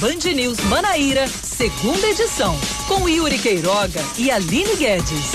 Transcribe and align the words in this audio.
Band 0.00 0.30
News 0.34 0.60
Manaíra, 0.64 1.26
segunda 1.26 2.06
edição, 2.08 2.54
com 2.86 3.08
Yuri 3.08 3.38
Queiroga 3.38 4.04
e 4.18 4.30
Aline 4.30 4.76
Guedes. 4.76 5.32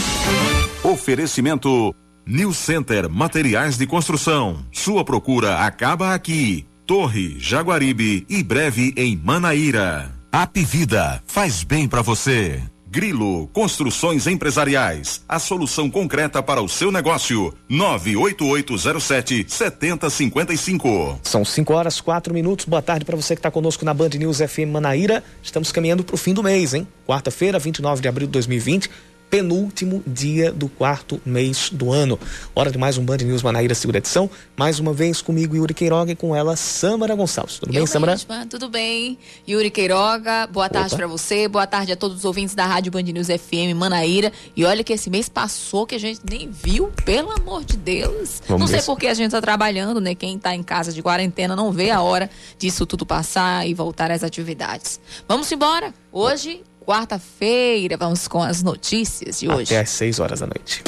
Oferecimento 0.84 1.96
New 2.28 2.54
Center 2.54 3.10
Materiais 3.10 3.76
de 3.76 3.88
Construção. 3.88 4.64
Sua 4.72 5.04
procura 5.04 5.58
acaba 5.66 6.14
aqui. 6.14 6.68
Torre, 6.86 7.40
Jaguaribe 7.40 8.24
e 8.30 8.44
breve 8.44 8.94
em 8.96 9.16
Manaíra. 9.16 10.12
Apivida 10.32 11.24
faz 11.26 11.64
bem 11.64 11.88
para 11.88 12.04
você. 12.04 12.62
Grilo 12.94 13.48
Construções 13.54 14.28
Empresariais, 14.28 15.24
a 15.26 15.40
solução 15.40 15.90
concreta 15.90 16.44
para 16.44 16.62
o 16.62 16.68
seu 16.68 16.92
negócio. 16.92 17.54
98807 17.70 19.46
7055. 19.48 21.22
São 21.24 21.46
5 21.46 21.74
horas, 21.74 22.02
4 22.02 22.34
minutos. 22.34 22.66
Boa 22.66 22.82
tarde 22.82 23.06
para 23.06 23.16
você 23.16 23.34
que 23.34 23.40
está 23.40 23.50
conosco 23.50 23.86
na 23.86 23.94
Band 23.94 24.10
News 24.10 24.40
FM 24.40 24.74
Manaíra. 24.74 25.24
Estamos 25.42 25.72
caminhando 25.72 26.04
para 26.04 26.16
o 26.16 26.18
fim 26.18 26.34
do 26.34 26.44
mês, 26.44 26.74
hein? 26.74 26.86
Quarta-feira, 27.08 27.58
29 27.58 28.02
de 28.02 28.10
abril 28.10 28.28
de 28.28 28.34
2020 28.34 28.90
penúltimo 29.32 30.04
dia 30.06 30.52
do 30.52 30.68
quarto 30.68 31.22
mês 31.26 31.70
do 31.70 31.90
ano. 31.90 32.20
Hora 32.54 32.70
de 32.70 32.78
mais 32.78 32.98
um 32.98 33.06
Band 33.06 33.20
News 33.20 33.42
Manaíra, 33.42 33.74
segunda 33.74 33.98
edição. 33.98 34.30
Mais 34.58 34.78
uma 34.78 34.92
vez 34.92 35.22
comigo, 35.22 35.56
Yuri 35.56 35.74
Queiroga, 35.74 36.12
e 36.12 36.16
com 36.18 36.36
ela, 36.36 36.58
Samara 36.58 37.16
Gonçalves. 37.16 37.58
Tudo 37.58 37.72
bem, 37.72 37.88
Samara? 37.88 38.12
Mesma, 38.12 38.46
tudo 38.46 38.68
bem. 38.68 39.18
Yuri 39.48 39.72
Queiroga, 39.72 40.48
boa 40.48 40.68
tarde 40.68 40.98
para 40.98 41.08
você, 41.08 41.48
boa 41.48 41.66
tarde 41.66 41.94
a 41.94 41.96
todos 41.96 42.18
os 42.18 42.26
ouvintes 42.26 42.54
da 42.54 42.66
Rádio 42.66 42.92
Band 42.92 43.04
News 43.04 43.28
FM 43.28 43.74
Manaíra. 43.74 44.34
E 44.54 44.66
olha 44.66 44.84
que 44.84 44.92
esse 44.92 45.10
mês 45.10 45.30
passou 45.30 45.88
que 45.88 45.96
a 45.96 46.00
gente 46.00 46.20
nem 46.30 46.52
viu, 46.52 46.92
pelo 47.06 47.32
amor 47.32 47.64
de 47.64 47.78
Deus. 47.78 48.42
Vamos 48.46 48.60
não 48.60 48.68
sei 48.68 48.86
por 48.86 49.00
que 49.00 49.08
a 49.08 49.14
gente 49.14 49.28
está 49.28 49.40
trabalhando, 49.40 50.02
né? 50.02 50.14
Quem 50.14 50.36
está 50.36 50.54
em 50.54 50.62
casa 50.62 50.92
de 50.92 51.02
quarentena 51.02 51.56
não 51.56 51.72
vê 51.72 51.90
a 51.90 52.02
hora 52.02 52.30
disso 52.58 52.86
tudo 52.86 53.06
passar 53.06 53.66
e 53.66 53.74
voltar 53.74 54.12
às 54.12 54.26
atividades. 54.26 55.00
Vamos 55.26 55.50
embora. 55.50 55.94
Hoje 56.12 56.62
quarta-feira. 56.86 57.96
Vamos 57.98 58.28
com 58.28 58.42
as 58.42 58.64
notícias 58.64 59.40
de 59.40 59.48
hoje. 59.48 59.74
Até 59.74 59.80
às 59.80 59.90
6 59.90 60.20
horas 60.20 60.40
da 60.40 60.48
noite. 60.48 60.84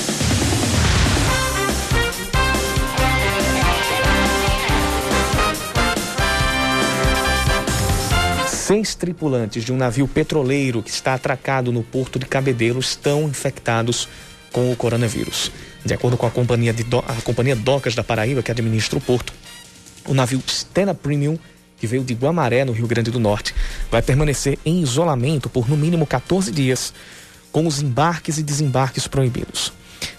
Seis 8.47 8.95
tripulantes 8.95 9.66
de 9.66 9.73
um 9.73 9.77
navio 9.77 10.08
petroleiro 10.08 10.81
que 10.81 10.89
está 10.89 11.14
atracado 11.14 11.71
no 11.71 11.83
porto 11.83 12.17
de 12.17 12.25
Cabedelo 12.25 12.80
estão 12.80 13.23
infectados 13.23 14.08
com 14.53 14.71
o 14.71 14.75
coronavírus. 14.75 15.52
De 15.86 15.94
acordo 15.94 16.16
com 16.16 16.25
a 16.25 16.31
companhia, 16.31 16.71
de 16.71 16.83
do... 16.83 16.99
a 16.99 17.21
companhia 17.23 17.58
Docas 17.58 17.94
da 17.94 18.03
Paraíba, 18.03 18.41
que 18.41 18.52
administra 18.52 18.97
o 18.97 19.02
porto, 19.02 19.33
o 20.08 20.14
navio 20.14 20.41
Stena 20.47 20.94
Premium 20.94 21.38
que 21.84 21.88
veio 21.88 22.06
de 22.06 22.14
Guamaré, 22.14 22.64
no 22.64 22.72
Rio 22.72 22.88
Grande 22.88 23.12
do 23.12 23.20
Norte, 23.20 23.53
vai 23.92 24.02
permanecer 24.02 24.58
em 24.64 24.81
isolamento 24.81 25.50
por 25.50 25.67
no 25.67 25.76
mínimo 25.76 26.08
14 26.08 26.50
dias, 26.50 26.94
com 27.52 27.67
os 27.67 27.81
embarques 27.81 28.38
e 28.38 28.42
desembarques 28.42 29.06
proibidos. 29.06 29.73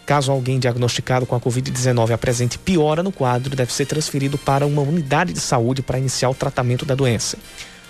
Caso 0.05 0.31
alguém 0.31 0.59
diagnosticado 0.59 1.25
com 1.25 1.35
a 1.35 1.41
Covid-19 1.41 2.11
apresente 2.11 2.59
piora 2.59 3.03
no 3.03 3.11
quadro, 3.11 3.57
deve 3.57 3.73
ser 3.73 3.87
transferido 3.87 4.37
para 4.37 4.67
uma 4.67 4.83
unidade 4.83 5.33
de 5.33 5.41
saúde 5.41 5.81
para 5.81 5.99
iniciar 5.99 6.29
o 6.29 6.35
tratamento 6.35 6.85
da 6.85 6.95
doença. 6.95 7.39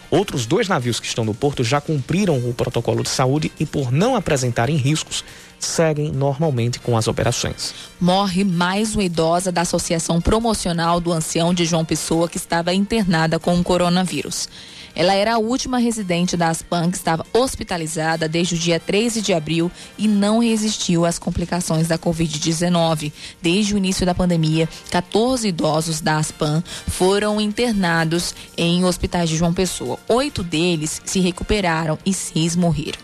Outros 0.09 0.47
dois 0.47 0.69
navios 0.69 1.01
que 1.01 1.09
estão 1.09 1.25
no 1.25 1.35
porto 1.35 1.65
já 1.65 1.81
cumpriram 1.81 2.39
o 2.49 2.55
protocolo 2.55 3.03
de 3.03 3.09
saúde 3.09 3.51
e, 3.59 3.67
por 3.67 3.91
não 3.91 4.15
apresentarem 4.15 4.77
riscos, 4.77 5.25
seguem 5.65 6.13
normalmente 6.13 6.79
com 6.79 6.97
as 6.97 7.09
operações. 7.09 7.75
Morre 8.01 8.45
mais 8.45 8.95
uma 8.95 9.05
idosa 9.05 9.51
da 9.51 9.63
Associação 9.63 10.21
Promocional 10.21 11.01
do 11.01 11.13
Ancião 11.13 11.53
de 11.55 11.65
João 11.65 11.85
Pessoa 11.85 12.29
que 12.29 12.37
estava 12.37 12.75
internada 12.75 13.39
com 13.39 13.59
o 13.59 13.65
coronavírus. 13.65 14.49
Ela 14.97 15.15
era 15.15 15.35
a 15.35 15.39
última 15.39 15.79
residente 15.79 16.37
da 16.37 16.49
Aspan 16.49 16.91
que 16.91 16.97
estava 16.97 17.27
hospitalizada 17.33 18.29
desde 18.29 18.55
o 18.55 18.59
dia 18.59 18.79
13 18.79 19.21
de 19.21 19.33
abril 19.33 19.71
e 19.99 20.07
não 20.07 20.39
resistiu 20.39 21.05
às 21.05 21.19
complicações 21.19 21.89
da 21.89 21.99
Covid-19. 21.99 23.13
Desde 23.43 23.75
o 23.75 23.79
início 23.79 24.07
da 24.07 24.15
pandemia, 24.15 24.69
14 24.91 25.49
idosos 25.49 26.01
da 26.01 26.19
Aspan 26.19 26.63
foram 26.87 27.41
internados 27.41 28.35
em 28.57 28.85
hospitais 28.85 29.29
de 29.29 29.37
João 29.37 29.53
Pessoa. 29.53 29.99
Oito 30.09 30.45
deles 30.45 31.03
se 31.05 31.19
recuperaram 31.19 31.99
e 32.07 32.15
seis 32.15 32.55
morreram. 32.55 33.01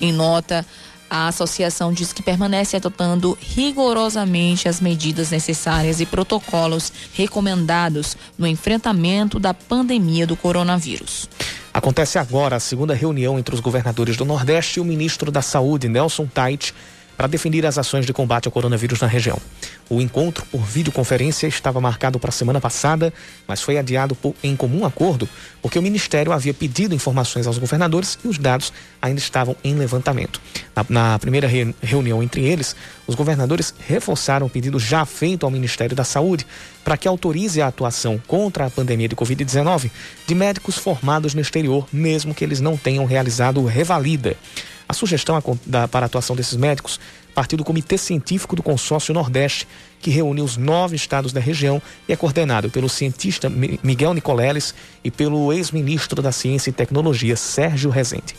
Em 0.00 0.12
nota, 0.12 0.66
a 1.14 1.28
associação 1.28 1.92
diz 1.92 2.12
que 2.12 2.24
permanece 2.24 2.76
adotando 2.76 3.38
rigorosamente 3.40 4.68
as 4.68 4.80
medidas 4.80 5.30
necessárias 5.30 6.00
e 6.00 6.06
protocolos 6.06 6.92
recomendados 7.12 8.16
no 8.36 8.48
enfrentamento 8.48 9.38
da 9.38 9.54
pandemia 9.54 10.26
do 10.26 10.34
coronavírus. 10.34 11.28
Acontece 11.72 12.18
agora 12.18 12.56
a 12.56 12.60
segunda 12.60 12.94
reunião 12.94 13.38
entre 13.38 13.54
os 13.54 13.60
governadores 13.60 14.16
do 14.16 14.24
Nordeste 14.24 14.80
e 14.80 14.82
o 14.82 14.84
ministro 14.84 15.30
da 15.30 15.40
Saúde, 15.40 15.88
Nelson 15.88 16.26
Tait, 16.26 16.74
para 17.16 17.26
definir 17.26 17.64
as 17.66 17.78
ações 17.78 18.06
de 18.06 18.12
combate 18.12 18.46
ao 18.46 18.52
coronavírus 18.52 19.00
na 19.00 19.06
região. 19.06 19.38
O 19.88 20.00
encontro 20.00 20.44
por 20.46 20.62
videoconferência 20.62 21.46
estava 21.46 21.80
marcado 21.80 22.18
para 22.18 22.30
a 22.30 22.32
semana 22.32 22.60
passada, 22.60 23.12
mas 23.46 23.60
foi 23.60 23.78
adiado 23.78 24.14
por, 24.14 24.34
em 24.42 24.56
comum 24.56 24.84
acordo, 24.84 25.28
porque 25.60 25.78
o 25.78 25.82
Ministério 25.82 26.32
havia 26.32 26.54
pedido 26.54 26.94
informações 26.94 27.46
aos 27.46 27.58
governadores 27.58 28.18
e 28.24 28.28
os 28.28 28.38
dados 28.38 28.72
ainda 29.00 29.20
estavam 29.20 29.54
em 29.62 29.74
levantamento. 29.74 30.40
Na, 30.74 30.86
na 30.88 31.18
primeira 31.18 31.46
re, 31.46 31.74
reunião 31.82 32.22
entre 32.22 32.44
eles, 32.44 32.74
os 33.06 33.14
governadores 33.14 33.74
reforçaram 33.86 34.46
o 34.46 34.50
pedido 34.50 34.78
já 34.78 35.04
feito 35.04 35.44
ao 35.44 35.50
Ministério 35.50 35.94
da 35.94 36.04
Saúde 36.04 36.46
para 36.82 36.96
que 36.96 37.06
autorize 37.06 37.60
a 37.60 37.66
atuação 37.66 38.20
contra 38.26 38.66
a 38.66 38.70
pandemia 38.70 39.08
de 39.08 39.16
Covid-19 39.16 39.90
de 40.26 40.34
médicos 40.34 40.76
formados 40.76 41.34
no 41.34 41.40
exterior, 41.40 41.86
mesmo 41.92 42.34
que 42.34 42.44
eles 42.44 42.60
não 42.60 42.76
tenham 42.76 43.04
realizado 43.04 43.64
revalida. 43.64 44.36
A 44.88 44.92
sugestão 44.92 45.40
para 45.90 46.04
a 46.04 46.06
atuação 46.06 46.36
desses 46.36 46.56
médicos 46.56 47.00
partiu 47.34 47.58
do 47.58 47.64
Comitê 47.64 47.98
Científico 47.98 48.54
do 48.54 48.62
Consórcio 48.62 49.14
Nordeste, 49.14 49.66
que 50.00 50.10
reúne 50.10 50.40
os 50.40 50.56
nove 50.56 50.94
estados 50.94 51.32
da 51.32 51.40
região 51.40 51.82
e 52.08 52.12
é 52.12 52.16
coordenado 52.16 52.70
pelo 52.70 52.88
cientista 52.88 53.50
Miguel 53.82 54.14
Nicoleles 54.14 54.74
e 55.02 55.10
pelo 55.10 55.52
ex-ministro 55.52 56.22
da 56.22 56.30
Ciência 56.30 56.70
e 56.70 56.72
Tecnologia, 56.72 57.36
Sérgio 57.36 57.90
Rezende. 57.90 58.36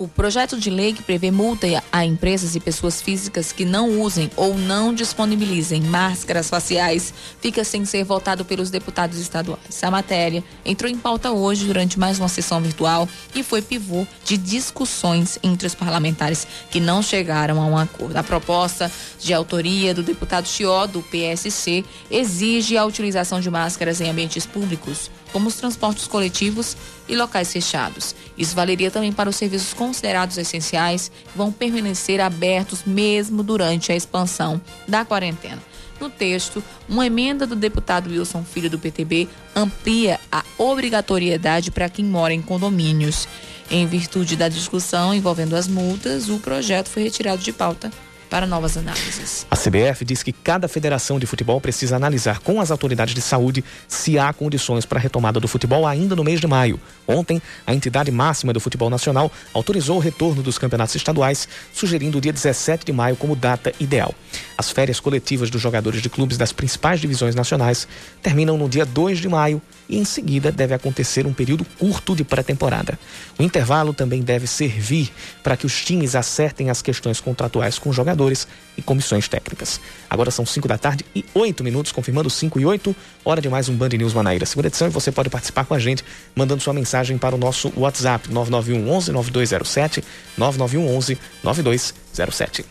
O 0.00 0.08
projeto 0.08 0.58
de 0.58 0.70
lei 0.70 0.94
que 0.94 1.02
prevê 1.02 1.30
multa 1.30 1.66
a 1.92 2.06
empresas 2.06 2.56
e 2.56 2.60
pessoas 2.60 3.02
físicas 3.02 3.52
que 3.52 3.66
não 3.66 4.00
usem 4.00 4.30
ou 4.34 4.54
não 4.54 4.94
disponibilizem 4.94 5.82
máscaras 5.82 6.48
faciais 6.48 7.12
fica 7.38 7.62
sem 7.64 7.84
ser 7.84 8.02
votado 8.02 8.42
pelos 8.42 8.70
deputados 8.70 9.18
estaduais. 9.18 9.60
A 9.82 9.90
matéria 9.90 10.42
entrou 10.64 10.90
em 10.90 10.96
pauta 10.96 11.32
hoje 11.32 11.66
durante 11.66 11.98
mais 11.98 12.18
uma 12.18 12.28
sessão 12.28 12.62
virtual 12.62 13.06
e 13.34 13.42
foi 13.42 13.60
pivô 13.60 14.06
de 14.24 14.38
discussões 14.38 15.38
entre 15.42 15.66
os 15.66 15.74
parlamentares 15.74 16.46
que 16.70 16.80
não 16.80 17.02
chegaram 17.02 17.60
a 17.60 17.66
um 17.66 17.76
acordo. 17.76 18.16
A 18.16 18.22
proposta 18.22 18.90
de 19.18 19.34
autoria 19.34 19.92
do 19.92 20.02
deputado 20.02 20.48
Chió, 20.48 20.86
do 20.86 21.02
PSC, 21.02 21.84
exige 22.10 22.74
a 22.74 22.86
utilização 22.86 23.38
de 23.38 23.50
máscaras 23.50 24.00
em 24.00 24.08
ambientes 24.08 24.46
públicos 24.46 25.10
como 25.32 25.48
os 25.48 25.56
transportes 25.56 26.06
coletivos 26.06 26.76
e 27.08 27.16
locais 27.16 27.52
fechados. 27.52 28.14
Isso 28.36 28.54
valeria 28.54 28.90
também 28.90 29.12
para 29.12 29.28
os 29.28 29.36
serviços 29.36 29.72
considerados 29.74 30.38
essenciais, 30.38 31.10
que 31.30 31.36
vão 31.36 31.52
permanecer 31.52 32.20
abertos 32.20 32.84
mesmo 32.84 33.42
durante 33.42 33.92
a 33.92 33.96
expansão 33.96 34.60
da 34.86 35.04
quarentena. 35.04 35.62
No 36.00 36.08
texto, 36.08 36.64
uma 36.88 37.06
emenda 37.06 37.46
do 37.46 37.54
deputado 37.54 38.08
Wilson 38.08 38.42
Filho 38.42 38.70
do 38.70 38.78
PTB 38.78 39.28
amplia 39.54 40.18
a 40.32 40.42
obrigatoriedade 40.56 41.70
para 41.70 41.90
quem 41.90 42.04
mora 42.04 42.32
em 42.32 42.40
condomínios. 42.40 43.28
Em 43.70 43.86
virtude 43.86 44.34
da 44.34 44.48
discussão 44.48 45.14
envolvendo 45.14 45.54
as 45.54 45.68
multas, 45.68 46.28
o 46.28 46.38
projeto 46.38 46.88
foi 46.88 47.02
retirado 47.02 47.42
de 47.42 47.52
pauta 47.52 47.92
para 48.30 48.46
novas 48.46 48.76
análises. 48.76 49.44
A 49.50 49.56
CBF 49.56 50.04
diz 50.04 50.22
que 50.22 50.32
cada 50.32 50.68
federação 50.68 51.18
de 51.18 51.26
futebol 51.26 51.60
precisa 51.60 51.96
analisar 51.96 52.38
com 52.38 52.60
as 52.60 52.70
autoridades 52.70 53.12
de 53.12 53.20
saúde 53.20 53.64
se 53.88 54.18
há 54.18 54.32
condições 54.32 54.86
para 54.86 54.98
a 54.98 55.02
retomada 55.02 55.40
do 55.40 55.48
futebol 55.48 55.84
ainda 55.86 56.14
no 56.14 56.22
mês 56.22 56.40
de 56.40 56.46
maio. 56.46 56.80
Ontem, 57.06 57.42
a 57.66 57.74
entidade 57.74 58.10
máxima 58.12 58.52
do 58.52 58.60
futebol 58.60 58.88
nacional 58.88 59.30
autorizou 59.52 59.96
o 59.96 60.00
retorno 60.00 60.42
dos 60.42 60.56
campeonatos 60.56 60.94
estaduais, 60.94 61.48
sugerindo 61.74 62.18
o 62.18 62.20
dia 62.20 62.32
17 62.32 62.86
de 62.86 62.92
maio 62.92 63.16
como 63.16 63.34
data 63.34 63.72
ideal. 63.80 64.14
As 64.56 64.70
férias 64.70 65.00
coletivas 65.00 65.50
dos 65.50 65.60
jogadores 65.60 66.00
de 66.00 66.08
clubes 66.08 66.38
das 66.38 66.52
principais 66.52 67.00
divisões 67.00 67.34
nacionais 67.34 67.88
terminam 68.22 68.56
no 68.56 68.68
dia 68.68 68.86
2 68.86 69.18
de 69.18 69.28
maio 69.28 69.60
e 69.90 69.98
em 69.98 70.04
seguida 70.04 70.52
deve 70.52 70.72
acontecer 70.72 71.26
um 71.26 71.32
período 71.32 71.64
curto 71.78 72.14
de 72.14 72.22
pré-temporada. 72.22 72.98
O 73.38 73.42
intervalo 73.42 73.92
também 73.92 74.22
deve 74.22 74.46
servir 74.46 75.10
para 75.42 75.56
que 75.56 75.66
os 75.66 75.84
times 75.84 76.14
acertem 76.14 76.70
as 76.70 76.80
questões 76.80 77.20
contratuais 77.20 77.78
com 77.78 77.92
jogadores 77.92 78.46
e 78.78 78.82
comissões 78.82 79.26
técnicas. 79.28 79.80
Agora 80.08 80.30
são 80.30 80.46
5 80.46 80.68
da 80.68 80.78
tarde 80.78 81.04
e 81.14 81.24
8 81.34 81.64
minutos, 81.64 81.90
confirmando 81.90 82.30
5 82.30 82.60
e 82.60 82.64
8, 82.64 82.94
hora 83.24 83.42
de 83.42 83.48
mais 83.48 83.68
um 83.68 83.74
Band 83.74 83.88
News 83.88 84.14
Manaíra. 84.14 84.46
Segunda 84.46 84.68
edição 84.68 84.86
e 84.86 84.90
você 84.90 85.10
pode 85.10 85.28
participar 85.28 85.64
com 85.64 85.74
a 85.74 85.78
gente 85.78 86.04
mandando 86.34 86.62
sua 86.62 86.72
mensagem 86.72 87.18
para 87.18 87.34
o 87.34 87.38
nosso 87.38 87.72
WhatsApp 87.76 88.32
991 88.32 88.88
11 88.88 89.12
9207 89.12 90.04
991 90.38 90.96
11 90.96 91.18
9207. 91.42 92.64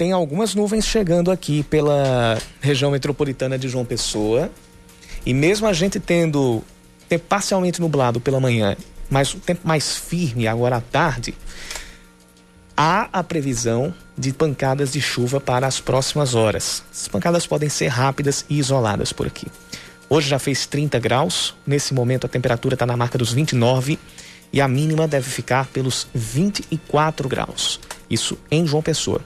Tem 0.00 0.12
algumas 0.12 0.54
nuvens 0.54 0.86
chegando 0.86 1.30
aqui 1.30 1.62
pela 1.62 2.38
região 2.58 2.90
metropolitana 2.90 3.58
de 3.58 3.68
João 3.68 3.84
Pessoa. 3.84 4.50
E 5.26 5.34
mesmo 5.34 5.66
a 5.66 5.74
gente 5.74 6.00
tendo 6.00 6.64
tempo 7.06 7.26
parcialmente 7.28 7.82
nublado 7.82 8.18
pela 8.18 8.40
manhã, 8.40 8.78
mas 9.10 9.34
o 9.34 9.38
tempo 9.38 9.68
mais 9.68 9.94
firme 9.94 10.48
agora 10.48 10.76
à 10.76 10.80
tarde, 10.80 11.34
há 12.74 13.10
a 13.12 13.22
previsão 13.22 13.94
de 14.16 14.32
pancadas 14.32 14.90
de 14.90 15.02
chuva 15.02 15.38
para 15.38 15.66
as 15.66 15.80
próximas 15.80 16.34
horas. 16.34 16.82
As 16.90 17.06
pancadas 17.06 17.46
podem 17.46 17.68
ser 17.68 17.88
rápidas 17.88 18.46
e 18.48 18.58
isoladas 18.58 19.12
por 19.12 19.26
aqui. 19.26 19.48
Hoje 20.08 20.30
já 20.30 20.38
fez 20.38 20.64
30 20.64 20.98
graus, 20.98 21.54
nesse 21.66 21.92
momento 21.92 22.24
a 22.24 22.28
temperatura 22.30 22.74
está 22.74 22.86
na 22.86 22.96
marca 22.96 23.18
dos 23.18 23.34
29 23.34 23.98
e 24.50 24.62
a 24.62 24.66
mínima 24.66 25.06
deve 25.06 25.28
ficar 25.28 25.66
pelos 25.66 26.06
24 26.14 27.28
graus. 27.28 27.78
Isso 28.08 28.38
em 28.50 28.66
João 28.66 28.82
Pessoa. 28.82 29.20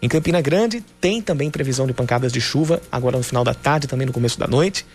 Em 0.00 0.08
Campina 0.08 0.40
Grande 0.40 0.84
tem 1.00 1.20
também 1.20 1.50
previsão 1.50 1.86
de 1.86 1.92
pancadas 1.92 2.32
de 2.32 2.40
chuva, 2.40 2.80
agora 2.90 3.16
no 3.16 3.22
final 3.22 3.42
da 3.42 3.54
tarde, 3.54 3.88
também 3.88 4.06
no 4.06 4.12
começo 4.12 4.38
da 4.38 4.46
noite 4.46 4.86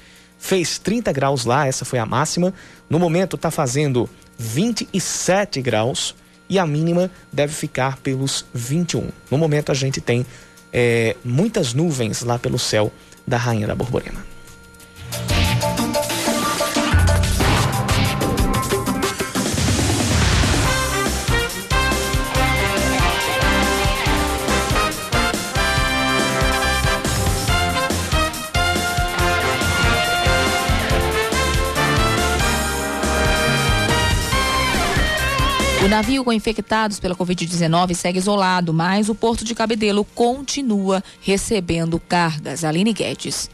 fez 0.43 0.77
30 0.77 1.11
graus 1.13 1.45
lá, 1.45 1.65
essa 1.65 1.85
foi 1.85 1.99
a 1.99 2.05
máxima. 2.05 2.53
No 2.89 2.99
momento 2.99 3.37
está 3.37 3.49
fazendo 3.49 4.09
27 4.37 5.61
graus 5.61 6.13
e 6.49 6.59
a 6.59 6.67
mínima 6.67 7.09
deve 7.31 7.53
ficar 7.53 7.97
pelos 7.99 8.45
21. 8.53 9.07
No 9.31 9.37
momento 9.37 9.71
a 9.71 9.75
gente 9.75 10.01
tem 10.01 10.25
é, 10.71 11.15
muitas 11.23 11.73
nuvens 11.73 12.23
lá 12.23 12.37
pelo 12.37 12.59
céu 12.59 12.91
da 13.25 13.37
Rainha 13.37 13.67
da 13.67 13.73
Borborema. 13.73 14.32
O 35.83 35.87
navio 35.89 36.23
com 36.23 36.31
infectados 36.31 36.97
pela 36.97 37.13
Covid-19 37.13 37.93
segue 37.93 38.17
isolado, 38.17 38.73
mas 38.73 39.09
o 39.09 39.15
porto 39.15 39.43
de 39.43 39.53
Cabedelo 39.53 40.05
continua 40.05 41.03
recebendo 41.19 41.99
cargas. 41.99 42.63
Aline 42.63 42.93
Guedes. 42.93 43.49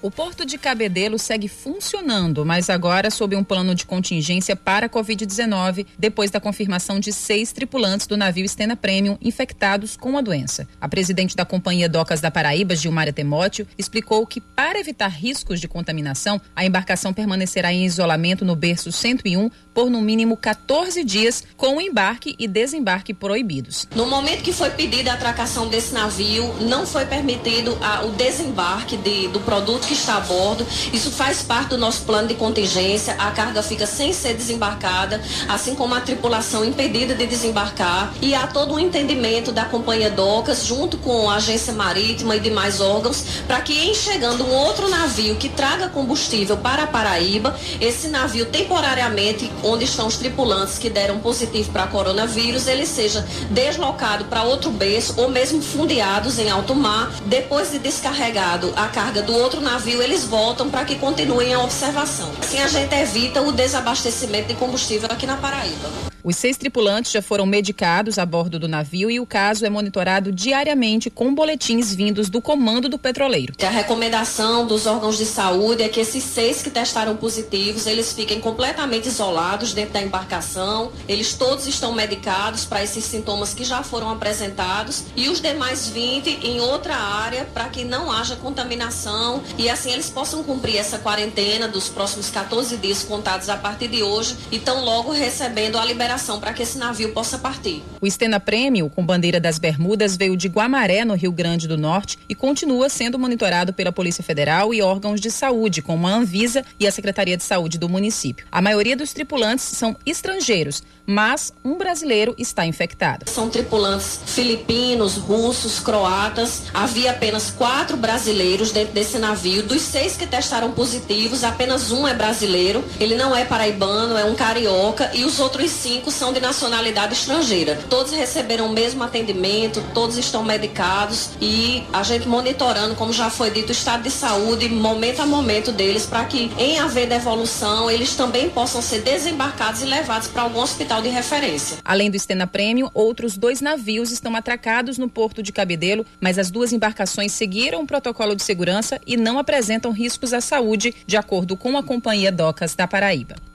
O 0.00 0.12
Porto 0.12 0.46
de 0.46 0.56
Cabedelo 0.56 1.18
segue 1.18 1.48
funcionando, 1.48 2.46
mas 2.46 2.70
agora 2.70 3.10
sob 3.10 3.34
um 3.34 3.42
plano 3.42 3.74
de 3.74 3.84
contingência 3.84 4.54
para 4.54 4.86
a 4.86 4.88
Covid-19, 4.88 5.86
depois 5.98 6.30
da 6.30 6.38
confirmação 6.38 7.00
de 7.00 7.12
seis 7.12 7.50
tripulantes 7.50 8.06
do 8.06 8.16
navio 8.16 8.48
Stena 8.48 8.76
Premium 8.76 9.18
infectados 9.20 9.96
com 9.96 10.16
a 10.16 10.20
doença. 10.20 10.68
A 10.80 10.88
presidente 10.88 11.34
da 11.34 11.44
Companhia 11.44 11.88
Docas 11.88 12.20
da 12.20 12.30
Paraíba, 12.30 12.76
Gilmara 12.76 13.12
Temóteo, 13.12 13.66
explicou 13.76 14.24
que, 14.24 14.40
para 14.40 14.78
evitar 14.78 15.08
riscos 15.08 15.60
de 15.60 15.66
contaminação, 15.66 16.40
a 16.54 16.64
embarcação 16.64 17.12
permanecerá 17.12 17.72
em 17.72 17.84
isolamento 17.84 18.44
no 18.44 18.54
berço 18.54 18.92
101 18.92 19.50
por 19.74 19.90
no 19.90 20.00
mínimo 20.00 20.36
14 20.36 21.02
dias, 21.02 21.44
com 21.56 21.80
embarque 21.80 22.36
e 22.38 22.46
desembarque 22.46 23.12
proibidos. 23.12 23.88
No 23.96 24.06
momento 24.06 24.42
que 24.42 24.52
foi 24.52 24.70
pedida 24.70 25.10
a 25.10 25.14
atracação 25.14 25.68
desse 25.68 25.92
navio, 25.92 26.54
não 26.60 26.86
foi 26.86 27.04
permitido 27.04 27.76
a, 27.80 28.04
o 28.04 28.12
desembarque 28.12 28.96
de, 28.96 29.26
do 29.28 29.40
produto 29.40 29.87
que 29.88 29.94
está 29.94 30.18
a 30.18 30.20
bordo. 30.20 30.66
Isso 30.92 31.10
faz 31.10 31.42
parte 31.42 31.70
do 31.70 31.78
nosso 31.78 32.02
plano 32.02 32.28
de 32.28 32.34
contingência. 32.34 33.14
A 33.18 33.30
carga 33.30 33.62
fica 33.62 33.86
sem 33.86 34.12
ser 34.12 34.34
desembarcada, 34.34 35.20
assim 35.48 35.74
como 35.74 35.94
a 35.94 36.00
tripulação 36.00 36.64
impedida 36.64 37.14
de 37.14 37.26
desembarcar. 37.26 38.12
E 38.20 38.34
há 38.34 38.46
todo 38.46 38.74
um 38.74 38.78
entendimento 38.78 39.50
da 39.50 39.64
Companhia 39.64 40.10
Docas, 40.10 40.66
junto 40.66 40.98
com 40.98 41.30
a 41.30 41.36
Agência 41.36 41.72
Marítima 41.72 42.36
e 42.36 42.40
demais 42.40 42.80
órgãos, 42.80 43.24
para 43.46 43.60
que 43.62 43.72
em 43.72 43.94
chegando 43.94 44.44
um 44.44 44.52
outro 44.52 44.88
navio 44.88 45.36
que 45.36 45.48
traga 45.48 45.88
combustível 45.88 46.58
para 46.58 46.82
a 46.82 46.86
Paraíba, 46.86 47.58
esse 47.80 48.08
navio 48.08 48.46
temporariamente, 48.46 49.50
onde 49.64 49.84
estão 49.84 50.06
os 50.06 50.16
tripulantes 50.16 50.76
que 50.76 50.90
deram 50.90 51.18
positivo 51.18 51.72
para 51.72 51.86
coronavírus, 51.86 52.66
ele 52.66 52.84
seja 52.84 53.26
deslocado 53.50 54.26
para 54.26 54.42
outro 54.42 54.70
berço 54.70 55.14
ou 55.16 55.30
mesmo 55.30 55.62
fundeados 55.62 56.38
em 56.38 56.50
alto 56.50 56.74
mar, 56.74 57.10
depois 57.24 57.70
de 57.70 57.78
descarregado 57.78 58.72
a 58.76 58.88
carga 58.88 59.22
do 59.22 59.34
outro 59.34 59.62
navio 59.62 59.77
navio, 59.78 60.02
eles 60.02 60.24
voltam 60.24 60.68
para 60.68 60.84
que 60.84 60.96
continuem 60.96 61.54
a 61.54 61.60
observação. 61.60 62.32
Assim 62.40 62.58
a 62.58 62.66
gente 62.66 62.92
evita 62.92 63.40
o 63.40 63.52
desabastecimento 63.52 64.48
de 64.48 64.54
combustível 64.54 65.08
aqui 65.08 65.24
na 65.24 65.36
Paraíba. 65.36 66.17
Os 66.28 66.36
seis 66.36 66.58
tripulantes 66.58 67.10
já 67.10 67.22
foram 67.22 67.46
medicados 67.46 68.18
a 68.18 68.26
bordo 68.26 68.58
do 68.58 68.68
navio 68.68 69.10
e 69.10 69.18
o 69.18 69.24
caso 69.24 69.64
é 69.64 69.70
monitorado 69.70 70.30
diariamente 70.30 71.08
com 71.08 71.34
boletins 71.34 71.94
vindos 71.94 72.28
do 72.28 72.42
comando 72.42 72.86
do 72.86 72.98
petroleiro. 72.98 73.54
A 73.64 73.70
recomendação 73.70 74.66
dos 74.66 74.86
órgãos 74.86 75.16
de 75.16 75.24
saúde 75.24 75.82
é 75.82 75.88
que 75.88 75.98
esses 75.98 76.22
seis 76.22 76.60
que 76.60 76.68
testaram 76.68 77.16
positivos, 77.16 77.86
eles 77.86 78.12
fiquem 78.12 78.42
completamente 78.42 79.08
isolados 79.08 79.72
dentro 79.72 79.94
da 79.94 80.02
embarcação. 80.02 80.92
Eles 81.08 81.32
todos 81.32 81.66
estão 81.66 81.94
medicados 81.94 82.66
para 82.66 82.84
esses 82.84 83.04
sintomas 83.04 83.54
que 83.54 83.64
já 83.64 83.82
foram 83.82 84.10
apresentados 84.10 85.04
e 85.16 85.30
os 85.30 85.40
demais 85.40 85.88
20 85.88 86.46
em 86.46 86.60
outra 86.60 86.94
área 86.94 87.46
para 87.54 87.70
que 87.70 87.84
não 87.84 88.12
haja 88.12 88.36
contaminação 88.36 89.42
e 89.56 89.70
assim 89.70 89.92
eles 89.92 90.10
possam 90.10 90.44
cumprir 90.44 90.76
essa 90.76 90.98
quarentena 90.98 91.66
dos 91.66 91.88
próximos 91.88 92.28
14 92.28 92.76
dias 92.76 93.02
contados 93.02 93.48
a 93.48 93.56
partir 93.56 93.88
de 93.88 94.02
hoje 94.02 94.36
e 94.52 94.56
estão 94.56 94.84
logo 94.84 95.10
recebendo 95.10 95.78
a 95.78 95.86
liberação 95.86 96.17
para 96.40 96.52
que 96.52 96.62
esse 96.62 96.78
navio 96.78 97.12
possa 97.12 97.38
partir. 97.38 97.82
O 98.00 98.06
Estena 98.06 98.38
Prêmio, 98.38 98.90
com 98.90 99.04
bandeira 99.04 99.40
das 99.40 99.58
Bermudas, 99.58 100.16
veio 100.16 100.36
de 100.36 100.48
Guamaré, 100.48 101.04
no 101.04 101.14
Rio 101.14 101.32
Grande 101.32 101.66
do 101.66 101.76
Norte, 101.76 102.18
e 102.28 102.34
continua 102.34 102.88
sendo 102.88 103.18
monitorado 103.18 103.72
pela 103.72 103.92
Polícia 103.92 104.22
Federal 104.22 104.72
e 104.72 104.80
órgãos 104.80 105.20
de 105.20 105.30
saúde, 105.30 105.82
como 105.82 106.06
a 106.06 106.12
Anvisa 106.12 106.64
e 106.78 106.86
a 106.86 106.92
Secretaria 106.92 107.36
de 107.36 107.42
Saúde 107.42 107.78
do 107.78 107.88
município. 107.88 108.46
A 108.52 108.62
maioria 108.62 108.96
dos 108.96 109.12
tripulantes 109.12 109.64
são 109.64 109.96
estrangeiros, 110.04 110.82
mas 111.06 111.52
um 111.64 111.78
brasileiro 111.78 112.34
está 112.36 112.66
infectado. 112.66 113.30
São 113.30 113.48
tripulantes 113.48 114.20
filipinos, 114.26 115.16
russos, 115.16 115.80
croatas. 115.80 116.64
Havia 116.74 117.12
apenas 117.12 117.50
quatro 117.50 117.96
brasileiros 117.96 118.72
dentro 118.72 118.92
desse 118.92 119.18
navio. 119.18 119.62
Dos 119.62 119.80
seis 119.80 120.16
que 120.16 120.26
testaram 120.26 120.70
positivos, 120.72 121.44
apenas 121.44 121.90
um 121.90 122.06
é 122.06 122.12
brasileiro. 122.12 122.84
Ele 123.00 123.16
não 123.16 123.34
é 123.34 123.44
paraibano, 123.44 124.18
é 124.18 124.24
um 124.24 124.34
carioca. 124.34 125.10
E 125.14 125.24
os 125.24 125.40
outros 125.40 125.70
cinco 125.70 125.97
cinco 125.98 126.10
são 126.12 126.32
de 126.32 126.40
nacionalidade 126.40 127.12
estrangeira. 127.14 127.76
Todos 127.90 128.12
receberam 128.12 128.66
o 128.66 128.72
mesmo 128.72 129.02
atendimento, 129.02 129.82
todos 129.92 130.16
estão 130.16 130.44
medicados 130.44 131.30
e 131.40 131.82
a 131.92 132.04
gente 132.04 132.28
monitorando, 132.28 132.94
como 132.94 133.12
já 133.12 133.28
foi 133.28 133.50
dito, 133.50 133.70
o 133.70 133.72
estado 133.72 134.04
de 134.04 134.10
saúde 134.10 134.68
momento 134.68 135.20
a 135.20 135.26
momento 135.26 135.72
deles 135.72 136.06
para 136.06 136.24
que, 136.24 136.52
em 136.56 136.78
haver 136.78 137.08
devolução, 137.08 137.90
eles 137.90 138.14
também 138.14 138.48
possam 138.48 138.80
ser 138.80 139.00
desembarcados 139.00 139.82
e 139.82 139.86
levados 139.86 140.28
para 140.28 140.42
algum 140.42 140.60
hospital 140.60 141.02
de 141.02 141.08
referência. 141.08 141.78
Além 141.84 142.10
do 142.10 142.16
Estena 142.16 142.46
Prêmio, 142.46 142.90
outros 142.94 143.36
dois 143.36 143.60
navios 143.60 144.12
estão 144.12 144.36
atracados 144.36 144.98
no 144.98 145.08
porto 145.08 145.42
de 145.42 145.52
Cabedelo, 145.52 146.06
mas 146.20 146.38
as 146.38 146.50
duas 146.50 146.72
embarcações 146.72 147.32
seguiram 147.32 147.82
o 147.82 147.86
protocolo 147.86 148.36
de 148.36 148.42
segurança 148.42 149.00
e 149.04 149.16
não 149.16 149.38
apresentam 149.38 149.90
riscos 149.90 150.32
à 150.32 150.40
saúde, 150.40 150.94
de 151.06 151.16
acordo 151.16 151.56
com 151.56 151.76
a 151.76 151.82
Companhia 151.82 152.30
Docas 152.30 152.74
da 152.76 152.86
Paraíba. 152.86 153.47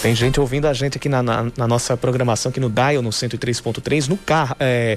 Tem 0.00 0.14
gente 0.14 0.38
ouvindo 0.38 0.66
a 0.66 0.72
gente 0.72 0.96
aqui 0.96 1.08
na, 1.08 1.22
na, 1.22 1.50
na 1.56 1.66
nossa 1.66 1.96
programação, 1.96 2.50
aqui 2.50 2.60
no 2.60 2.70
Dial, 2.70 3.02
no 3.02 3.10
103.3, 3.10 4.06
no 4.06 4.16
carro, 4.16 4.54
é, 4.60 4.96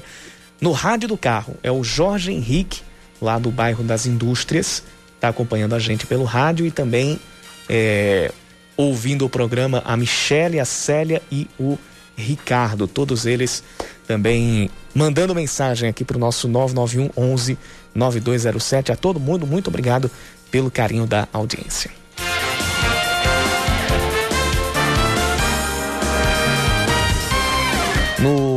no 0.60 0.70
rádio 0.70 1.08
do 1.08 1.16
carro. 1.16 1.56
É 1.62 1.72
o 1.72 1.82
Jorge 1.82 2.32
Henrique, 2.32 2.82
lá 3.20 3.36
do 3.38 3.50
bairro 3.50 3.82
das 3.82 4.06
Indústrias, 4.06 4.82
está 5.16 5.28
acompanhando 5.28 5.74
a 5.74 5.78
gente 5.78 6.06
pelo 6.06 6.24
rádio 6.24 6.64
e 6.64 6.70
também 6.70 7.18
é, 7.68 8.30
ouvindo 8.76 9.24
o 9.24 9.28
programa 9.28 9.82
a 9.84 9.96
Michele, 9.96 10.60
a 10.60 10.64
Célia 10.64 11.20
e 11.30 11.48
o 11.58 11.76
Ricardo. 12.16 12.86
Todos 12.86 13.26
eles 13.26 13.64
também 14.06 14.70
mandando 14.94 15.34
mensagem 15.34 15.88
aqui 15.88 16.04
para 16.04 16.16
o 16.16 16.20
nosso 16.20 16.46
991 16.46 17.10
11 17.16 17.58
9207. 17.92 18.92
A 18.92 18.96
todo 18.96 19.18
mundo, 19.18 19.46
muito 19.46 19.66
obrigado 19.66 20.10
pelo 20.50 20.70
carinho 20.70 21.06
da 21.06 21.26
audiência. 21.32 22.01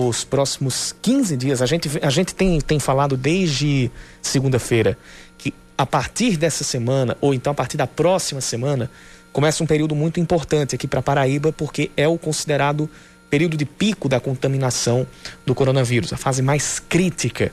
Nos 0.05 0.23
próximos 0.23 0.95
15 1.01 1.35
dias, 1.35 1.61
a 1.61 1.65
gente, 1.65 1.89
a 2.01 2.09
gente 2.09 2.35
tem, 2.35 2.61
tem 2.61 2.79
falado 2.79 3.17
desde 3.17 3.89
segunda-feira 4.21 4.97
que 5.37 5.53
a 5.77 5.85
partir 5.85 6.37
dessa 6.37 6.63
semana, 6.63 7.17
ou 7.19 7.33
então 7.33 7.51
a 7.51 7.53
partir 7.53 7.75
da 7.75 7.87
próxima 7.87 8.39
semana, 8.39 8.89
começa 9.33 9.63
um 9.63 9.67
período 9.67 9.95
muito 9.95 10.19
importante 10.19 10.75
aqui 10.75 10.87
para 10.87 11.01
Paraíba, 11.01 11.51
porque 11.51 11.91
é 11.97 12.07
o 12.07 12.17
considerado 12.17 12.89
período 13.29 13.57
de 13.57 13.65
pico 13.65 14.07
da 14.07 14.19
contaminação 14.19 15.07
do 15.45 15.55
coronavírus, 15.55 16.13
a 16.13 16.17
fase 16.17 16.41
mais 16.41 16.79
crítica 16.79 17.51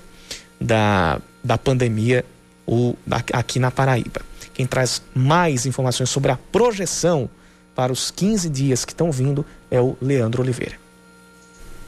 da, 0.61 1.21
da 1.42 1.56
pandemia 1.56 2.25
o, 2.66 2.94
aqui 3.32 3.59
na 3.59 3.71
Paraíba. 3.71 4.21
Quem 4.54 4.66
traz 4.66 5.02
mais 5.14 5.64
informações 5.64 6.11
sobre 6.11 6.30
a 6.30 6.37
projeção 6.37 7.28
para 7.75 7.90
os 7.90 8.11
15 8.11 8.50
dias 8.50 8.85
que 8.85 8.92
estão 8.92 9.11
vindo 9.11 9.44
é 9.71 9.80
o 9.80 9.97
Leandro 10.00 10.42
Oliveira. 10.42 10.82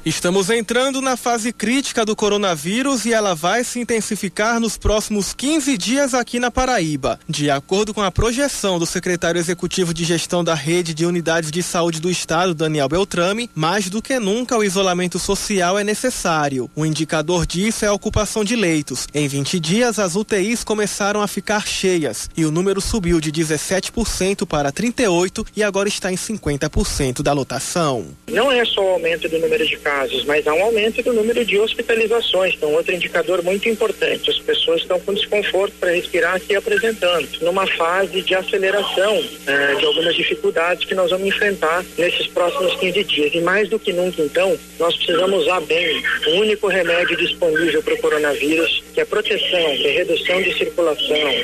Estamos 0.05 0.51
entrando 0.51 1.01
na 1.01 1.17
fase 1.17 1.51
crítica 1.51 2.05
do 2.05 2.15
coronavírus 2.15 3.07
e 3.07 3.13
ela 3.15 3.35
vai 3.35 3.65
se 3.65 3.81
intensificar 3.81 4.61
nos 4.61 4.77
próximos 4.77 5.33
15 5.33 5.79
dias 5.79 6.13
aqui 6.13 6.39
na 6.39 6.51
Paraíba. 6.51 7.19
De 7.27 7.51
acordo 7.51 7.95
com 7.95 8.03
a 8.03 8.11
projeção 8.11 8.79
do 8.79 8.85
secretário 8.85 9.39
executivo 9.39 9.95
de 9.95 10.05
gestão 10.05 10.45
da 10.45 10.55
rede 10.55 10.93
de 10.93 11.07
unidades 11.07 11.51
de 11.51 11.63
saúde 11.63 12.03
do 12.03 12.11
estado, 12.11 12.55
Daniel 12.55 12.87
Beltrame, 12.87 13.49
mais 13.55 13.89
do 13.89 14.03
que 14.03 14.19
nunca 14.19 14.59
o 14.59 14.63
isolamento 14.63 15.19
social 15.19 15.79
é 15.79 15.83
necessário. 15.83 16.71
O 16.77 16.85
indicador 16.85 17.47
disso 17.47 17.87
é 17.87 17.89
a 17.89 17.95
ocupação 17.95 18.45
de 18.45 18.57
leitos. 18.57 19.07
Em 19.15 19.27
20 19.27 19.59
dias, 19.59 19.99
as 19.99 20.17
UTIs 20.17 20.63
começaram 20.63 21.23
a 21.23 21.27
ficar 21.27 21.67
cheias 21.67 22.29
e 22.37 22.45
o 22.45 22.51
número 22.51 22.79
subiu 22.79 23.23
de 23.23 23.33
17% 23.33 24.45
para 24.45 24.71
38% 24.71 25.47
e 25.57 25.63
agora 25.63 25.89
está 25.89 26.13
em 26.13 26.17
50% 26.17 27.23
da 27.23 27.33
lotação. 27.33 28.09
Não 28.29 28.53
é 28.53 28.67
só 28.67 28.85
o 28.85 28.89
aumento 28.91 29.31
do 29.31 29.39
número 29.39 29.67
de 29.67 29.79
casos 29.79 29.94
casos, 29.95 30.25
mas 30.25 30.47
há 30.47 30.53
um 30.53 30.63
aumento 30.65 31.03
do 31.03 31.13
número 31.13 31.45
de 31.45 31.59
hospitalizações, 31.59 32.55
então 32.55 32.73
outro 32.73 32.93
indicador 32.93 33.43
muito 33.43 33.69
importante. 33.69 34.31
As 34.31 34.39
pessoas 34.41 34.83
estão 34.83 34.99
com 34.99 35.15
desconforto 35.15 35.75
para 35.79 35.93
respirar 35.93 36.35
aqui 36.35 36.57
apresentando, 36.57 37.29
numa 37.41 37.67
fase 37.67 38.21
de 38.23 38.35
aceleração 38.35 39.25
eh, 39.47 39.75
de 39.79 39.85
algumas 39.85 40.17
dificuldades 40.17 40.85
que 40.85 40.95
nós 40.95 41.11
vamos 41.11 41.29
enfrentar 41.29 41.85
nesses 41.97 42.27
próximos 42.27 42.75
15 42.77 43.05
dias. 43.05 43.35
E 43.35 43.41
mais 43.41 43.69
do 43.69 43.79
que 43.79 43.93
nunca, 43.93 44.21
então, 44.21 44.59
nós 44.79 44.97
precisamos 44.97 45.43
usar 45.43 45.61
bem 45.61 46.03
o 46.27 46.31
único 46.41 46.67
remédio 46.67 47.17
disponível 47.17 47.83
para 47.83 47.95
o 47.95 47.99
coronavírus, 47.99 48.83
que 48.93 49.01
é 49.01 49.05
proteção, 49.05 49.77
que 49.77 49.87
é 49.87 49.93
redução 49.93 50.43
de 50.43 50.57
circulação, 50.59 50.97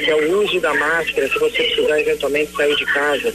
que 0.05 0.11
é 0.11 0.15
o 0.15 0.43
uso 0.43 0.61
da 0.61 0.75
máscara, 0.75 1.29
se 1.29 1.39
você 1.39 1.63
precisar 1.63 2.01
eventualmente 2.01 2.53
sair 2.57 2.77
de 2.77 2.87
casa 2.87 3.33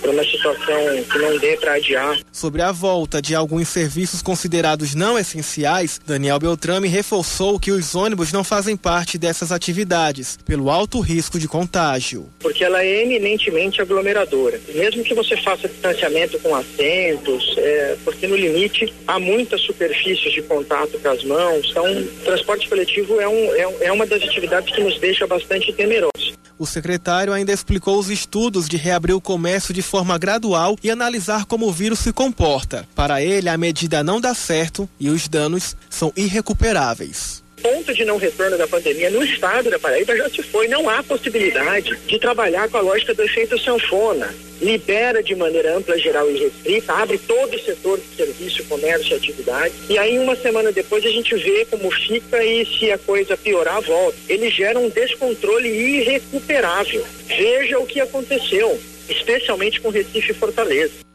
para 0.00 0.10
uma 0.10 0.24
situação 0.24 1.04
que 1.10 1.18
não 1.18 1.38
dê 1.38 1.56
para 1.56 1.74
adiar. 1.74 2.18
Sobre 2.32 2.62
a 2.62 2.72
volta 2.72 3.20
de 3.20 3.34
alguns 3.34 3.68
serviços 3.68 4.22
considerados 4.22 4.49
considerados 4.50 4.96
não 4.96 5.16
essenciais, 5.16 6.00
Daniel 6.04 6.40
Beltrame 6.40 6.88
reforçou 6.88 7.60
que 7.60 7.70
os 7.70 7.94
ônibus 7.94 8.32
não 8.32 8.42
fazem 8.42 8.76
parte 8.76 9.16
dessas 9.16 9.52
atividades, 9.52 10.36
pelo 10.44 10.68
alto 10.68 10.98
risco 10.98 11.38
de 11.38 11.46
contágio. 11.46 12.28
Porque 12.40 12.64
ela 12.64 12.82
é 12.82 13.04
eminentemente 13.04 13.80
aglomeradora. 13.80 14.60
Mesmo 14.74 15.04
que 15.04 15.14
você 15.14 15.36
faça 15.36 15.68
distanciamento 15.68 16.36
com 16.40 16.52
assentos, 16.56 17.54
é, 17.58 17.96
porque 18.04 18.26
no 18.26 18.34
limite 18.34 18.92
há 19.06 19.20
muitas 19.20 19.60
superfícies 19.60 20.32
de 20.32 20.42
contato 20.42 20.98
com 20.98 21.08
as 21.08 21.22
mãos, 21.22 21.68
então 21.70 21.84
transporte 22.24 22.68
coletivo 22.68 23.20
é, 23.20 23.28
um, 23.28 23.54
é, 23.54 23.76
é 23.82 23.92
uma 23.92 24.04
das 24.04 24.20
atividades 24.20 24.74
que 24.74 24.82
nos 24.82 24.98
deixa 24.98 25.28
bastante 25.28 25.72
temerosos. 25.72 26.29
O 26.60 26.66
secretário 26.66 27.32
ainda 27.32 27.54
explicou 27.54 27.98
os 27.98 28.10
estudos 28.10 28.68
de 28.68 28.76
reabrir 28.76 29.14
o 29.14 29.20
comércio 29.20 29.72
de 29.72 29.80
forma 29.80 30.18
gradual 30.18 30.76
e 30.82 30.90
analisar 30.90 31.46
como 31.46 31.66
o 31.66 31.72
vírus 31.72 32.00
se 32.00 32.12
comporta. 32.12 32.86
Para 32.94 33.22
ele, 33.22 33.48
a 33.48 33.56
medida 33.56 34.04
não 34.04 34.20
dá 34.20 34.34
certo 34.34 34.86
e 35.00 35.08
os 35.08 35.26
danos 35.26 35.74
são 35.88 36.12
irrecuperáveis 36.14 37.39
ponto 37.62 37.94
de 37.94 38.04
não 38.04 38.16
retorno 38.16 38.58
da 38.58 38.66
pandemia 38.66 39.10
no 39.10 39.22
estado 39.22 39.70
da 39.70 39.78
Paraíba 39.78 40.16
já 40.16 40.28
se 40.28 40.42
foi. 40.42 40.68
Não 40.68 40.88
há 40.88 41.02
possibilidade 41.02 41.96
de 42.06 42.18
trabalhar 42.18 42.68
com 42.68 42.78
a 42.78 42.80
lógica 42.80 43.14
do 43.14 43.22
efeito 43.22 43.58
sanfona. 43.58 44.32
Libera 44.60 45.22
de 45.22 45.34
maneira 45.34 45.76
ampla, 45.76 45.98
geral 45.98 46.30
e 46.30 46.38
restrita, 46.38 46.92
abre 46.92 47.16
todo 47.18 47.54
o 47.54 47.58
setor 47.58 47.98
de 47.98 48.16
serviço, 48.16 48.64
comércio 48.64 49.12
e 49.12 49.16
atividade. 49.16 49.74
E 49.88 49.98
aí, 49.98 50.18
uma 50.18 50.36
semana 50.36 50.70
depois, 50.70 51.04
a 51.04 51.10
gente 51.10 51.34
vê 51.34 51.66
como 51.70 51.90
fica 51.90 52.44
e 52.44 52.66
se 52.66 52.90
a 52.90 52.98
coisa 52.98 53.36
piorar, 53.36 53.80
volta. 53.80 54.18
Ele 54.28 54.50
gera 54.50 54.78
um 54.78 54.90
descontrole 54.90 55.68
irrecuperável. 55.68 57.04
Veja 57.26 57.78
o 57.78 57.86
que 57.86 58.00
aconteceu, 58.00 58.78
especialmente 59.08 59.80
com 59.80 59.88
Recife 59.88 60.32
e 60.32 60.34
Fortaleza. 60.34 61.09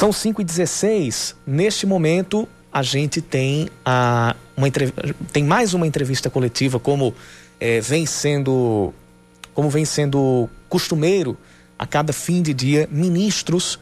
São 0.00 0.14
5 0.14 0.40
e 0.40 0.44
16 0.44 1.36
Neste 1.46 1.84
momento, 1.84 2.48
a 2.72 2.82
gente 2.82 3.20
tem, 3.20 3.68
a, 3.84 4.34
uma, 4.56 4.66
tem 5.30 5.44
mais 5.44 5.74
uma 5.74 5.86
entrevista 5.86 6.30
coletiva, 6.30 6.80
como 6.80 7.12
é, 7.60 7.82
vem 7.82 8.06
sendo 8.06 8.94
como 9.52 9.68
vem 9.68 9.84
sendo 9.84 10.48
costumeiro 10.70 11.36
a 11.78 11.86
cada 11.86 12.14
fim 12.14 12.40
de 12.40 12.54
dia, 12.54 12.88
ministros 12.90 13.78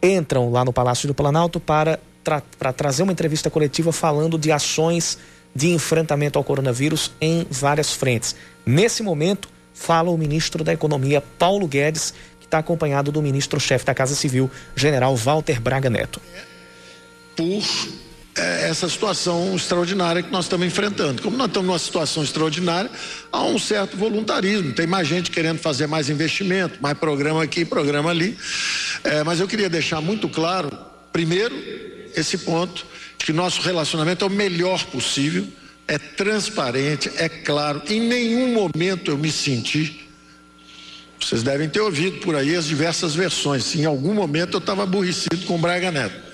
entram 0.00 0.52
lá 0.52 0.64
no 0.64 0.72
Palácio 0.72 1.08
do 1.08 1.14
Planalto 1.14 1.58
para, 1.58 1.98
tra 2.22 2.40
para 2.56 2.72
trazer 2.72 3.02
uma 3.02 3.10
entrevista 3.10 3.50
coletiva 3.50 3.90
falando 3.90 4.38
de 4.38 4.52
ações 4.52 5.18
de 5.52 5.68
enfrentamento 5.68 6.38
ao 6.38 6.44
coronavírus 6.44 7.10
em 7.20 7.44
várias 7.50 7.92
frentes. 7.92 8.36
Nesse 8.64 9.02
momento, 9.02 9.48
fala 9.74 10.10
o 10.10 10.16
ministro 10.16 10.62
da 10.62 10.72
Economia, 10.72 11.20
Paulo 11.20 11.66
Guedes, 11.66 12.14
que 12.46 12.48
está 12.48 12.58
acompanhado 12.58 13.10
do 13.10 13.20
ministro-chefe 13.20 13.84
da 13.84 13.92
Casa 13.92 14.14
Civil, 14.14 14.50
general 14.76 15.14
Walter 15.16 15.60
Braga 15.60 15.90
Neto. 15.90 16.20
Por 17.34 17.62
é, 18.36 18.68
essa 18.68 18.88
situação 18.88 19.54
extraordinária 19.56 20.22
que 20.22 20.30
nós 20.30 20.44
estamos 20.44 20.66
enfrentando. 20.66 21.20
Como 21.20 21.36
nós 21.36 21.48
estamos 21.48 21.66
numa 21.66 21.78
situação 21.78 22.22
extraordinária, 22.22 22.90
há 23.32 23.42
um 23.42 23.58
certo 23.58 23.96
voluntarismo, 23.96 24.72
tem 24.72 24.86
mais 24.86 25.08
gente 25.08 25.30
querendo 25.30 25.58
fazer 25.58 25.86
mais 25.88 26.08
investimento, 26.08 26.78
mais 26.80 26.96
programa 26.96 27.42
aqui, 27.42 27.64
programa 27.64 28.10
ali. 28.10 28.38
É, 29.02 29.24
mas 29.24 29.40
eu 29.40 29.48
queria 29.48 29.68
deixar 29.68 30.00
muito 30.00 30.28
claro, 30.28 30.70
primeiro, 31.12 31.54
esse 32.14 32.38
ponto, 32.38 32.86
que 33.18 33.32
nosso 33.32 33.60
relacionamento 33.60 34.24
é 34.24 34.28
o 34.28 34.30
melhor 34.30 34.84
possível, 34.86 35.46
é 35.88 35.98
transparente, 35.98 37.10
é 37.16 37.28
claro. 37.28 37.82
Em 37.88 38.00
nenhum 38.00 38.52
momento 38.54 39.10
eu 39.10 39.18
me 39.18 39.32
senti 39.32 40.05
vocês 41.20 41.42
devem 41.42 41.68
ter 41.68 41.80
ouvido 41.80 42.18
por 42.18 42.36
aí 42.36 42.54
as 42.54 42.66
diversas 42.66 43.14
versões. 43.14 43.74
Em 43.74 43.84
algum 43.84 44.14
momento 44.14 44.54
eu 44.54 44.58
estava 44.58 44.82
aborrecido 44.82 45.44
com 45.46 45.56
o 45.56 45.58
Braga 45.58 45.90
Neto. 45.90 46.26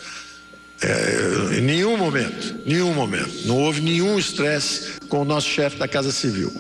É, 0.83 1.59
em 1.59 1.61
nenhum 1.61 1.97
momento, 1.97 2.61
nenhum 2.67 2.93
momento. 2.93 3.47
Não 3.47 3.57
houve 3.57 3.81
nenhum 3.81 4.19
estresse 4.19 5.01
com 5.09 5.23
o 5.23 5.25
nosso 5.25 5.49
chefe 5.49 5.77
da 5.77 5.87
Casa 5.87 6.11
Civil. 6.11 6.53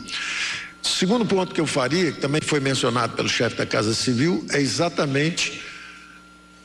Segundo 0.81 1.27
ponto 1.27 1.53
que 1.53 1.61
eu 1.61 1.67
faria, 1.67 2.13
que 2.13 2.21
também 2.21 2.41
foi 2.45 2.61
mencionado 2.61 3.15
pelo 3.15 3.29
chefe 3.29 3.57
da 3.57 3.67
Casa 3.67 3.95
Civil, 3.95 4.47
é 4.51 4.61
exatamente 4.61 5.61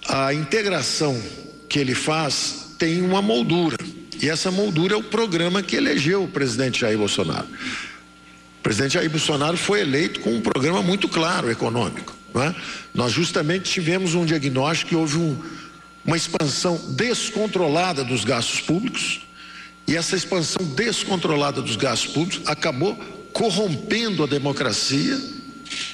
a 0.08 0.34
integração 0.34 1.20
que 1.68 1.80
ele 1.80 1.96
faz 1.96 2.76
tem 2.78 3.02
uma 3.02 3.22
moldura. 3.22 3.78
E 4.22 4.30
essa 4.30 4.50
moldura 4.52 4.94
é 4.94 4.98
o 4.98 5.04
programa 5.04 5.62
que 5.62 5.76
elegeu 5.76 6.24
o 6.24 6.28
presidente 6.28 6.82
Jair 6.82 6.98
Bolsonaro. 6.98 7.48
O 8.60 8.64
presidente 8.64 8.94
Jair 8.94 9.10
Bolsonaro 9.10 9.58
foi 9.58 9.82
eleito 9.82 10.20
com 10.20 10.34
um 10.34 10.42
programa 10.42 10.82
muito 10.82 11.08
claro 11.08 11.50
econômico. 11.50 12.16
É? 12.36 12.54
Nós 12.94 13.12
justamente 13.12 13.72
tivemos 13.72 14.14
um 14.14 14.26
diagnóstico 14.26 14.90
que 14.90 14.96
houve 14.96 15.18
um, 15.18 15.38
uma 16.06 16.16
expansão 16.16 16.80
descontrolada 16.90 18.04
dos 18.04 18.24
gastos 18.24 18.62
públicos, 18.62 19.22
e 19.88 19.96
essa 19.96 20.16
expansão 20.16 20.64
descontrolada 20.76 21.62
dos 21.62 21.76
gastos 21.76 22.12
públicos 22.12 22.42
acabou 22.46 22.96
corrompendo 23.32 24.24
a 24.24 24.28
democracia 24.28 25.18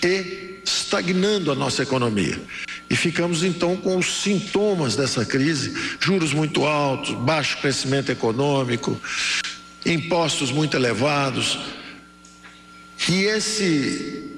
e 0.03 0.59
estagnando 0.65 1.51
a 1.51 1.55
nossa 1.55 1.83
economia. 1.83 2.41
E 2.89 2.95
ficamos 2.95 3.43
então 3.43 3.77
com 3.77 3.97
os 3.97 4.21
sintomas 4.21 4.95
dessa 4.95 5.25
crise: 5.25 5.73
juros 5.99 6.33
muito 6.33 6.65
altos, 6.65 7.13
baixo 7.15 7.59
crescimento 7.59 8.11
econômico, 8.11 8.99
impostos 9.85 10.51
muito 10.51 10.75
elevados 10.75 11.59
e 13.09 13.23
esse 13.23 14.31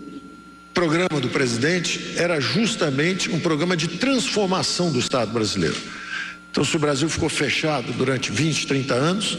programa 0.74 1.22
do 1.22 1.30
presidente 1.30 2.16
era 2.18 2.40
justamente 2.42 3.30
um 3.32 3.40
programa 3.40 3.78
de 3.78 3.88
transformação 3.88 4.92
do 4.92 5.00
Estado 5.00 5.32
brasileiro. 5.32 5.78
Então, 6.52 6.64
se 6.64 6.76
o 6.76 6.80
Brasil 6.80 7.10
ficou 7.10 7.30
fechado 7.30 7.92
durante 7.94 8.32
20, 8.32 8.68
30 8.68 8.94
anos, 8.94 9.38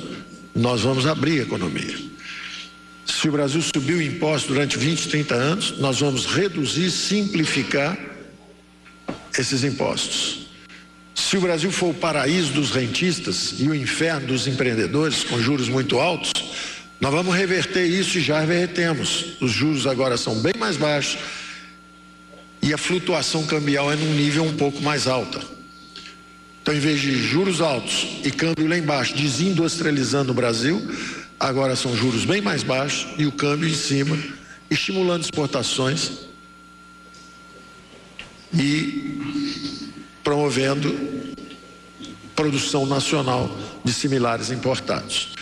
nós 0.54 0.82
vamos 0.82 1.06
abrir 1.06 1.40
a 1.40 1.42
economia. 1.42 1.96
Se 3.04 3.28
o 3.28 3.32
Brasil 3.32 3.62
subiu 3.62 3.98
o 3.98 4.02
imposto 4.02 4.48
durante 4.48 4.78
20, 4.78 5.08
30 5.08 5.34
anos, 5.34 5.78
nós 5.78 6.00
vamos 6.00 6.26
reduzir, 6.26 6.90
simplificar 6.90 7.98
esses 9.38 9.62
impostos. 9.64 10.46
Se 11.14 11.36
o 11.36 11.40
Brasil 11.40 11.70
for 11.70 11.90
o 11.90 11.94
paraíso 11.94 12.52
dos 12.52 12.70
rentistas 12.70 13.54
e 13.58 13.68
o 13.68 13.74
inferno 13.74 14.28
dos 14.28 14.46
empreendedores 14.46 15.24
com 15.24 15.40
juros 15.40 15.68
muito 15.68 15.98
altos, 15.98 16.32
nós 17.00 17.12
vamos 17.12 17.34
reverter 17.34 17.84
isso 17.84 18.18
e 18.18 18.20
já 18.20 18.40
revertemos. 18.40 19.36
Os 19.40 19.50
juros 19.50 19.86
agora 19.86 20.16
são 20.16 20.40
bem 20.40 20.54
mais 20.58 20.76
baixos 20.76 21.18
e 22.62 22.72
a 22.72 22.78
flutuação 22.78 23.44
cambial 23.46 23.92
é 23.92 23.96
num 23.96 24.14
nível 24.14 24.44
um 24.44 24.56
pouco 24.56 24.82
mais 24.82 25.06
alta. 25.06 25.40
Então, 26.62 26.74
em 26.74 26.80
vez 26.80 27.00
de 27.00 27.22
juros 27.22 27.60
altos 27.60 28.08
e 28.24 28.30
câmbio 28.30 28.66
lá 28.66 28.76
embaixo, 28.76 29.14
desindustrializando 29.14 30.32
o 30.32 30.34
Brasil, 30.34 30.82
agora 31.38 31.76
são 31.76 31.94
juros 31.94 32.24
bem 32.24 32.40
mais 32.40 32.64
baixos 32.64 33.06
e 33.18 33.24
o 33.24 33.30
câmbio 33.30 33.68
em 33.68 33.74
cima, 33.74 34.18
estimulando 34.68 35.22
exportações 35.22 36.26
e 38.52 39.20
promovendo 40.24 40.92
produção 42.34 42.84
nacional 42.84 43.56
de 43.84 43.92
similares 43.92 44.50
importados. 44.50 45.34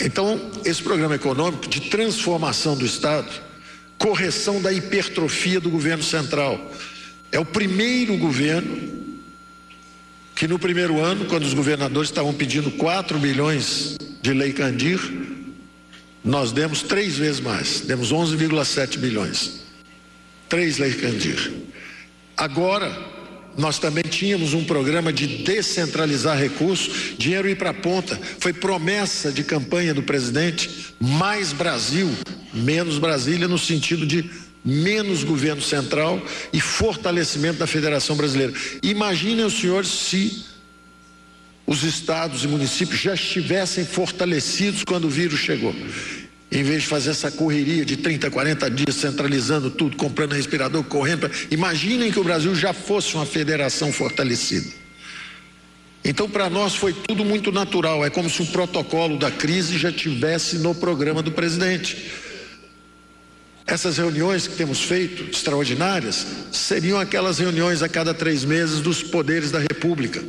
Então, 0.00 0.50
esse 0.64 0.82
programa 0.82 1.14
econômico 1.14 1.68
de 1.68 1.82
transformação 1.82 2.76
do 2.76 2.84
Estado, 2.84 3.30
correção 3.98 4.60
da 4.60 4.72
hipertrofia 4.72 5.60
do 5.60 5.70
governo 5.70 6.02
central, 6.02 6.70
é 7.32 7.38
o 7.38 7.44
primeiro 7.44 8.16
governo 8.16 9.00
que 10.34 10.48
no 10.48 10.58
primeiro 10.58 10.98
ano, 10.98 11.26
quando 11.26 11.44
os 11.44 11.52
governadores 11.52 12.08
estavam 12.08 12.32
pedindo 12.32 12.70
4 12.70 13.18
bilhões 13.18 13.98
de 14.22 14.32
lei 14.32 14.54
Candir, 14.54 14.98
nós 16.24 16.50
demos 16.50 16.82
três 16.82 17.18
vezes 17.18 17.40
mais, 17.40 17.80
demos 17.80 18.10
11,7 18.10 18.96
bilhões. 18.96 19.60
Três 20.48 20.78
leis 20.78 20.96
Candir. 20.96 21.52
Agora, 22.36 22.90
nós 23.60 23.78
também 23.78 24.02
tínhamos 24.02 24.54
um 24.54 24.64
programa 24.64 25.12
de 25.12 25.26
descentralizar 25.44 26.38
recursos, 26.38 27.14
dinheiro 27.18 27.48
ir 27.48 27.56
para 27.56 27.70
a 27.70 27.74
ponta. 27.74 28.18
Foi 28.38 28.52
promessa 28.52 29.30
de 29.30 29.44
campanha 29.44 29.92
do 29.92 30.02
presidente: 30.02 30.94
mais 30.98 31.52
Brasil, 31.52 32.10
menos 32.54 32.98
Brasília, 32.98 33.46
no 33.46 33.58
sentido 33.58 34.06
de 34.06 34.28
menos 34.64 35.22
governo 35.22 35.62
central 35.62 36.20
e 36.52 36.60
fortalecimento 36.60 37.58
da 37.58 37.66
Federação 37.66 38.16
Brasileira. 38.16 38.52
Imaginem 38.82 39.44
os 39.44 39.60
senhores 39.60 39.88
se 39.88 40.44
os 41.66 41.82
estados 41.82 42.42
e 42.44 42.48
municípios 42.48 43.00
já 43.00 43.14
estivessem 43.14 43.84
fortalecidos 43.84 44.84
quando 44.84 45.04
o 45.04 45.10
vírus 45.10 45.38
chegou. 45.38 45.74
Em 46.52 46.64
vez 46.64 46.82
de 46.82 46.88
fazer 46.88 47.10
essa 47.10 47.30
correria 47.30 47.84
de 47.84 47.96
30, 47.96 48.28
40 48.28 48.70
dias 48.70 48.96
centralizando 48.96 49.70
tudo, 49.70 49.96
comprando 49.96 50.32
respirador, 50.32 50.82
correndo. 50.82 51.30
Imaginem 51.48 52.10
que 52.10 52.18
o 52.18 52.24
Brasil 52.24 52.54
já 52.56 52.72
fosse 52.72 53.14
uma 53.14 53.24
federação 53.24 53.92
fortalecida. 53.92 54.68
Então, 56.04 56.28
para 56.28 56.50
nós 56.50 56.74
foi 56.74 56.92
tudo 56.92 57.24
muito 57.24 57.52
natural. 57.52 58.04
É 58.04 58.10
como 58.10 58.28
se 58.28 58.42
o 58.42 58.46
protocolo 58.46 59.16
da 59.16 59.30
crise 59.30 59.78
já 59.78 59.92
tivesse 59.92 60.58
no 60.58 60.74
programa 60.74 61.22
do 61.22 61.30
presidente. 61.30 62.10
Essas 63.64 63.98
reuniões 63.98 64.48
que 64.48 64.56
temos 64.56 64.80
feito, 64.80 65.30
extraordinárias, 65.30 66.26
seriam 66.50 66.98
aquelas 66.98 67.38
reuniões 67.38 67.80
a 67.80 67.88
cada 67.88 68.12
três 68.12 68.44
meses 68.44 68.80
dos 68.80 69.04
poderes 69.04 69.52
da 69.52 69.60
República 69.60 70.20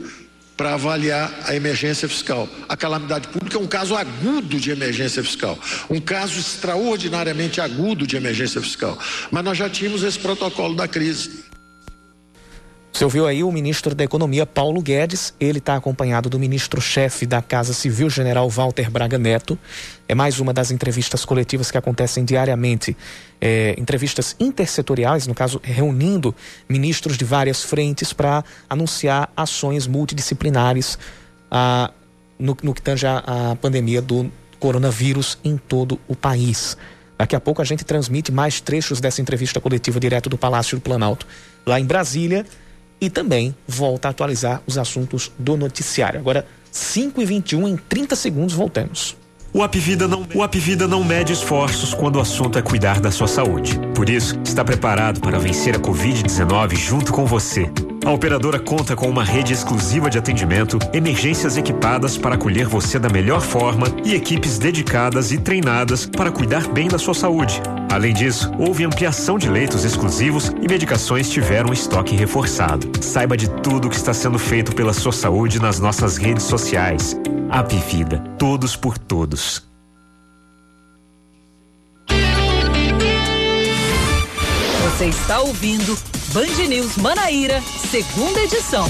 para 0.62 0.76
avaliar 0.76 1.34
a 1.48 1.56
emergência 1.56 2.08
fiscal. 2.08 2.48
A 2.70 2.78
calamidade 2.78 3.28
pública 3.30 3.58
é 3.58 3.60
um 3.60 3.66
caso 3.66 3.96
agudo 3.96 4.60
de 4.60 4.70
emergência 4.70 5.24
fiscal, 5.24 5.58
um 5.90 6.00
caso 6.00 6.40
extraordinariamente 6.40 7.60
agudo 7.60 8.06
de 8.06 8.16
emergência 8.16 8.62
fiscal. 8.62 8.96
Mas 9.32 9.44
nós 9.44 9.58
já 9.58 9.68
tínhamos 9.68 10.04
esse 10.04 10.20
protocolo 10.20 10.76
da 10.76 10.88
crise. 10.88 11.46
Você 12.94 13.06
ouviu 13.06 13.26
aí 13.26 13.42
o 13.44 13.52
ministro 13.52 13.96
da 13.96 14.04
Economia, 14.04 14.46
Paulo 14.46 14.82
Guedes. 14.82 15.34
Ele 15.40 15.60
está 15.60 15.76
acompanhado 15.76 16.30
do 16.30 16.38
ministro-chefe 16.38 17.26
da 17.26 17.42
Casa 17.42 17.74
Civil, 17.74 18.10
general 18.10 18.50
Walter 18.50 18.92
Braga 18.92 19.18
Neto. 19.18 19.58
É 20.08 20.14
mais 20.14 20.40
uma 20.40 20.54
das 20.54 20.72
entrevistas 20.72 21.24
coletivas 21.24 21.72
que 21.72 21.78
acontecem 21.78 22.26
diariamente. 22.26 22.96
É, 23.40 23.76
entrevistas 23.78 24.36
intersetoriais, 24.40 25.26
no 25.26 25.34
caso, 25.34 25.60
reunindo 25.64 26.36
ministros 26.68 27.18
de 27.18 27.24
várias 27.24 27.64
frentes 27.64 28.12
para 28.12 28.44
anunciar 28.70 29.32
ações 29.38 29.88
multidisciplinares 29.88 31.00
ah, 31.50 31.92
no, 32.38 32.58
no 32.62 32.74
que 32.74 32.82
tange 32.82 33.08
a, 33.08 33.52
a 33.52 33.56
pandemia 33.56 34.02
do 34.02 34.30
coronavírus 34.60 35.40
em 35.44 35.58
todo 35.58 35.98
o 36.10 36.16
país. 36.16 36.78
Daqui 37.18 37.36
a 37.36 37.40
pouco 37.40 37.62
a 37.62 37.66
gente 37.66 37.86
transmite 37.86 38.32
mais 38.32 38.60
trechos 38.60 39.00
dessa 39.00 39.22
entrevista 39.22 39.62
coletiva 39.62 40.00
direto 40.00 40.30
do 40.30 40.38
Palácio 40.38 40.78
do 40.78 40.82
Planalto. 40.82 41.26
Lá 41.66 41.80
em 41.80 41.86
Brasília, 41.86 42.46
e 43.02 43.10
também 43.10 43.56
volta 43.68 44.08
a 44.08 44.12
atualizar 44.12 44.62
os 44.68 44.78
assuntos 44.78 45.32
do 45.38 45.58
noticiário. 45.58 46.20
Agora, 46.20 46.46
5 46.72 47.22
e 47.22 47.26
21 47.26 47.68
em 47.68 47.76
30 47.76 48.16
segundos, 48.16 48.54
voltamos. 48.54 49.18
O 49.54 49.62
Apvida 49.62 50.08
não, 50.08 50.26
o 50.34 50.42
Apvida 50.42 50.88
não 50.88 51.04
mede 51.04 51.34
esforços 51.34 51.94
quando 51.94 52.16
o 52.16 52.22
assunto 52.22 52.58
é 52.58 52.62
cuidar 52.62 53.02
da 53.02 53.12
sua 53.12 53.28
saúde. 53.28 53.78
Por 53.94 54.10
isso, 54.10 54.40
está 54.46 54.64
preparado 54.64 55.20
para 55.20 55.38
vencer 55.38 55.76
a 55.76 55.80
Covid-19 55.80 56.78
junto 56.78 57.12
com 57.12 57.26
você. 57.26 57.70
A 58.04 58.12
operadora 58.12 58.60
conta 58.60 58.96
com 58.96 59.08
uma 59.08 59.24
rede 59.24 59.54
exclusiva 59.54 60.10
de 60.10 60.18
atendimento, 60.18 60.80
emergências 60.92 61.56
equipadas 61.56 62.18
para 62.18 62.34
acolher 62.34 62.66
você 62.66 62.98
da 62.98 63.08
melhor 63.10 63.42
forma 63.42 63.86
e 64.04 64.16
equipes 64.16 64.58
dedicadas 64.58 65.32
e 65.32 65.38
treinadas 65.38 66.08
para 66.08 66.32
cuidar 66.32 66.68
bem 66.68 66.88
da 66.88 66.98
sua 66.98 67.14
saúde. 67.14 67.62
Além 67.92 68.12
disso, 68.12 68.52
houve 68.58 68.84
ampliação 68.84 69.38
de 69.38 69.48
leitos 69.48 69.86
exclusivos 69.86 70.50
e 70.62 70.68
medicações 70.68 71.30
tiveram 71.30 71.72
estoque 71.72 72.16
reforçado. 72.16 72.90
Saiba 73.02 73.38
de 73.38 73.48
tudo 73.62 73.88
o 73.88 73.90
que 73.90 73.98
está 73.98 74.14
sendo 74.14 74.40
feito 74.40 74.74
pela 74.74 74.94
sua 74.94 75.12
saúde 75.12 75.60
nas 75.60 75.80
nossas 75.80 76.18
redes 76.18 76.44
sociais. 76.44 77.16
Apvida, 77.50 78.18
todos 78.40 78.76
por 78.76 78.98
todos. 78.98 79.71
Você 85.02 85.10
está 85.10 85.42
ouvindo 85.42 85.98
Band 86.32 86.68
News 86.70 86.96
Manaíra, 86.98 87.60
segunda 87.90 88.40
edição. 88.40 88.86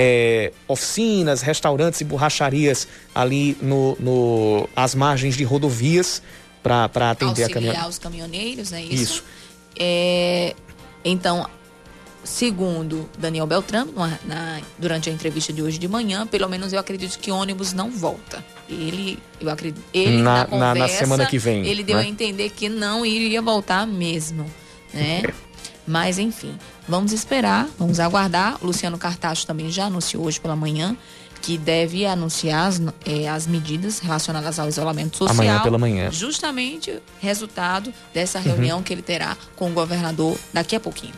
é, 0.00 0.52
oficinas, 0.68 1.42
restaurantes 1.42 2.00
e 2.00 2.04
borracharias 2.04 2.86
ali 3.12 3.56
no, 3.60 3.96
no 3.98 4.68
as 4.76 4.94
margens 4.94 5.36
de 5.36 5.42
rodovias 5.42 6.22
para 6.62 6.84
atender 6.84 7.24
a 7.24 7.28
auxiliar 7.46 7.50
caminhonete. 7.52 7.88
os 7.88 7.98
caminhoneiros, 7.98 8.72
é 8.72 8.80
isso? 8.80 8.94
Isso. 8.94 9.24
É, 9.76 10.54
então, 11.04 11.48
segundo 12.22 13.08
Daniel 13.18 13.46
Beltrame, 13.46 13.90
numa- 13.92 14.18
na- 14.24 14.60
durante 14.78 15.08
a 15.08 15.12
entrevista 15.12 15.52
de 15.52 15.62
hoje 15.62 15.78
de 15.78 15.88
manhã, 15.88 16.26
pelo 16.26 16.48
menos 16.48 16.72
eu 16.72 16.78
acredito 16.78 17.18
que 17.18 17.30
ônibus 17.30 17.72
não 17.72 17.90
volta. 17.90 18.44
Ele, 18.68 19.18
eu 19.40 19.48
acredito, 19.50 19.82
ele 19.94 20.18
Na- 20.18 20.22
na, 20.22 20.32
na- 20.32 20.58
na 20.58 20.72
conversa, 20.74 20.96
semana 20.98 21.26
que 21.26 21.38
vem, 21.38 21.66
ele 21.66 21.82
deu 21.82 21.96
né? 21.96 22.02
a 22.02 22.06
entender 22.06 22.50
que 22.50 22.68
não 22.68 23.04
iria 23.04 23.40
voltar 23.42 23.86
mesmo, 23.86 24.44
né? 24.94 25.22
Mas, 25.88 26.18
enfim, 26.18 26.56
vamos 26.86 27.12
esperar, 27.12 27.66
vamos 27.78 27.98
aguardar. 27.98 28.58
O 28.60 28.66
Luciano 28.66 28.98
Cartacho 28.98 29.46
também 29.46 29.70
já 29.70 29.86
anunciou 29.86 30.26
hoje 30.26 30.38
pela 30.38 30.54
manhã 30.54 30.94
que 31.40 31.56
deve 31.56 32.04
anunciar 32.04 32.68
as, 32.68 32.80
eh, 33.06 33.26
as 33.26 33.46
medidas 33.46 34.00
relacionadas 34.00 34.58
ao 34.58 34.68
isolamento 34.68 35.16
social. 35.16 35.34
Amanhã 35.34 35.62
pela 35.62 35.78
manhã. 35.78 36.10
Justamente 36.10 37.00
resultado 37.20 37.92
dessa 38.12 38.38
reunião 38.38 38.78
uhum. 38.78 38.82
que 38.82 38.92
ele 38.92 39.02
terá 39.02 39.36
com 39.56 39.70
o 39.70 39.72
governador 39.72 40.36
daqui 40.52 40.76
a 40.76 40.80
pouquinho. 40.80 41.14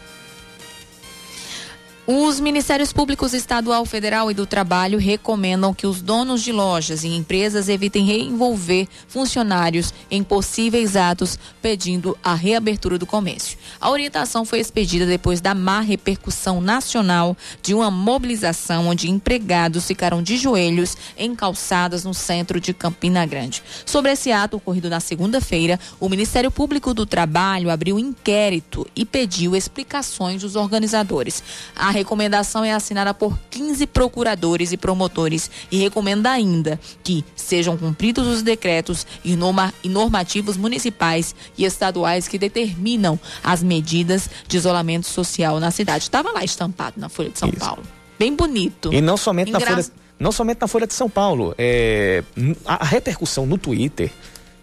Os 2.12 2.40
Ministérios 2.40 2.92
Públicos 2.92 3.32
Estadual, 3.32 3.86
Federal 3.86 4.32
e 4.32 4.34
do 4.34 4.44
Trabalho 4.44 4.98
recomendam 4.98 5.72
que 5.72 5.86
os 5.86 6.02
donos 6.02 6.42
de 6.42 6.50
lojas 6.50 7.04
e 7.04 7.06
empresas 7.06 7.68
evitem 7.68 8.04
reenvolver 8.04 8.88
funcionários 9.06 9.94
em 10.10 10.20
possíveis 10.24 10.96
atos 10.96 11.38
pedindo 11.62 12.18
a 12.20 12.34
reabertura 12.34 12.98
do 12.98 13.06
comércio. 13.06 13.56
A 13.80 13.88
orientação 13.88 14.44
foi 14.44 14.58
expedida 14.58 15.06
depois 15.06 15.40
da 15.40 15.54
má 15.54 15.80
repercussão 15.82 16.60
nacional 16.60 17.36
de 17.62 17.74
uma 17.74 17.92
mobilização 17.92 18.88
onde 18.88 19.08
empregados 19.08 19.86
ficaram 19.86 20.20
de 20.20 20.36
joelhos 20.36 20.96
em 21.16 21.32
calçadas 21.36 22.02
no 22.02 22.12
centro 22.12 22.60
de 22.60 22.74
Campina 22.74 23.24
Grande. 23.24 23.62
Sobre 23.86 24.10
esse 24.10 24.32
ato 24.32 24.56
ocorrido 24.56 24.90
na 24.90 24.98
segunda-feira, 24.98 25.78
o 26.00 26.08
Ministério 26.08 26.50
Público 26.50 26.92
do 26.92 27.06
Trabalho 27.06 27.70
abriu 27.70 28.00
inquérito 28.00 28.84
e 28.96 29.04
pediu 29.04 29.54
explicações 29.54 30.42
dos 30.42 30.56
organizadores. 30.56 31.40
A 31.76 31.99
recomendação 32.00 32.64
é 32.64 32.72
assinada 32.72 33.12
por 33.12 33.38
15 33.50 33.86
procuradores 33.86 34.72
e 34.72 34.76
promotores 34.76 35.50
e 35.70 35.78
recomenda 35.78 36.30
ainda 36.30 36.80
que 37.04 37.24
sejam 37.36 37.76
cumpridos 37.76 38.26
os 38.26 38.42
decretos 38.42 39.06
e, 39.24 39.36
norma, 39.36 39.72
e 39.84 39.88
normativos 39.88 40.56
municipais 40.56 41.34
e 41.56 41.64
estaduais 41.64 42.26
que 42.26 42.38
determinam 42.38 43.20
as 43.44 43.62
medidas 43.62 44.28
de 44.48 44.56
isolamento 44.56 45.06
social 45.06 45.60
na 45.60 45.70
cidade. 45.70 46.04
Estava 46.04 46.32
lá 46.32 46.42
estampado 46.42 46.98
na 46.98 47.08
Folha 47.08 47.30
de 47.30 47.38
São 47.38 47.48
Isso. 47.48 47.58
Paulo. 47.58 47.82
Bem 48.18 48.34
bonito. 48.34 48.92
E 48.92 49.00
não 49.00 49.16
somente 49.16 49.50
Engra... 49.50 49.60
na 49.60 49.66
Folha, 49.66 49.86
não 50.18 50.32
somente 50.32 50.60
na 50.60 50.68
Folha 50.68 50.86
de 50.86 50.94
São 50.94 51.08
Paulo. 51.08 51.54
É, 51.58 52.24
a 52.64 52.84
repercussão 52.84 53.46
no 53.46 53.58
Twitter, 53.58 54.10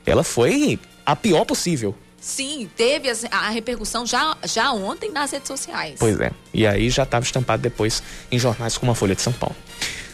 ela 0.06 0.24
foi 0.24 0.80
a 1.06 1.16
pior 1.16 1.46
possível. 1.46 1.96
Sim, 2.20 2.70
teve 2.76 3.10
a 3.32 3.50
repercussão 3.50 4.06
já, 4.06 4.36
já 4.44 4.72
ontem 4.72 5.12
nas 5.12 5.32
redes 5.32 5.48
sociais. 5.48 5.96
Pois 6.00 6.20
é. 6.20 6.32
E 6.54 6.66
aí 6.66 6.90
já 6.90 7.04
estava 7.04 7.24
estampado 7.24 7.62
depois 7.62 8.02
em 8.32 8.40
jornais 8.40 8.78
como 8.78 8.92
a 8.92 8.96
Folha 8.96 9.16
de 9.16 9.22
São 9.22 9.34
Paulo. 9.34 9.56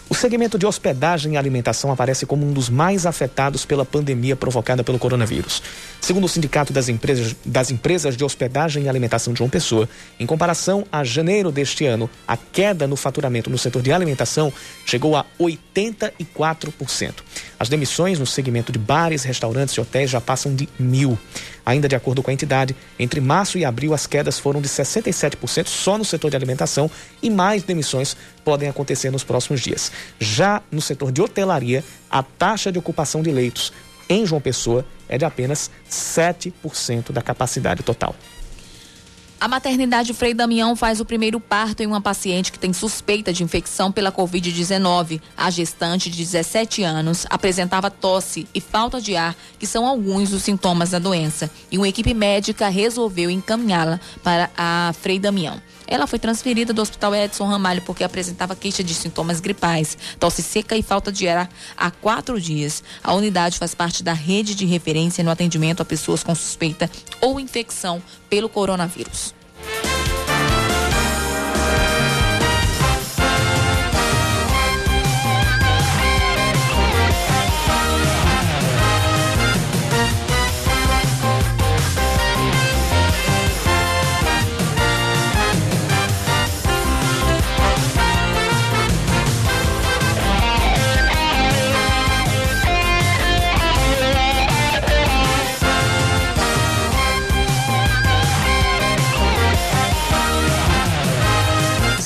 O 0.10 0.16
segmento 0.16 0.60
de 0.60 0.66
hospedagem 0.66 1.34
e 1.34 1.38
alimentação 1.38 1.92
aparece 1.92 2.26
como 2.26 2.46
um 2.46 2.52
dos 2.52 2.70
mais 2.70 3.06
afetados 3.06 3.66
pela 3.66 3.86
pandemia 3.86 4.36
provocada 4.36 4.84
pelo 4.84 5.00
coronavírus. 5.00 5.64
Segundo 6.02 6.26
o 6.26 6.30
Sindicato 6.30 6.74
das 6.74 6.90
Empresas, 6.90 7.36
das 7.46 7.72
empresas 7.72 8.18
de 8.18 8.24
Hospedagem 8.24 8.84
e 8.84 8.90
Alimentação 8.90 9.34
de 9.34 9.40
João 9.40 9.50
Pessoa, 9.50 9.88
em 10.20 10.26
comparação 10.26 10.86
a 10.92 11.04
janeiro 11.04 11.52
deste 11.52 11.86
ano, 11.86 12.10
a 12.28 12.36
queda 12.36 12.86
no 12.86 12.98
faturamento 12.98 13.50
no 13.50 13.58
setor 13.58 13.82
de 13.82 13.94
alimentação 13.94 14.52
chegou 14.86 15.16
a 15.16 15.26
84%. 15.40 17.14
As 17.58 17.70
demissões 17.70 18.20
no 18.20 18.26
segmento 18.26 18.74
de 18.74 18.80
bares, 18.80 19.24
restaurantes 19.24 19.74
e 19.76 19.80
hotéis 19.80 20.10
já 20.10 20.20
passam 20.20 20.54
de 20.54 20.68
mil. 20.78 21.18
Ainda 21.66 21.88
de 21.88 21.96
acordo 21.96 22.22
com 22.22 22.30
a 22.30 22.34
entidade, 22.34 22.76
entre 23.00 23.22
março 23.22 23.58
e 23.58 23.64
abril 23.64 23.94
as 23.94 24.06
quedas 24.06 24.38
foram 24.38 24.62
de 24.62 24.68
67% 24.68 25.68
só 25.68 25.98
no 25.98 26.04
setor 26.04 26.30
de 26.30 26.36
alimentação 26.36 26.92
e 27.22 27.30
mais 27.30 27.64
demissões 27.64 28.18
podem 28.44 28.70
acontecer 28.70 29.12
nos 29.12 29.24
próximos 29.24 29.62
dias. 29.62 29.92
Já 30.20 30.62
no 30.72 30.82
setor 30.82 31.12
de 31.12 31.22
hotelaria, 31.22 31.84
a 32.10 32.22
taxa 32.22 32.72
de 32.72 32.80
ocupação 32.80 33.22
de 33.22 33.32
leitos 33.32 33.74
em 34.10 34.26
João 34.26 34.42
Pessoa 34.42 34.86
é 35.08 35.18
de 35.18 35.26
apenas 35.26 35.72
7% 35.90 37.12
da 37.12 37.22
capacidade 37.22 37.84
total. 37.84 38.16
A 39.44 39.48
maternidade 39.50 40.14
Frei 40.14 40.34
Damião 40.34 40.74
faz 40.74 41.02
o 41.02 41.06
primeiro 41.06 41.38
parto 41.38 41.84
em 41.84 41.86
uma 41.86 42.00
paciente 42.00 42.50
que 42.50 42.58
tem 42.58 42.72
suspeita 42.72 43.34
de 43.34 43.44
infecção 43.44 43.92
pela 43.92 44.10
Covid-19. 44.10 45.20
A 45.36 45.50
gestante 45.50 46.10
de 46.10 46.18
17 46.18 46.82
anos 46.82 47.26
apresentava 47.30 47.92
tosse 47.92 48.48
e 48.56 48.62
falta 48.62 49.02
de 49.02 49.18
ar, 49.18 49.36
que 49.60 49.68
são 49.68 49.86
alguns 49.86 50.30
dos 50.30 50.44
sintomas 50.44 50.92
da 50.92 51.00
doença. 51.00 51.52
E 51.70 51.78
uma 51.78 51.90
equipe 51.90 52.14
médica 52.14 52.70
resolveu 52.70 53.30
encaminhá-la 53.30 54.00
para 54.24 54.50
a 54.56 54.94
Frei 55.02 55.20
Damião. 55.20 55.62
Ela 55.94 56.08
foi 56.08 56.18
transferida 56.18 56.74
do 56.74 56.82
Hospital 56.82 57.14
Edson 57.14 57.46
Ramalho 57.46 57.84
porque 57.84 58.04
apresentava 58.04 58.56
queixa 58.56 58.84
de 58.84 58.96
sintomas 58.96 59.40
gripais, 59.40 59.96
tosse 60.20 60.42
seca 60.42 60.76
e 60.76 60.82
falta 60.82 61.12
de 61.12 61.28
ar 61.28 61.48
há 61.78 61.92
quatro 61.92 62.42
dias. 62.42 62.84
A 63.04 63.14
unidade 63.14 63.60
faz 63.60 63.76
parte 63.76 64.02
da 64.02 64.12
rede 64.12 64.56
de 64.56 64.66
referência 64.66 65.24
no 65.24 65.30
atendimento 65.30 65.84
a 65.84 65.86
pessoas 65.86 66.24
com 66.24 66.34
suspeita 66.34 66.90
ou 67.22 67.40
infecção 67.40 68.02
pelo 68.28 68.50
coronavírus. 68.50 69.36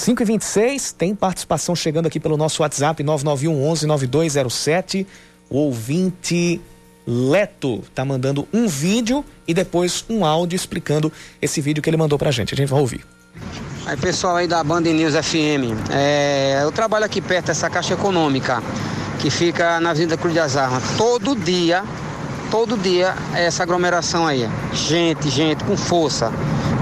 5 0.07 0.23
e 0.23 0.25
26 0.25 0.93
tem 0.93 1.13
participação 1.13 1.75
chegando 1.75 2.05
aqui 2.05 2.17
pelo 2.17 2.37
nosso 2.37 2.61
WhatsApp 2.61 3.03
991 3.03 3.69
11 3.69 3.87
9207. 3.87 5.05
O 5.49 5.57
ouvinte 5.57 6.61
Leto 7.05 7.83
tá 7.93 8.05
mandando 8.05 8.47
um 8.53 8.69
vídeo 8.69 9.25
e 9.45 9.53
depois 9.53 10.05
um 10.09 10.23
áudio 10.23 10.55
explicando 10.55 11.11
esse 11.41 11.59
vídeo 11.59 11.83
que 11.83 11.89
ele 11.89 11.97
mandou 11.97 12.17
pra 12.17 12.31
gente. 12.31 12.53
A 12.53 12.57
gente 12.57 12.69
vai 12.69 12.79
ouvir. 12.79 13.05
Aí 13.85 13.97
pessoal 13.97 14.37
aí 14.37 14.47
da 14.47 14.63
Band 14.63 14.79
News 14.79 15.13
FM, 15.13 15.75
é, 15.91 16.61
eu 16.63 16.71
trabalho 16.71 17.03
aqui 17.03 17.19
perto 17.19 17.47
dessa 17.47 17.69
caixa 17.69 17.93
econômica 17.93 18.63
que 19.19 19.29
fica 19.29 19.77
na 19.81 19.89
Avenida 19.89 20.15
Cruz 20.15 20.33
das 20.33 20.55
Armas. 20.55 20.83
Todo 20.97 21.35
dia, 21.35 21.83
todo 22.49 22.77
dia 22.77 23.13
é 23.35 23.43
essa 23.43 23.63
aglomeração 23.63 24.25
aí. 24.25 24.49
Gente, 24.71 25.29
gente, 25.29 25.65
com 25.65 25.75
força. 25.75 26.31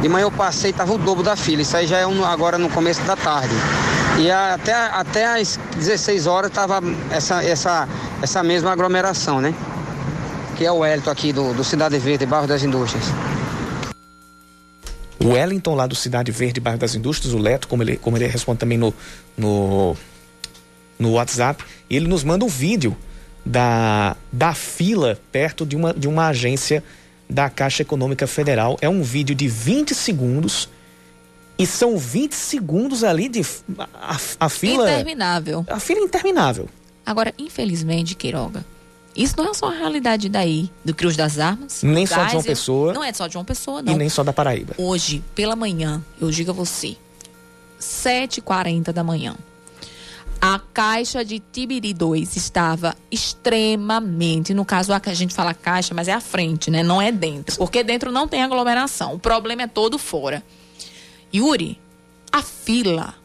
De 0.06 0.10
manhã 0.10 0.26
eu 0.26 0.32
passei, 0.32 0.72
tava 0.72 0.94
o 0.94 1.00
dobro 1.00 1.24
da 1.24 1.36
fila. 1.36 1.64
Isso 1.64 1.76
aí 1.76 1.88
já 1.88 1.98
é 1.98 2.06
um, 2.06 2.24
agora 2.24 2.60
no 2.60 2.70
começo 2.70 3.02
da 3.06 3.16
tarde. 3.16 3.56
E 4.20 4.30
até, 4.30 4.72
até 4.72 5.26
às 5.26 5.58
16 5.78 6.28
horas 6.28 6.52
tava 6.52 6.80
essa, 7.10 7.44
essa, 7.44 7.90
essa 8.22 8.44
mesma 8.44 8.72
aglomeração, 8.72 9.42
né? 9.42 9.52
Que 10.56 10.64
é 10.64 10.72
o 10.72 10.86
Elton 10.86 11.10
aqui 11.10 11.34
do, 11.34 11.56
do 11.56 11.64
Cidade 11.64 11.98
Verde, 11.98 12.24
Bairro 12.24 12.46
das 12.46 12.62
Indústrias. 12.62 13.04
O 15.20 15.30
Wellington, 15.30 15.74
lá 15.74 15.88
do 15.88 15.96
Cidade 15.96 16.32
Verde, 16.32 16.60
Bairro 16.60 16.78
das 16.78 16.94
Indústrias, 16.94 17.34
o 17.34 17.40
Leto, 17.40 17.68
como 17.68 17.82
ele, 17.82 17.98
como 17.98 18.16
ele 18.16 18.28
responde 18.28 18.60
também 18.60 18.78
no, 18.78 18.94
no, 19.36 19.98
no 21.00 21.14
WhatsApp, 21.14 21.64
ele 21.90 22.08
nos 22.08 22.24
manda 22.24 22.46
um 22.46 22.48
vídeo 22.48 22.96
da, 23.44 24.16
da 24.32 24.54
fila 24.54 25.18
perto 25.32 25.66
de 25.66 25.76
uma, 25.76 25.96
de 25.96 26.08
uma 26.08 26.28
agência 26.28 26.84
da 27.30 27.50
Caixa 27.50 27.82
Econômica 27.82 28.28
Federal. 28.28 28.78
É 28.82 28.90
um 28.90 29.02
vídeo 29.02 29.36
de 29.36 29.48
20 29.48 29.94
segundos. 29.94 30.70
E 31.58 31.66
são 31.66 31.98
20 31.98 32.34
segundos 32.34 33.04
ali 33.04 33.30
de. 33.30 33.42
A, 33.94 34.18
a 34.42 34.50
fila. 34.50 34.92
Interminável. 34.92 35.66
A 35.70 35.80
fila 35.80 36.02
interminável. 36.02 36.68
Agora, 37.06 37.34
infelizmente, 37.38 38.16
Queiroga, 38.16 38.66
isso 39.16 39.36
não 39.38 39.52
é 39.52 39.54
só 39.54 39.68
a 39.68 39.74
realidade 39.74 40.28
daí, 40.28 40.70
do 40.84 40.94
Cruz 40.94 41.16
das 41.16 41.40
Armas. 41.40 41.82
Nem 41.82 42.06
só 42.06 42.26
de 42.26 42.32
João 42.32 42.44
Pessoa. 42.44 42.94
Não 42.94 43.04
é 43.04 43.14
só 43.14 43.28
de 43.28 43.34
João 43.34 43.46
Pessoa, 43.46 43.82
não. 43.82 43.94
E 43.94 43.96
nem 43.96 44.10
só 44.10 44.24
da 44.24 44.34
Paraíba. 44.34 44.74
Hoje, 44.78 45.24
pela 45.34 45.56
manhã, 45.56 46.04
eu 46.20 46.30
digo 46.30 46.52
a 46.52 46.54
você, 46.54 46.98
7h40 47.80 48.92
da 48.92 49.04
manhã, 49.04 49.36
a 50.42 50.60
caixa 50.60 51.24
de 51.24 51.40
Tibiri 51.40 51.94
2 51.94 52.36
estava 52.36 52.96
extremamente, 53.10 54.54
no 54.54 54.64
caso 54.64 54.94
a 54.94 55.14
gente 55.14 55.34
fala 55.34 55.54
caixa, 55.54 55.94
mas 55.94 56.08
é 56.08 56.14
a 56.14 56.22
frente, 56.22 56.70
né? 56.70 56.84
Não 56.84 57.02
é 57.02 57.12
dentro, 57.12 57.58
porque 57.58 57.84
dentro 57.84 58.12
não 58.12 58.28
tem 58.28 58.44
aglomeração. 58.44 59.14
O 59.14 59.20
problema 59.20 59.64
é 59.64 59.68
todo 59.68 59.98
fora. 59.98 60.44
Yuri, 61.34 61.80
a 62.32 62.42
fila, 62.42 63.16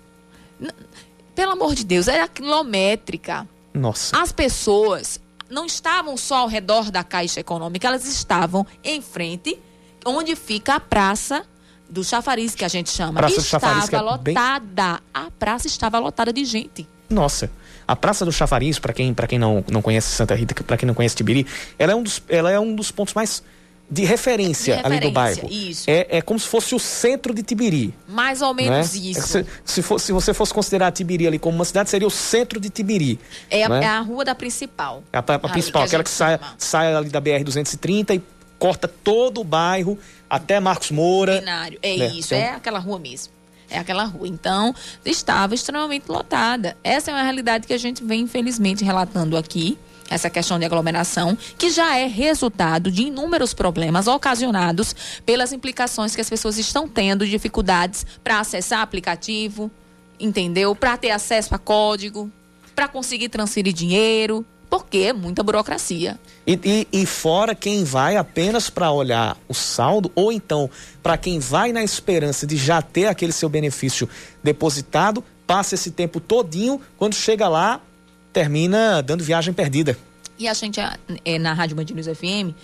pelo 1.34 1.52
amor 1.52 1.74
de 1.74 1.84
Deus, 1.84 2.08
era 2.08 2.26
quilométrica. 2.26 3.46
Nossa. 3.72 4.16
As 4.20 4.32
pessoas 4.32 5.20
não 5.48 5.66
estavam 5.66 6.16
só 6.16 6.38
ao 6.38 6.48
redor 6.48 6.90
da 6.90 7.04
Caixa 7.04 7.40
Econômica, 7.40 7.86
elas 7.86 8.06
estavam 8.06 8.66
em 8.82 9.00
frente 9.02 9.58
onde 10.04 10.34
fica 10.34 10.76
a 10.76 10.80
praça 10.80 11.44
do 11.88 12.04
chafariz 12.04 12.54
que 12.54 12.64
a 12.64 12.68
gente 12.68 12.90
chama. 12.90 13.14
Praça 13.14 13.40
estava 13.40 13.66
chafariz, 13.66 13.92
é 13.92 14.00
lotada. 14.00 15.00
Bem... 15.02 15.04
A 15.12 15.30
praça 15.38 15.66
estava 15.66 15.98
lotada 15.98 16.32
de 16.32 16.44
gente. 16.44 16.88
Nossa. 17.10 17.50
A 17.86 17.96
Praça 17.96 18.24
do 18.24 18.30
Chafariz, 18.32 18.78
para 18.78 18.92
quem, 18.92 19.12
pra 19.12 19.26
quem 19.26 19.38
não, 19.38 19.64
não 19.70 19.82
conhece 19.82 20.08
Santa 20.14 20.34
Rita, 20.34 20.54
para 20.62 20.76
quem 20.76 20.86
não 20.86 20.94
conhece 20.94 21.16
Tibiri, 21.16 21.44
ela 21.78 21.92
é, 21.92 21.94
um 21.96 22.02
dos, 22.04 22.22
ela 22.28 22.50
é 22.50 22.58
um 22.60 22.72
dos 22.74 22.90
pontos 22.92 23.12
mais 23.14 23.42
de 23.90 24.04
referência, 24.04 24.76
De 24.76 24.86
ali 24.86 25.00
do 25.00 25.08
referência, 25.08 25.42
bairro. 25.42 25.48
isso. 25.50 25.90
É, 25.90 26.06
é 26.18 26.22
como 26.22 26.38
se 26.38 26.46
fosse 26.46 26.72
o 26.76 26.78
centro 26.78 27.34
de 27.34 27.42
Tibiri. 27.42 27.92
Mais 28.06 28.40
ou 28.40 28.54
né? 28.54 28.62
menos 28.70 28.94
É 28.94 28.98
isso. 28.98 29.22
Se, 29.26 29.46
se, 29.64 29.82
for- 29.82 29.98
se 29.98 30.12
você 30.12 30.32
fosse 30.32 30.54
considerar 30.54 30.92
Tibiri 30.92 31.26
ali 31.26 31.40
como 31.40 31.56
uma 31.56 31.64
cidade, 31.64 31.90
seria 31.90 32.06
o 32.06 32.10
centro 32.12 32.60
de 32.60 32.70
Tibiri. 32.70 33.18
É, 33.50 33.64
a- 33.64 33.68
né? 33.68 33.80
é 33.84 33.88
a 33.88 33.98
rua 34.00 34.24
da 34.24 34.36
principal. 34.36 35.02
A, 35.12 35.18
a- 35.18 35.22
a 35.26 35.34
Ali 35.34 35.48
principal, 35.50 35.82
a 35.82 35.84
aquela 35.86 36.04
que 36.04 36.10
sai, 36.10 36.38
sai 36.56 36.94
ali 36.94 37.08
da 37.08 37.20
BR-230 37.20 38.14
e 38.14 38.22
corta 38.60 38.86
todo 38.86 39.40
o 39.40 39.44
bairro 39.44 39.98
até 40.28 40.60
Marcos 40.60 40.92
Moura. 40.92 41.40
Binário. 41.40 41.76
É 41.82 41.96
né? 41.96 42.06
isso, 42.14 42.32
Então, 42.32 42.38
é 42.46 42.50
aquela 42.54 42.78
rua 42.78 43.00
mesmo. 43.00 43.32
É 43.70 43.78
aquela 43.78 44.04
rua. 44.04 44.26
Então, 44.26 44.74
estava 45.04 45.54
extremamente 45.54 46.08
lotada. 46.08 46.76
Essa 46.82 47.10
é 47.10 47.14
uma 47.14 47.22
realidade 47.22 47.66
que 47.66 47.72
a 47.72 47.78
gente 47.78 48.02
vem, 48.02 48.22
infelizmente, 48.22 48.84
relatando 48.84 49.36
aqui. 49.36 49.78
Essa 50.10 50.28
questão 50.28 50.58
de 50.58 50.64
aglomeração, 50.64 51.38
que 51.56 51.70
já 51.70 51.96
é 51.96 52.08
resultado 52.08 52.90
de 52.90 53.04
inúmeros 53.04 53.54
problemas 53.54 54.08
ocasionados 54.08 54.92
pelas 55.24 55.52
implicações 55.52 56.16
que 56.16 56.20
as 56.20 56.28
pessoas 56.28 56.58
estão 56.58 56.88
tendo, 56.88 57.24
dificuldades 57.24 58.04
para 58.24 58.40
acessar 58.40 58.80
aplicativo, 58.80 59.70
entendeu? 60.18 60.74
Para 60.74 60.96
ter 60.96 61.12
acesso 61.12 61.54
a 61.54 61.58
código, 61.58 62.28
para 62.74 62.88
conseguir 62.88 63.28
transferir 63.28 63.72
dinheiro, 63.72 64.44
porque 64.70 64.98
é 64.98 65.12
muita 65.12 65.42
burocracia. 65.42 66.18
E, 66.46 66.58
e- 66.64 67.02
e 67.02 67.04
fora 67.06 67.54
quem 67.54 67.82
vai 67.84 68.16
apenas 68.16 68.70
para 68.70 68.90
olhar 68.92 69.36
o 69.48 69.52
saldo, 69.54 70.10
ou 70.14 70.30
então 70.32 70.70
para 71.02 71.18
quem 71.18 71.40
vai 71.40 71.72
na 71.72 71.82
esperança 71.82 72.46
de 72.46 72.56
já 72.56 72.80
ter 72.80 73.06
aquele 73.06 73.32
seu 73.32 73.48
benefício 73.48 74.08
depositado, 74.42 75.22
passa 75.46 75.74
esse 75.74 75.90
tempo 75.90 76.20
todinho, 76.20 76.80
quando 76.96 77.14
chega 77.14 77.48
lá, 77.48 77.80
termina 78.32 79.02
dando 79.02 79.24
viagem 79.24 79.52
perdida. 79.52 79.98
E 80.38 80.46
a 80.48 80.54
gente, 80.54 80.80
é, 81.24 81.38
na 81.38 81.52
Rádio 81.52 81.76
Band 81.76 81.84
News 81.92 82.06
FM, 82.06 82.54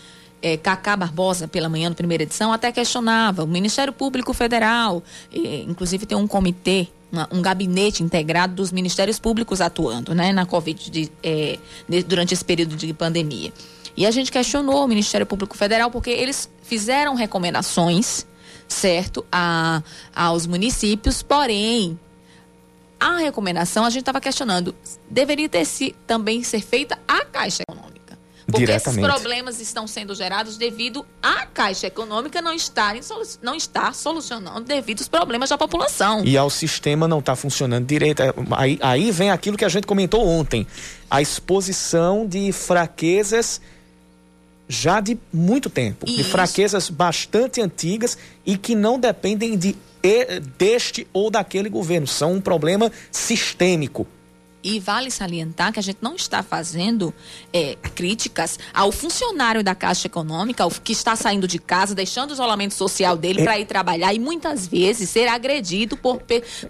é, 0.40 0.57
Cacá 0.57 0.97
Barbosa, 0.97 1.49
pela 1.49 1.69
manhã, 1.69 1.88
na 1.88 1.95
primeira 1.95 2.23
edição, 2.23 2.53
até 2.53 2.71
questionava 2.71 3.42
o 3.42 3.47
Ministério 3.47 3.92
Público 3.92 4.33
Federal, 4.33 5.03
é, 5.35 5.62
inclusive 5.62 6.07
tem 6.07 6.16
um 6.16 6.27
comitê, 6.27 6.88
uma- 7.11 7.29
um 7.33 7.40
gabinete 7.42 8.03
integrado 8.03 8.55
dos 8.55 8.73
Ministérios 8.73 9.19
Públicos 9.19 9.61
atuando, 9.61 10.14
né, 10.14 10.33
na 10.33 10.45
Covid, 10.47 10.90
de- 10.90 11.12
é, 11.23 11.59
de- 11.88 12.03
durante 12.03 12.35
esse 12.35 12.45
período 12.45 12.77
de 12.77 12.92
pandemia. 12.92 13.53
E 13.97 14.05
a 14.05 14.11
gente 14.11 14.31
questionou 14.31 14.85
o 14.85 14.88
Ministério 14.88 15.25
Público 15.27 15.57
Federal 15.57 15.90
porque 15.90 16.11
eles 16.11 16.51
fizeram 16.62 17.14
recomendações, 17.14 18.27
certo, 18.69 19.25
a, 19.33 19.83
aos 20.14 20.47
municípios, 20.47 21.23
porém, 21.23 21.99
a 22.99 23.19
recomendação 23.19 23.85
a 23.85 23.90
gente 23.90 24.01
estava 24.01 24.21
questionando 24.21 24.75
deveria 25.09 25.49
ter 25.49 25.64
se, 25.64 25.95
também 26.07 26.42
ser 26.42 26.61
feita 26.61 26.99
a 27.07 27.25
Caixa 27.25 27.62
Econômica. 27.62 27.86
Porque 28.46 28.70
esses 28.70 28.96
problemas 28.96 29.61
estão 29.61 29.87
sendo 29.88 30.14
gerados 30.14 30.56
devido 30.56 31.04
à 31.20 31.46
Caixa 31.46 31.88
Econômica 31.88 32.40
não 32.40 32.54
estar, 32.54 32.94
não 33.42 33.56
estar 33.56 33.92
solucionando 33.92 34.61
devido 34.61 35.00
aos 35.00 35.09
problemas 35.09 35.50
da 35.50 35.59
população. 35.59 36.24
E 36.24 36.37
ao 36.37 36.48
sistema 36.48 37.09
não 37.09 37.18
está 37.18 37.35
funcionando 37.35 37.87
direito. 37.87 38.22
É, 38.22 38.32
Aí, 38.52 38.78
aí 38.80 39.11
vem 39.11 39.30
aquilo 39.30 39.56
que 39.56 39.64
a 39.64 39.68
gente 39.68 39.87
comentou 39.87 40.24
ontem: 40.26 40.66
a 41.11 41.20
exposição 41.20 42.26
de 42.26 42.52
fraquezas 42.52 43.61
já 44.68 45.00
de 45.00 45.16
muito 45.32 45.70
tempo, 45.70 46.06
de 46.06 46.20
Isso. 46.20 46.30
fraquezas 46.30 46.90
bastante 46.90 47.61
antigas 47.61 48.18
e 48.44 48.56
que 48.56 48.74
não 48.74 48.98
dependem 48.98 49.56
de 49.56 49.76
deste 50.56 51.06
ou 51.12 51.30
daquele 51.30 51.68
governo, 51.68 52.06
são 52.06 52.35
um 52.35 52.40
problema 52.40 52.92
sistêmico. 53.11 54.06
E 54.68 54.81
vale 54.81 55.11
salientar 55.11 55.72
que 55.72 55.79
a 55.79 55.83
gente 55.83 55.98
não 56.00 56.16
está 56.16 56.42
fazendo 56.42 57.14
é, 57.52 57.76
críticas 57.94 58.59
ao 58.74 58.90
funcionário 58.90 59.62
da 59.62 59.74
Caixa 59.74 60.09
Econômica, 60.09 60.66
que 60.83 60.92
está 60.92 61.14
saindo 61.14 61.46
de 61.46 61.59
casa, 61.59 61.94
deixando 61.94 62.31
o 62.31 62.33
isolamento 62.33 62.74
social 62.74 63.16
dele 63.16 63.42
É. 63.42 63.44
para 63.44 63.59
ir 63.61 63.66
trabalhar 63.66 64.12
e 64.12 64.18
muitas 64.18 64.66
vezes 64.66 65.09
ser 65.09 65.29
agredido 65.29 65.96
por, 65.96 66.20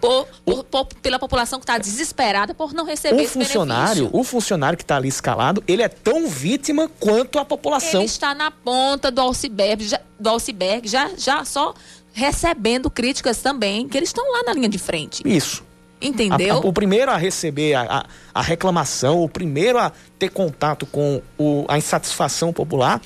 por- 0.00 0.26
por- 0.44 0.64
por- 0.64 0.86
pela 1.00 1.18
população 1.18 1.58
que 1.58 1.64
está 1.64 1.78
desesperada 1.78 2.52
por 2.52 2.74
não 2.74 2.84
receber 2.84 3.16
O 3.16 3.20
esse 3.24 3.32
funcionário, 3.32 3.94
benefício. 4.04 4.20
o 4.20 4.24
funcionário 4.24 4.76
que 4.76 4.84
está 4.84 4.96
ali 4.96 5.08
escalado, 5.08 5.64
ele 5.66 5.82
é 5.82 5.88
tão 5.88 6.28
vítima 6.28 6.90
quanto 7.00 7.38
a 7.38 7.44
população. 7.46 8.00
Ele 8.00 8.04
está 8.10 8.34
na 8.34 8.50
ponta 8.50 9.10
do 9.10 9.22
iceberg, 9.30 9.86
já, 9.88 10.00
do 10.20 10.30
iceberg, 10.34 10.86
já, 10.86 11.10
já 11.16 11.44
só 11.46 11.72
recebendo 12.12 12.90
críticas 12.90 13.38
também, 13.38 13.88
que 13.88 13.96
eles 13.96 14.08
estão 14.08 14.30
lá 14.32 14.42
na 14.44 14.52
linha 14.52 14.68
de 14.68 14.78
frente. 14.78 15.22
Isso. 15.24 15.64
Entendeu? 16.00 16.56
A- 16.56 16.58
a- 16.58 16.66
o 16.66 16.72
primeiro 16.72 17.10
a 17.10 17.16
receber 17.16 17.74
a, 17.74 17.82
a- 17.82 18.06
a 18.34 18.42
reclamação, 18.42 19.22
o 19.22 19.28
primeiro 19.28 19.78
a 19.78 19.90
ter 20.18 20.28
contato 20.30 20.84
com 20.86 21.22
o- 21.38 21.64
a 21.68 21.78
insatisfação 21.78 22.52
popular 22.52 23.00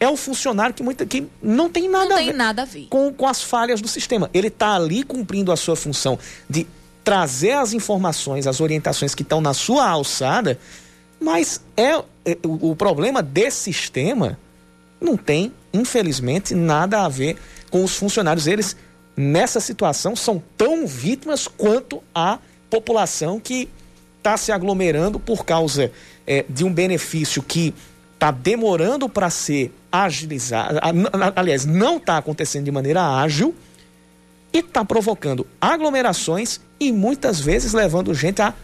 é 0.00 0.08
o 0.08 0.16
funcionário 0.16 0.72
que, 0.74 0.82
muita, 0.82 1.04
que 1.04 1.26
não 1.42 1.68
tem 1.68 1.88
nada 1.88 2.04
Não 2.10 2.14
a 2.14 2.18
tem 2.18 2.26
ver 2.28 2.32
nada 2.34 2.62
a 2.62 2.64
ver. 2.64 2.86
com, 2.88 3.12
com 3.12 3.26
as 3.26 3.42
falhas 3.42 3.80
do 3.80 3.88
sistema. 3.88 4.30
Ele 4.32 4.46
está 4.48 4.74
ali 4.76 5.02
cumprindo 5.02 5.50
a 5.50 5.56
sua 5.56 5.74
função 5.74 6.16
de 6.48 6.66
trazer 7.02 7.52
as 7.52 7.72
informações, 7.72 8.46
as 8.46 8.60
orientações 8.60 9.14
que 9.14 9.22
estão 9.22 9.40
na 9.40 9.52
sua 9.54 9.88
alçada, 9.88 10.58
mas 11.20 11.60
é, 11.76 11.94
é- 12.24 12.38
o, 12.46 12.70
o 12.70 12.76
problema 12.76 13.20
desse 13.22 13.72
sistema 13.72 14.38
não 15.00 15.16
tem, 15.16 15.52
infelizmente, 15.72 16.54
nada 16.54 17.04
a 17.04 17.08
ver 17.08 17.36
com 17.70 17.82
os 17.82 17.96
funcionários. 17.96 18.46
Eles, 18.46 18.76
nessa 19.18 19.58
situação, 19.58 20.14
são 20.14 20.40
tão 20.56 20.86
vítimas 20.86 21.48
quanto 21.48 22.00
a 22.14 22.38
população 22.70 23.40
que 23.40 23.68
está 24.16 24.36
se 24.36 24.52
aglomerando 24.52 25.18
por 25.18 25.44
causa 25.44 25.90
eh, 26.24 26.44
de 26.48 26.64
um 26.64 26.72
benefício 26.72 27.42
que 27.42 27.74
está 28.14 28.30
demorando 28.30 29.08
para 29.08 29.28
ser 29.28 29.72
agilizado. 29.90 30.78
Aliás, 31.34 31.66
não 31.66 31.96
está 31.96 32.18
acontecendo 32.18 32.64
de 32.64 32.70
maneira 32.70 33.20
ágil 33.20 33.54
e 34.52 34.58
está 34.58 34.84
provocando 34.84 35.44
aglomerações 35.60 36.60
e 36.78 36.92
muitas 36.92 37.40
vezes 37.40 37.72
levando 37.72 38.14
gente 38.14 38.40
a 38.40 38.54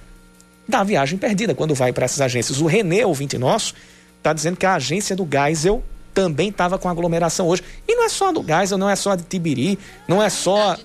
dar 0.69 0.85
viagem 0.85 1.19
perdida 1.19 1.55
quando 1.55 1.75
vai 1.75 1.93
para 1.93 2.05
essas 2.05 2.21
agências. 2.21 2.61
O 2.61 2.67
Renê, 2.67 3.05
ouvinte 3.05 3.37
nosso, 3.37 3.75
está 4.19 4.33
dizendo 4.33 4.57
que 4.57 4.67
a 4.67 4.75
agência 4.75 5.17
do 5.17 5.29
Geisel 5.31 5.83
também 6.15 6.49
estava 6.49 6.79
com 6.79 6.89
aglomeração 6.89 7.49
hoje. 7.49 7.63
E 7.87 7.95
não 7.95 8.05
é 8.05 8.09
só 8.09 8.29
a 8.29 8.33
do 8.33 8.43
Geisel, 8.43 8.79
não 8.79 8.89
é 8.89 8.97
só 8.97 9.11
a 9.11 9.17
de 9.17 9.25
Tibiri, 9.25 9.79
não 10.09 10.23
é 10.23 10.31
só. 10.31 10.77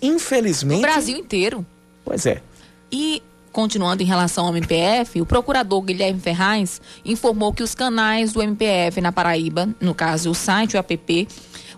Infelizmente. 0.00 0.82
No 0.82 0.82
Brasil 0.82 1.16
inteiro. 1.16 1.66
Pois 2.04 2.26
é. 2.26 2.42
E, 2.92 3.22
continuando 3.50 4.02
em 4.02 4.06
relação 4.06 4.46
ao 4.46 4.56
MPF, 4.56 5.20
o 5.20 5.26
procurador 5.26 5.80
Guilherme 5.80 6.20
Ferraz 6.20 6.80
informou 7.04 7.52
que 7.52 7.62
os 7.62 7.74
canais 7.74 8.32
do 8.32 8.42
MPF 8.42 9.00
na 9.00 9.10
Paraíba, 9.10 9.68
no 9.80 9.94
caso 9.94 10.30
o 10.30 10.34
site, 10.34 10.76
o 10.76 10.78
app, 10.78 11.28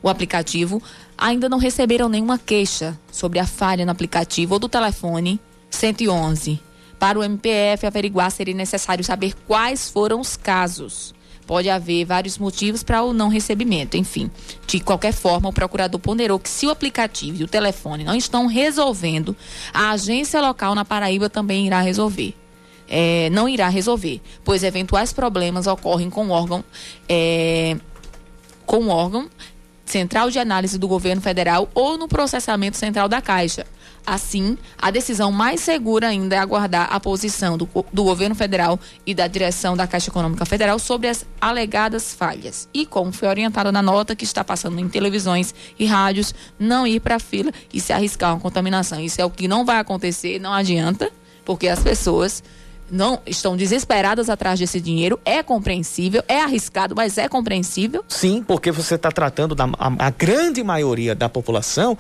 o 0.03 0.09
aplicativo, 0.09 0.83
ainda 1.17 1.49
não 1.49 1.59
receberam 1.59 2.09
nenhuma 2.09 2.39
queixa 2.39 2.99
sobre 3.11 3.39
a 3.39 3.47
falha 3.47 3.85
no 3.85 3.93
aplicativo 3.93 4.55
ou 4.55 4.59
do 4.59 4.69
telefone 4.69 5.41
111. 5.71 6.61
Para 6.99 7.19
o 7.19 7.25
MPF 7.25 7.87
averiguar, 7.87 8.31
seria 8.31 8.55
necessário 8.55 9.03
saber 9.03 9.35
quais 9.47 9.89
foram 9.89 10.21
os 10.21 10.37
casos. 10.37 11.15
Pode 11.51 11.69
haver 11.69 12.05
vários 12.05 12.39
motivos 12.39 12.85
para 12.85 13.03
o 13.03 13.13
não 13.13 13.27
recebimento. 13.27 13.97
Enfim, 13.97 14.31
de 14.69 14.79
qualquer 14.79 15.13
forma, 15.13 15.49
o 15.49 15.53
procurador 15.53 15.99
ponderou 15.99 16.39
que 16.39 16.49
se 16.49 16.65
o 16.65 16.71
aplicativo 16.71 17.41
e 17.41 17.43
o 17.43 17.49
telefone 17.49 18.05
não 18.05 18.15
estão 18.15 18.47
resolvendo, 18.47 19.35
a 19.75 19.91
agência 19.91 20.41
local 20.41 20.77
na 20.77 20.85
Paraíba 20.85 21.29
também 21.29 21.67
irá 21.67 21.81
resolver. 21.81 22.37
É, 22.89 23.29
não 23.31 23.49
irá 23.49 23.69
resolver, 23.69 24.21
pois 24.45 24.63
eventuais 24.63 25.13
problemas 25.13 25.67
ocorrem 25.67 26.09
com 26.09 26.29
o 26.29 26.31
órgão, 26.31 26.65
é, 27.09 27.77
com 28.65 28.85
o 28.85 28.89
órgão 28.89 29.29
central 29.85 30.31
de 30.31 30.39
análise 30.39 30.79
do 30.79 30.87
governo 30.87 31.21
federal 31.21 31.69
ou 31.75 31.99
no 31.99 32.07
processamento 32.07 32.77
central 32.77 33.09
da 33.09 33.21
Caixa. 33.21 33.67
Assim, 34.07 34.57
a 34.79 34.91
decisão 34.91 35.31
mais 35.31 35.61
segura 35.61 36.09
ainda 36.09 36.37
é 36.37 36.39
aguardar 36.39 36.89
a 36.91 36.99
posição 36.99 37.57
do, 37.57 37.69
do 37.93 38.03
governo 38.05 38.35
federal 38.35 38.79
e 39.07 39.15
da 39.15 39.27
direção 39.27 39.77
da 39.77 39.87
Caixa 39.87 40.11
Econômica 40.11 40.45
Federal 40.45 40.79
sobre 40.79 41.09
as 41.09 41.25
alegadas 41.41 42.15
falhas. 42.15 42.69
E 42.73 42.87
como 42.87 43.13
foi 43.13 43.29
orientado 43.29 43.71
na 43.71 43.83
nota 43.83 44.17
que 44.17 44.25
está 44.25 44.43
passando 44.43 44.79
em 44.81 44.89
televisões 44.89 45.55
e 45.79 45.87
rádios, 45.87 46.35
não 46.59 46.87
ir 46.87 47.01
para 47.01 47.17
a 47.17 47.21
fila 47.21 47.53
e 47.73 47.81
se 47.81 47.93
arriscar 47.93 48.35
uma 48.35 48.41
contaminação. 48.41 49.01
Isso 49.01 49.21
é 49.21 49.25
o 49.25 49.31
que 49.31 49.47
não 49.47 49.65
vai 49.65 49.79
acontecer, 49.79 50.41
não 50.41 50.53
adianta, 50.53 51.11
porque 51.45 51.69
as 51.69 51.81
pessoas 51.81 52.43
não 52.91 53.21
estão 53.25 53.57
desesperadas 53.57 54.29
atrás 54.29 54.59
desse 54.59 54.81
dinheiro. 54.81 55.19
É 55.25 55.43
compreensível, 55.43 56.23
é 56.27 56.41
arriscado, 56.41 56.95
mas 56.95 57.17
é 57.19 57.29
compreensível. 57.29 58.05
Sim, 58.09 58.43
porque 58.43 58.73
você 58.73 58.97
está 58.97 59.11
tratando 59.11 59.55
da 59.55 59.65
a, 59.79 60.07
a 60.07 60.11
grande 60.11 60.63
maioria 60.63 61.15
da 61.15 61.29
população 61.29 61.97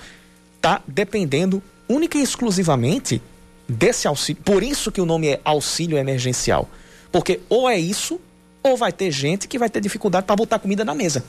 está 0.56 0.82
dependendo 0.86 1.62
única 1.90 2.18
e 2.18 2.22
exclusivamente 2.22 3.20
desse 3.68 4.06
auxílio. 4.06 4.42
Por 4.42 4.62
isso 4.62 4.90
que 4.90 5.00
o 5.00 5.06
nome 5.06 5.28
é 5.28 5.40
auxílio 5.44 5.98
emergencial. 5.98 6.68
Porque 7.10 7.40
ou 7.48 7.68
é 7.68 7.78
isso, 7.78 8.20
ou 8.62 8.76
vai 8.76 8.92
ter 8.92 9.10
gente 9.10 9.48
que 9.48 9.58
vai 9.58 9.68
ter 9.68 9.80
dificuldade 9.80 10.26
para 10.26 10.36
botar 10.36 10.58
comida 10.58 10.84
na 10.84 10.94
mesa. 10.94 11.24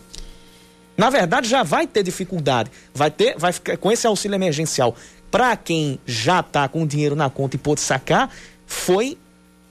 Na 0.98 1.10
verdade, 1.10 1.50
já 1.50 1.64
vai 1.64 1.88
ter 1.88 2.04
dificuldade. 2.04 2.70
Vai 2.94 3.10
ter, 3.10 3.38
vai 3.38 3.52
ficar 3.52 3.78
com 3.78 3.92
esse 3.92 4.06
auxílio 4.06 4.36
emergencial. 4.36 4.96
Para 5.32 5.56
quem 5.56 6.00
já 6.06 6.42
está 6.42 6.68
com 6.68 6.86
dinheiro 6.86 7.16
na 7.16 7.30
conta 7.30 7.56
e 7.56 7.60
pôde 7.60 7.82
sacar, 7.82 8.30
foi 8.68 9.18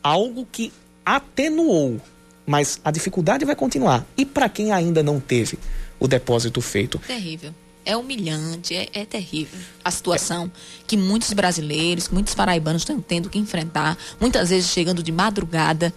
algo 0.02 0.46
que 0.50 0.72
atenuou. 1.04 2.00
Mas 2.46 2.80
a 2.84 2.90
dificuldade 2.90 3.44
vai 3.44 3.54
continuar. 3.54 4.04
E 4.16 4.24
para 4.24 4.48
quem 4.48 4.72
ainda 4.72 5.02
não 5.02 5.20
teve, 5.20 5.58
o 6.00 6.08
depósito 6.08 6.60
feito. 6.60 6.98
Terrível. 7.06 7.54
É 7.84 7.96
humilhante, 7.96 8.74
é, 8.74 8.88
é 8.92 9.04
terrível 9.04 9.58
a 9.84 9.90
situação 9.90 10.50
que 10.86 10.96
muitos 10.96 11.32
brasileiros, 11.32 12.08
muitos 12.08 12.34
paraibanos 12.34 12.82
estão 12.82 13.00
tendo 13.00 13.30
que 13.30 13.38
enfrentar, 13.38 13.96
muitas 14.20 14.50
vezes 14.50 14.70
chegando 14.70 15.02
de 15.02 15.10
madrugada, 15.10 15.92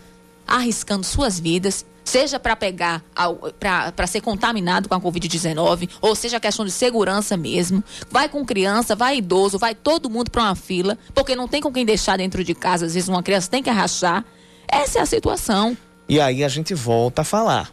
arriscando 0.47 1.05
suas 1.05 1.39
vidas 1.39 1.85
seja 2.03 2.39
para 2.39 2.55
pegar, 2.55 3.03
para 3.59 4.07
ser 4.07 4.21
contaminado 4.21 4.89
com 4.89 4.95
a 4.95 4.99
Covid-19, 4.99 5.89
ou 6.01 6.15
seja 6.15 6.39
questão 6.39 6.65
de 6.65 6.71
segurança 6.71 7.37
mesmo. 7.37 7.83
Vai 8.09 8.27
com 8.27 8.45
criança, 8.45 8.95
vai 8.95 9.17
idoso, 9.17 9.57
vai 9.57 9.73
todo 9.73 10.09
mundo 10.09 10.29
para 10.29 10.43
uma 10.43 10.55
fila, 10.55 10.97
porque 11.13 11.35
não 11.35 11.47
tem 11.47 11.61
com 11.61 11.71
quem 11.71 11.85
deixar 11.85 12.17
dentro 12.17 12.43
de 12.43 12.53
casa, 12.53 12.85
às 12.85 12.93
vezes 12.93 13.09
uma 13.09 13.23
criança 13.23 13.49
tem 13.49 13.63
que 13.63 13.69
arrachar. 13.69 14.25
Essa 14.67 14.99
é 14.99 15.01
a 15.01 15.05
situação. 15.05 15.77
E 16.07 16.19
aí 16.19 16.43
a 16.43 16.49
gente 16.49 16.73
volta 16.73 17.21
a 17.21 17.25
falar. 17.25 17.71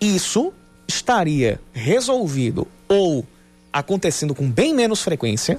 Isso 0.00 0.52
estaria 0.86 1.60
resolvido 1.72 2.66
ou 2.88 3.26
acontecendo 3.74 4.36
com 4.36 4.48
bem 4.48 4.72
menos 4.72 5.02
frequência 5.02 5.58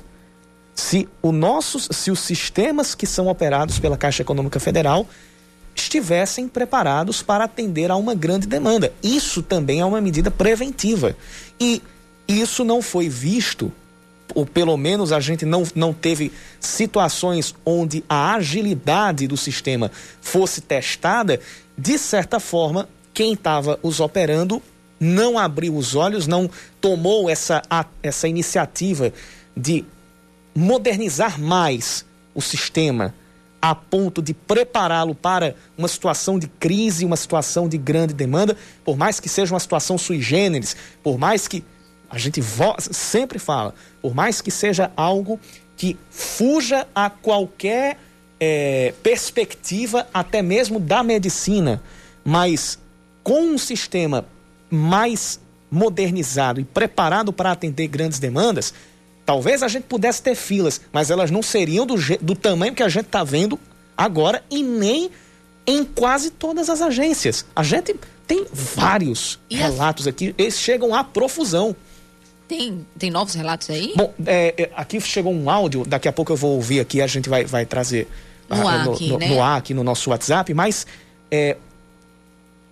se, 0.74 1.08
o 1.22 1.34
nossos, 1.34 1.90
se 1.92 2.10
os 2.10 2.22
sistemas 2.22 2.96
que 2.96 3.06
são 3.06 3.28
operados 3.28 3.78
pela 3.78 3.98
Caixa 3.98 4.22
Econômica 4.22 4.60
Federal 4.60 5.06
estivessem 5.76 6.48
preparados 6.48 7.22
para 7.22 7.44
atender 7.44 7.92
a 7.92 7.98
uma 7.98 8.16
grande 8.16 8.48
demanda. 8.48 8.94
Isso 9.04 9.44
também 9.44 9.82
é 9.82 9.86
uma 9.86 10.00
medida 10.00 10.32
preventiva. 10.32 11.16
E 11.60 11.82
isso 12.26 12.64
não 12.64 12.82
foi 12.82 13.10
visto, 13.10 13.70
ou 14.34 14.46
pelo 14.46 14.78
menos 14.78 15.12
a 15.12 15.20
gente 15.20 15.46
não, 15.46 15.64
não 15.76 15.94
teve 15.94 16.32
situações 16.60 17.54
onde 17.66 18.04
a 18.08 18.36
agilidade 18.36 19.28
do 19.28 19.36
sistema 19.36 19.92
fosse 20.22 20.62
testada. 20.62 21.40
De 21.78 21.98
certa 21.98 22.40
forma, 22.40 22.88
quem 23.14 23.34
estava 23.34 23.78
os 23.84 24.00
operando 24.00 24.62
não 25.00 25.38
abriu 25.38 25.76
os 25.76 25.96
olhos, 25.96 26.28
não 26.28 26.50
tomou 26.80 27.30
essa, 27.30 27.62
essa 28.02 28.28
iniciativa 28.28 29.12
de 29.56 29.86
modernizar 30.56 31.40
mais 31.40 32.06
o 32.34 32.42
sistema 32.42 33.14
a 33.62 33.74
ponto 33.74 34.22
de 34.22 34.32
prepará-lo 34.34 35.16
para 35.16 35.56
uma 35.76 35.88
situação 35.88 36.38
de 36.38 36.48
crise, 36.48 37.04
uma 37.04 37.16
situação 37.16 37.68
de 37.68 37.80
grande 37.80 38.14
demanda, 38.14 38.56
por 38.84 38.96
mais 38.96 39.20
que 39.20 39.28
seja 39.28 39.54
uma 39.54 39.60
situação 39.60 39.98
sui 39.98 40.22
generis, 40.22 40.76
por 41.02 41.18
mais 41.18 41.48
que 41.48 41.64
a 42.08 42.18
gente 42.18 42.44
sempre 42.80 43.40
fala, 43.40 43.74
por 44.02 44.14
mais 44.14 44.40
que 44.40 44.52
seja 44.52 44.92
algo 44.96 45.40
que 45.76 45.98
fuja 46.12 46.88
a 46.94 47.10
qualquer 47.10 47.98
é, 48.40 48.94
perspectiva, 49.02 50.08
até 50.14 50.44
mesmo 50.44 50.80
da 50.80 51.02
medicina, 51.02 51.82
mas 52.24 52.78
com 53.24 53.42
um 53.42 53.58
sistema 53.58 54.26
mais 54.76 55.40
modernizado 55.72 56.60
e 56.60 56.64
preparado 56.64 57.34
para 57.34 57.52
atender 57.52 57.88
grandes 57.88 58.20
demandas, 58.20 58.74
Talvez 59.26 59.64
a 59.64 59.68
gente 59.68 59.86
pudesse 59.86 60.22
ter 60.22 60.36
filas, 60.36 60.80
mas 60.94 61.10
elas 61.10 61.32
não 61.32 61.42
seriam 61.42 61.86
do, 61.86 61.96
do 62.22 62.36
tamanho 62.36 62.76
que 62.76 62.84
a 62.84 62.90
gente 62.90 63.08
está 63.08 63.24
vendo 63.24 63.60
agora 63.98 64.44
e 64.52 64.62
nem 64.62 65.10
em 65.66 65.84
quase 65.84 66.30
todas 66.30 66.70
as 66.70 66.80
agências. 66.80 67.44
A 67.56 67.64
gente 67.64 67.96
tem 68.28 68.46
vários 68.54 69.40
e 69.50 69.56
relatos 69.56 70.06
a... 70.06 70.12
aqui, 70.12 70.36
eles 70.38 70.60
chegam 70.60 70.94
à 70.94 71.04
profusão. 71.04 71.76
Tem, 72.48 72.86
tem 73.00 73.10
novos 73.10 73.34
relatos 73.34 73.72
aí? 73.72 73.94
Bom, 73.96 74.14
é, 74.28 74.54
é, 74.56 74.72
aqui 74.76 75.02
chegou 75.02 75.34
um 75.34 75.50
áudio, 75.50 75.84
daqui 75.84 76.08
a 76.08 76.14
pouco 76.14 76.32
eu 76.32 76.38
vou 76.38 76.52
ouvir 76.52 76.80
aqui, 76.80 77.02
a 77.02 77.08
gente 77.08 77.28
vai, 77.28 77.44
vai 77.46 77.66
trazer 77.66 78.08
no, 78.48 78.68
a, 78.68 78.72
ar, 78.72 78.86
no, 78.86 78.94
aqui, 78.94 79.08
no, 79.08 79.18
né? 79.18 79.28
no 79.28 79.42
ar 79.42 79.58
aqui 79.58 79.74
no 79.74 79.84
nosso 79.84 80.12
WhatsApp, 80.12 80.54
mas 80.54 80.86
é, 81.32 81.58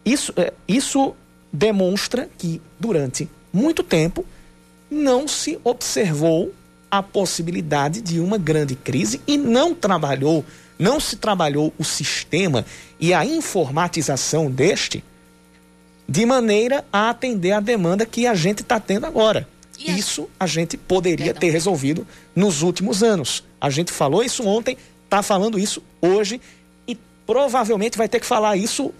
isso, 0.05 0.31
é, 0.37 0.53
isso 0.67 1.15
demonstra 1.53 2.27
que 2.37 2.59
durante 2.79 3.29
muito 3.53 3.83
tempo 3.83 4.25
não 4.89 5.27
se 5.27 5.59
observou 5.63 6.51
a 6.89 7.03
possibilidade 7.03 8.01
de 8.01 8.19
uma 8.19 8.37
grande 8.37 8.75
crise 8.75 9.21
e 9.27 9.37
não 9.37 9.73
trabalhou, 9.73 10.43
não 10.77 10.99
se 10.99 11.15
trabalhou 11.15 11.71
o 11.77 11.83
sistema 11.83 12.65
e 12.99 13.13
a 13.13 13.23
informatização 13.25 14.49
deste 14.49 15.03
de 16.07 16.25
maneira 16.25 16.83
a 16.91 17.09
atender 17.09 17.51
a 17.51 17.59
demanda 17.59 18.05
que 18.05 18.27
a 18.27 18.35
gente 18.35 18.61
está 18.61 18.79
tendo 18.79 19.05
agora. 19.05 19.47
Isso 19.79 20.29
a 20.39 20.45
gente 20.45 20.77
poderia 20.77 21.27
Perdão. 21.27 21.39
ter 21.41 21.49
resolvido 21.49 22.07
nos 22.35 22.61
últimos 22.61 23.03
anos. 23.03 23.43
A 23.59 23.69
gente 23.69 23.91
falou 23.91 24.23
isso 24.23 24.45
ontem, 24.45 24.77
está 25.03 25.23
falando 25.23 25.57
isso 25.57 25.81
hoje 26.01 26.39
e 26.87 26.95
provavelmente 27.25 27.97
vai 27.97 28.07
ter 28.07 28.19
que 28.19 28.25
falar 28.25 28.55
isso 28.55 28.93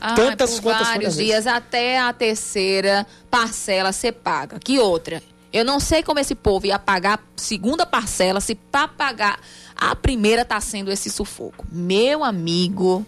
ah, 0.00 0.14
tantas 0.14 0.54
por 0.54 0.62
quantas 0.62 0.88
vários 0.88 1.16
dias 1.16 1.46
até 1.46 1.98
a 1.98 2.12
terceira 2.12 3.06
parcela 3.30 3.92
ser 3.92 4.12
paga. 4.12 4.58
Que 4.58 4.78
outra? 4.78 5.22
Eu 5.52 5.64
não 5.64 5.80
sei 5.80 6.02
como 6.02 6.20
esse 6.20 6.34
povo 6.34 6.66
ia 6.66 6.78
pagar 6.78 7.18
a 7.18 7.20
segunda 7.36 7.84
parcela 7.84 8.40
se 8.40 8.54
para 8.54 8.86
pagar 8.86 9.40
a 9.76 9.96
primeira 9.96 10.42
está 10.42 10.60
sendo 10.60 10.92
esse 10.92 11.10
sufoco. 11.10 11.66
Meu 11.72 12.22
amigo. 12.22 13.04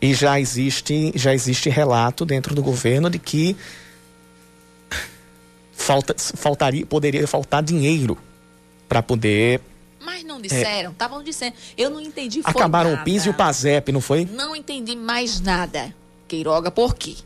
E 0.00 0.14
já 0.14 0.40
existe, 0.40 1.12
já 1.14 1.34
existe 1.34 1.68
relato 1.68 2.24
dentro 2.24 2.54
do 2.54 2.62
governo 2.62 3.10
de 3.10 3.18
que 3.18 3.56
falta, 5.72 6.14
faltaria, 6.16 6.86
poderia 6.86 7.26
faltar 7.26 7.62
dinheiro 7.62 8.16
para 8.88 9.02
poder 9.02 9.60
mas 10.00 10.24
não 10.24 10.40
disseram, 10.40 10.92
estavam 10.92 11.20
é. 11.20 11.24
dizendo. 11.24 11.54
Eu 11.76 11.90
não 11.90 12.00
entendi. 12.00 12.40
Acabaram 12.42 12.90
nada. 12.90 13.02
o 13.02 13.04
PIS 13.04 13.26
e 13.26 13.28
o 13.28 13.34
PASEP, 13.34 13.92
não 13.92 14.00
foi? 14.00 14.24
Não 14.24 14.56
entendi 14.56 14.96
mais 14.96 15.40
nada. 15.40 15.94
Queiroga, 16.26 16.70
por 16.70 16.94
quê? 16.94 17.16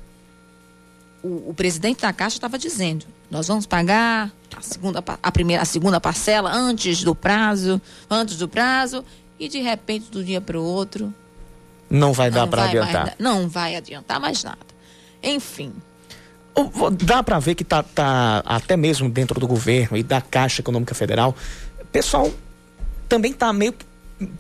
O, 1.23 1.51
o 1.51 1.55
presidente 1.55 2.03
da 2.03 2.13
Caixa 2.13 2.37
estava 2.37 2.59
dizendo: 2.59 3.07
nós 3.31 3.47
vamos 3.47 3.65
pagar 3.65 4.33
a 4.57 4.61
segunda, 4.61 5.03
a 5.23 5.33
primeira, 5.33 5.63
a 5.63 5.67
segunda 5.67 6.01
parcela 6.01 6.53
antes 6.53 7.05
do 7.05 7.15
prazo, 7.15 7.81
antes 8.11 8.37
do 8.37 8.49
prazo, 8.49 9.05
e 9.39 9.49
de 9.49 9.61
repente, 9.61 10.11
do 10.11 10.25
dia 10.25 10.41
para 10.41 10.59
o 10.59 10.65
outro. 10.65 11.15
Não 11.89 12.13
vai 12.13 12.31
dar 12.31 12.47
para 12.47 12.65
adiantar. 12.65 13.07
Mais, 13.07 13.15
não 13.19 13.49
vai 13.49 13.77
adiantar 13.77 14.19
mais 14.19 14.43
nada. 14.43 14.59
Enfim. 15.23 15.73
Dá 17.03 17.23
para 17.23 17.39
ver 17.39 17.55
que 17.55 17.65
tá, 17.65 17.83
tá 17.83 18.43
até 18.47 18.77
mesmo 18.77 19.09
dentro 19.09 19.39
do 19.39 19.47
governo 19.47 19.97
e 19.97 20.03
da 20.03 20.21
Caixa 20.21 20.61
Econômica 20.61 20.95
Federal, 20.95 21.35
pessoal 21.93 22.31
também 23.09 23.33
está 23.33 23.53
meio 23.53 23.75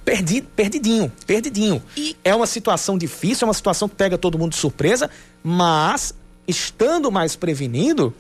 perdido, 0.05 0.47
perdidinho, 0.55 1.13
perdidinho. 1.27 1.83
E... 1.97 2.17
É 2.25 2.35
uma 2.35 2.47
situação 2.47 2.97
difícil, 2.97 3.45
é 3.45 3.49
uma 3.49 3.55
situação 3.55 3.89
que 3.89 3.95
pega 3.95 4.17
todo 4.17 4.39
mundo 4.39 4.53
de 4.53 4.59
surpresa, 4.59 5.11
mas 5.43 6.15
estando 6.47 7.11
mais 7.11 7.37
prevenido, 7.37 8.15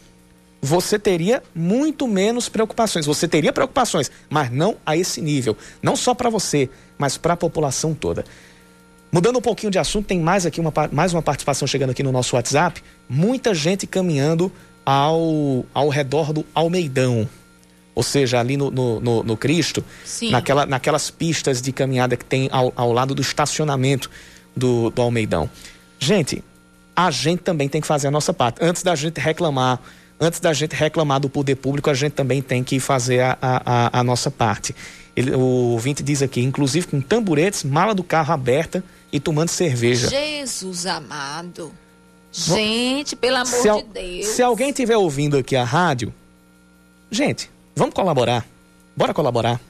você 0.60 0.98
teria 0.98 1.42
muito 1.54 2.08
menos 2.08 2.48
preocupações. 2.48 3.06
Você 3.06 3.28
teria 3.28 3.52
preocupações, 3.52 4.10
mas 4.30 4.50
não 4.50 4.76
a 4.84 4.96
esse 4.96 5.20
nível. 5.20 5.56
Não 5.82 5.94
só 5.94 6.14
para 6.14 6.30
você, 6.30 6.70
mas 6.96 7.16
para 7.16 7.34
a 7.34 7.36
população 7.36 7.94
toda. 7.94 8.24
Mudando 9.12 9.38
um 9.38 9.42
pouquinho 9.42 9.70
de 9.70 9.78
assunto, 9.78 10.06
tem 10.06 10.18
mais 10.18 10.44
aqui 10.44 10.60
uma, 10.60 10.72
mais 10.90 11.12
uma 11.12 11.22
participação 11.22 11.68
chegando 11.68 11.90
aqui 11.90 12.02
no 12.02 12.10
nosso 12.10 12.34
WhatsApp. 12.34 12.82
Muita 13.08 13.54
gente 13.54 13.86
caminhando 13.86 14.50
ao, 14.84 15.64
ao 15.72 15.88
redor 15.88 16.32
do 16.32 16.44
Almeidão 16.54 17.28
ou 17.94 18.02
seja, 18.02 18.40
ali 18.40 18.56
no, 18.56 18.70
no, 18.70 19.00
no, 19.00 19.22
no 19.22 19.36
Cristo, 19.36 19.84
naquela, 20.30 20.66
naquelas 20.66 21.10
pistas 21.10 21.62
de 21.62 21.72
caminhada 21.72 22.16
que 22.16 22.24
tem 22.24 22.48
ao, 22.50 22.72
ao 22.74 22.92
lado 22.92 23.14
do 23.14 23.22
estacionamento 23.22 24.10
do, 24.56 24.90
do 24.90 25.00
Almeidão. 25.00 25.48
Gente, 25.98 26.42
a 26.96 27.10
gente 27.10 27.40
também 27.40 27.68
tem 27.68 27.80
que 27.80 27.86
fazer 27.86 28.08
a 28.08 28.10
nossa 28.10 28.32
parte. 28.32 28.58
Antes 28.60 28.82
da 28.82 28.94
gente 28.94 29.20
reclamar, 29.20 29.80
antes 30.20 30.40
da 30.40 30.52
gente 30.52 30.74
reclamar 30.74 31.20
do 31.20 31.28
poder 31.28 31.56
público, 31.56 31.88
a 31.88 31.94
gente 31.94 32.12
também 32.12 32.42
tem 32.42 32.64
que 32.64 32.80
fazer 32.80 33.20
a, 33.20 33.38
a, 33.40 34.00
a 34.00 34.04
nossa 34.04 34.30
parte. 34.30 34.74
Ele, 35.16 35.30
o 35.32 35.40
ouvinte 35.40 36.02
diz 36.02 36.22
aqui, 36.22 36.40
inclusive 36.40 36.88
com 36.88 37.00
tamburetes, 37.00 37.62
mala 37.62 37.94
do 37.94 38.02
carro 38.02 38.32
aberta 38.32 38.82
e 39.12 39.20
tomando 39.20 39.48
cerveja. 39.48 40.08
Jesus 40.08 40.86
amado. 40.86 41.72
Gente, 42.32 43.14
pelo 43.14 43.36
amor 43.36 43.46
se, 43.46 43.70
de 43.70 43.82
Deus. 43.84 44.26
Se 44.26 44.42
alguém 44.42 44.70
estiver 44.70 44.96
ouvindo 44.96 45.36
aqui 45.36 45.54
a 45.54 45.62
rádio, 45.62 46.12
gente, 47.08 47.48
Vamos 47.74 47.94
colaborar. 47.94 48.46
Bora 48.96 49.12
colaborar. 49.12 49.60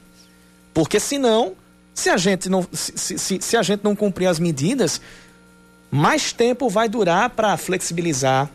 Porque 0.73 0.99
senão, 0.99 1.53
se 1.93 2.09
a 2.09 2.17
gente 2.17 2.49
não, 2.49 2.67
se, 2.71 3.17
se, 3.17 3.41
se 3.41 3.57
a 3.57 3.63
gente 3.63 3.83
não 3.83 3.95
cumprir 3.95 4.27
as 4.27 4.39
medidas, 4.39 5.01
mais 5.89 6.33
tempo 6.33 6.69
vai 6.69 6.89
durar 6.89 7.29
para 7.29 7.55
flexibilizar 7.57 8.49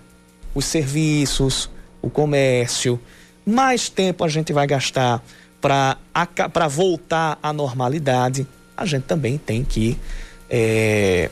os 0.54 0.64
serviços, 0.64 1.70
o 2.02 2.10
comércio, 2.10 3.00
mais 3.44 3.88
tempo 3.88 4.24
a 4.24 4.28
gente 4.28 4.52
vai 4.52 4.66
gastar 4.66 5.22
para 5.60 6.68
voltar 6.68 7.38
à 7.42 7.52
normalidade. 7.52 8.46
A 8.76 8.86
gente 8.86 9.04
também 9.04 9.38
tem 9.38 9.64
que. 9.64 9.98
É, 10.48 11.30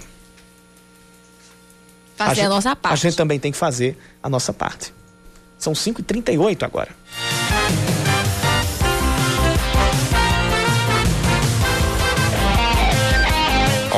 fazer 2.16 2.30
a, 2.30 2.34
gente, 2.34 2.46
a 2.46 2.48
nossa 2.48 2.76
parte. 2.76 2.92
A 2.92 2.96
gente 2.96 3.16
também 3.16 3.38
tem 3.38 3.52
que 3.52 3.58
fazer 3.58 3.96
a 4.22 4.28
nossa 4.28 4.52
parte. 4.52 4.92
São 5.58 5.72
5h38 5.72 6.62
agora. 6.62 6.90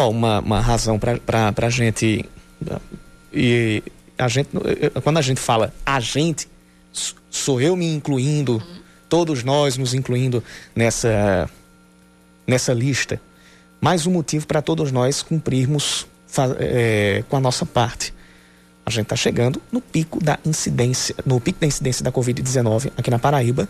Uma, 0.09 0.41
uma 0.41 0.61
razão 0.61 0.99
para 0.99 1.53
a 1.57 1.71
gente. 1.71 2.25
E 3.33 3.83
a 4.19 4.29
gente, 4.29 4.51
quando 5.03 5.19
a 5.19 5.23
gente 5.23 5.41
fala 5.41 5.73
a 5.85 6.01
gente, 6.01 6.49
sou 7.31 7.61
eu 7.61 7.77
me 7.77 7.87
incluindo, 7.87 8.63
todos 9.09 9.43
nós 9.43 9.77
nos 9.77 9.95
incluindo 9.95 10.43
nessa, 10.75 11.49
nessa 12.47 12.73
lista. 12.73 13.21
Mais 13.81 14.07
um 14.07 14.13
motivo 14.13 14.47
para 14.47 14.61
todos 14.61 14.93
nós 14.93 15.23
cumprirmos 15.23 16.07
é, 16.59 17.25
com 17.29 17.37
a 17.37 17.41
nossa 17.41 17.65
parte. 17.65 18.13
A 18.85 18.91
gente 18.91 19.05
está 19.05 19.17
chegando 19.17 19.61
no 19.71 19.81
pico 19.81 20.23
da 20.23 20.39
incidência, 20.45 21.15
no 21.25 21.41
pico 21.41 21.61
da 21.61 21.67
incidência 21.67 22.05
da 22.05 22.13
Covid-19 22.13 22.93
aqui 22.97 23.11
na 23.11 23.19
Paraíba. 23.19 23.69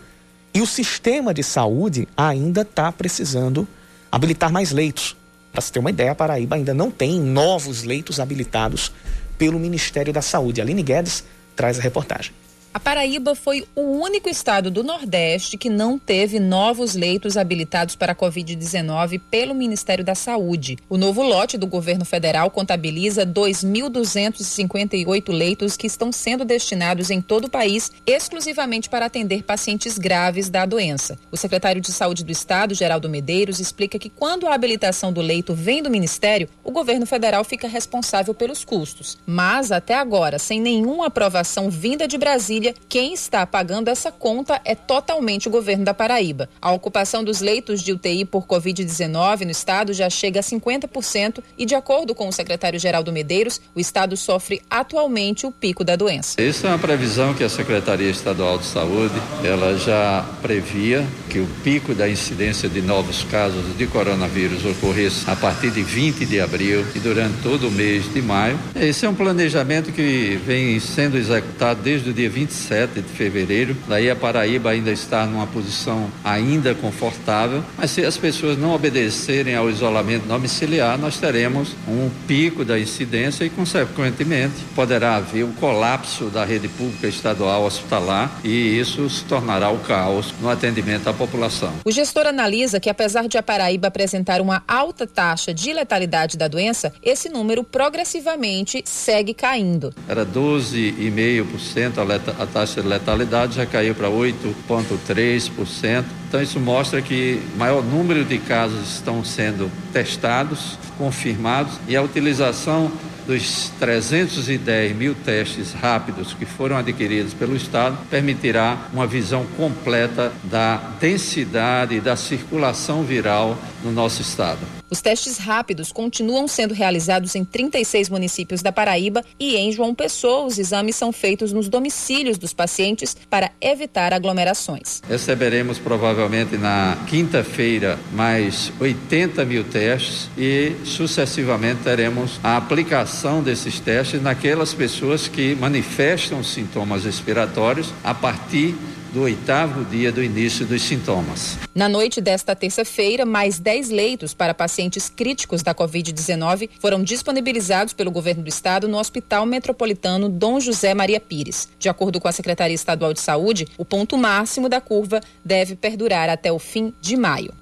E 0.53 0.61
o 0.61 0.67
sistema 0.67 1.33
de 1.33 1.43
saúde 1.43 2.09
ainda 2.17 2.63
está 2.63 2.91
precisando 2.91 3.69
habilitar 4.11 4.51
mais 4.51 4.73
leitos. 4.73 5.17
Para 5.53 5.61
se 5.61 5.73
ter 5.73 5.79
uma 5.79 5.91
ideia, 5.91 6.13
a 6.13 6.15
Paraíba 6.15 6.57
ainda 6.57 6.73
não 6.73 6.91
tem 6.91 7.21
novos 7.21 7.83
leitos 7.83 8.21
habilitados 8.21 8.93
pelo 9.37 9.59
Ministério 9.59 10.13
da 10.13 10.23
Saúde. 10.23 10.61
Aline 10.61 10.83
Guedes 10.83 11.25
traz 11.57 11.79
a 11.79 11.83
reportagem. 11.83 12.33
A 12.73 12.79
Paraíba 12.79 13.35
foi 13.35 13.67
o 13.75 13.81
único 13.81 14.29
estado 14.29 14.71
do 14.71 14.85
Nordeste 14.85 15.59
que 15.59 15.69
não 15.69 15.99
teve 15.99 16.39
novos 16.39 16.95
leitos 16.95 17.37
habilitados 17.37 17.97
para 17.97 18.13
a 18.13 18.15
Covid-19 18.15 19.21
pelo 19.29 19.57
Ministério 19.57 20.05
da 20.05 20.15
Saúde. 20.15 20.79
O 20.89 20.97
novo 20.97 21.21
lote 21.21 21.59
do 21.59 21.67
governo 21.67 22.05
federal 22.05 22.49
contabiliza 22.49 23.27
2.258 23.27 25.33
leitos 25.33 25.77
que 25.77 25.89
estão 25.89 26.13
sendo 26.13 26.45
destinados 26.45 27.11
em 27.11 27.21
todo 27.21 27.47
o 27.47 27.51
país 27.51 27.91
exclusivamente 28.07 28.89
para 28.89 29.07
atender 29.07 29.43
pacientes 29.43 29.99
graves 29.99 30.49
da 30.49 30.65
doença. 30.65 31.19
O 31.33 31.37
secretário 31.37 31.81
de 31.81 31.91
Saúde 31.91 32.23
do 32.23 32.31
Estado, 32.31 32.73
Geraldo 32.73 33.11
Medeiros, 33.11 33.59
explica 33.59 33.99
que 33.99 34.09
quando 34.09 34.47
a 34.47 34.55
habilitação 34.55 35.13
do 35.13 35.21
leito 35.21 35.55
vem 35.55 35.83
do 35.83 35.91
Ministério, 35.91 36.49
o 36.63 36.71
governo 36.71 37.05
federal 37.05 37.43
fica 37.43 37.67
responsável 37.67 38.33
pelos 38.33 38.65
custos. 38.65 39.19
Mas, 39.27 39.73
até 39.73 39.95
agora, 39.95 40.39
sem 40.39 40.61
nenhuma 40.61 41.07
aprovação 41.07 41.69
vinda 41.69 42.07
de 42.07 42.17
Brasília, 42.17 42.60
Quem 42.89 43.15
está 43.15 43.47
pagando 43.47 43.89
essa 43.89 44.13
conta 44.13 44.61
é 44.65 44.75
totalmente 44.75 45.49
o 45.49 45.51
governo 45.51 45.85
da 45.85 45.95
Paraíba. 45.95 46.49
A 46.61 46.73
ocupação 46.73 47.25
dos 47.25 47.41
leitos 47.41 47.83
de 47.83 47.93
UTI 47.93 48.25
por 48.25 48.47
Covid-19 48.47 49.45
no 49.45 49.51
estado 49.51 49.93
já 49.93 50.11
chega 50.11 50.41
a 50.41 50.43
50% 50.43 51.43
e, 51.57 51.65
de 51.65 51.75
acordo 51.75 52.15
com 52.15 52.29
o 52.29 52.33
secretário-geral 52.33 53.03
do 53.03 53.13
Medeiros, 53.13 53.61
o 53.75 53.81
estado 53.81 54.17
sofre 54.17 54.63
atualmente 54.69 55.47
o 55.47 55.53
pico 55.53 55.85
da 55.85 55.97
doença. 55.97 56.41
Essa 56.41 56.67
é 56.67 56.71
uma 56.71 56.79
previsão 56.79 57.35
que 57.35 57.45
a 57.45 57.49
Secretaria 57.49 58.11
Estadual 58.11 58.59
de 58.59 58.67
Saúde 58.67 59.15
ela 59.45 59.77
já 59.79 60.27
previa 60.43 61.07
que 61.29 61.39
o 61.39 61.47
pico 61.63 61.95
da 61.95 62.09
incidência 62.09 62.69
de 62.69 62.83
novos 62.83 63.23
casos 63.25 63.77
de 63.77 63.87
coronavírus 63.87 64.65
ocorresse 64.65 65.29
a 65.31 65.37
partir 65.37 65.71
de 65.71 65.83
20 65.83 66.27
de 66.27 66.41
abril 66.41 66.85
e 66.95 66.99
durante 66.99 67.41
todo 67.43 67.69
o 67.69 67.71
mês 67.71 68.13
de 68.13 68.21
maio. 68.21 68.59
Esse 68.75 69.07
é 69.07 69.09
um 69.09 69.15
planejamento 69.15 69.93
que 69.93 70.41
vem 70.45 70.79
sendo 70.81 71.17
executado 71.17 71.83
desde 71.83 72.11
o 72.11 72.13
dia 72.13 72.29
20 72.29 72.50
27 72.51 73.01
de 73.01 73.09
fevereiro. 73.09 73.77
Daí 73.87 74.11
a 74.11 74.17
Paraíba 74.17 74.71
ainda 74.71 74.91
está 74.91 75.25
numa 75.25 75.47
posição 75.47 76.11
ainda 76.25 76.75
confortável, 76.75 77.63
mas 77.79 77.93
se 77.93 78.05
as 78.05 78.17
pessoas 78.17 78.59
não 78.59 78.75
obedecerem 78.75 79.55
ao 79.55 79.71
isolamento 79.71 80.27
domiciliar, 80.27 80.99
nós 80.99 81.19
teremos 81.19 81.75
um 81.87 82.11
pico 82.27 82.65
da 82.65 82.79
incidência 82.79 83.45
e, 83.45 83.51
consequentemente, 83.51 84.55
poderá 84.75 85.17
haver 85.17 85.45
o 85.45 85.53
colapso 85.53 86.25
da 86.25 86.45
rede 86.45 86.69
pública 86.69 87.07
estadual 87.07 87.65
hospitalar 87.65 88.41
e 88.43 88.79
isso 88.79 89.09
se 89.09 89.25
tornará 89.25 89.71
o 89.71 89.79
caos 89.79 90.35
no 90.41 90.51
atendimento 90.51 91.09
à 91.09 91.13
população. 91.13 91.73
O 91.85 91.93
gestor 91.93 92.27
analisa 92.27 92.81
que, 92.81 92.91
apesar 92.91 93.29
de 93.29 93.39
a 93.39 93.43
Paraíba 93.43 93.89
apresentar 93.89 94.41
uma 94.41 94.63
alta 94.67 95.07
taxa 95.07 95.55
de 95.55 95.73
letalidade 95.73 96.37
da 96.37 96.49
doença, 96.49 96.93
esse 97.03 97.29
número 97.29 97.63
progressivamente 97.63 98.83
segue 98.85 99.33
caindo. 99.35 99.95
Era 100.09 100.27
12,5% 100.27 102.01
a 102.41 102.47
taxa 102.47 102.81
de 102.81 102.89
letalidade 102.89 103.57
já 103.57 103.67
caiu 103.67 103.95
para 103.95 104.09
8,3%. 104.09 106.05
Então, 106.27 106.43
isso 106.43 106.59
mostra 106.59 107.03
que 107.03 107.43
maior 107.57 107.85
número 107.85 108.25
de 108.25 108.39
casos 108.39 108.95
estão 108.95 109.23
sendo 109.23 109.71
testados, 109.93 110.79
confirmados, 110.97 111.75
e 111.87 111.95
a 111.95 112.03
utilização 112.03 112.91
dos 113.27 113.71
310 113.79 114.97
mil 114.97 115.15
testes 115.15 115.73
rápidos 115.75 116.33
que 116.33 116.47
foram 116.47 116.79
adquiridos 116.79 117.35
pelo 117.35 117.55
Estado 117.55 117.99
permitirá 118.09 118.89
uma 118.93 119.07
visão 119.07 119.45
completa 119.57 120.33
da 120.45 120.77
densidade 120.99 121.97
e 121.97 122.01
da 122.01 122.17
circulação 122.17 123.03
viral 123.03 123.59
no 123.85 123.93
nosso 123.93 124.23
Estado. 124.23 124.80
Os 124.91 125.01
testes 125.01 125.39
rápidos 125.39 125.93
continuam 125.93 126.49
sendo 126.49 126.75
realizados 126.75 127.37
em 127.37 127.45
36 127.45 128.09
municípios 128.09 128.61
da 128.61 128.73
Paraíba 128.73 129.25
e 129.39 129.55
em 129.57 129.71
João 129.71 129.95
Pessoa 129.95 130.47
os 130.47 130.59
exames 130.59 130.97
são 130.97 131.13
feitos 131.13 131.53
nos 131.53 131.69
domicílios 131.69 132.37
dos 132.37 132.53
pacientes 132.53 133.17
para 133.31 133.53
evitar 133.61 134.13
aglomerações. 134.13 135.01
Receberemos 135.09 135.79
provavelmente 135.79 136.57
na 136.57 136.99
quinta-feira 137.07 138.01
mais 138.13 138.73
80 138.81 139.45
mil 139.45 139.63
testes 139.63 140.29
e 140.37 140.73
sucessivamente 140.85 141.83
teremos 141.85 142.41
a 142.43 142.57
aplicação 142.57 143.45
desses 143.45 143.79
testes 143.79 144.21
naquelas 144.21 144.75
pessoas 144.75 145.29
que 145.29 145.55
manifestam 145.55 146.43
sintomas 146.43 147.05
respiratórios 147.05 147.95
a 148.03 148.13
partir 148.13 148.75
do 149.13 149.23
oitavo 149.23 149.85
dia 149.85 150.11
do 150.11 150.23
início 150.23 150.65
dos 150.67 150.83
sintomas. 150.83 151.59
Na 151.75 151.89
noite 151.89 152.21
desta 152.21 152.55
terça-feira, 152.55 153.25
mais 153.25 153.59
10 153.59 153.91
leitos 153.91 154.35
para 154.35 154.55
pacientes 154.55 155.09
críticos 155.09 155.63
da 155.63 155.75
Covid-19 155.75 156.71
foram 156.81 157.03
disponibilizados 157.03 157.93
pelo 157.93 158.11
governo 158.11 158.43
do 158.43 158.49
estado 158.49 158.89
no 158.89 158.99
Hospital 158.99 159.45
Metropolitano 159.47 160.29
Dom 160.29 160.61
José 160.61 160.95
Maria 160.95 161.21
Pires. 161.21 161.69
De 161.79 161.89
acordo 161.89 162.21
com 162.21 162.29
a 162.29 162.33
Secretaria 162.33 162.75
Estadual 162.75 163.13
de 163.13 163.21
Saúde, 163.21 163.67
o 163.77 163.85
ponto 163.85 164.17
máximo 164.17 164.69
da 164.69 164.81
curva 164.81 165.21
deve 165.45 165.75
perdurar 165.77 166.29
até 166.29 166.53
o 166.53 166.59
fim 166.59 166.93
de 167.01 167.17
maio. 167.17 167.53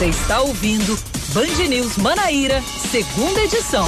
Você 0.00 0.06
está 0.06 0.40
ouvindo 0.40 0.98
Band 1.34 1.68
News 1.68 1.98
Manaíra, 1.98 2.62
segunda 2.90 3.40
edição. 3.42 3.86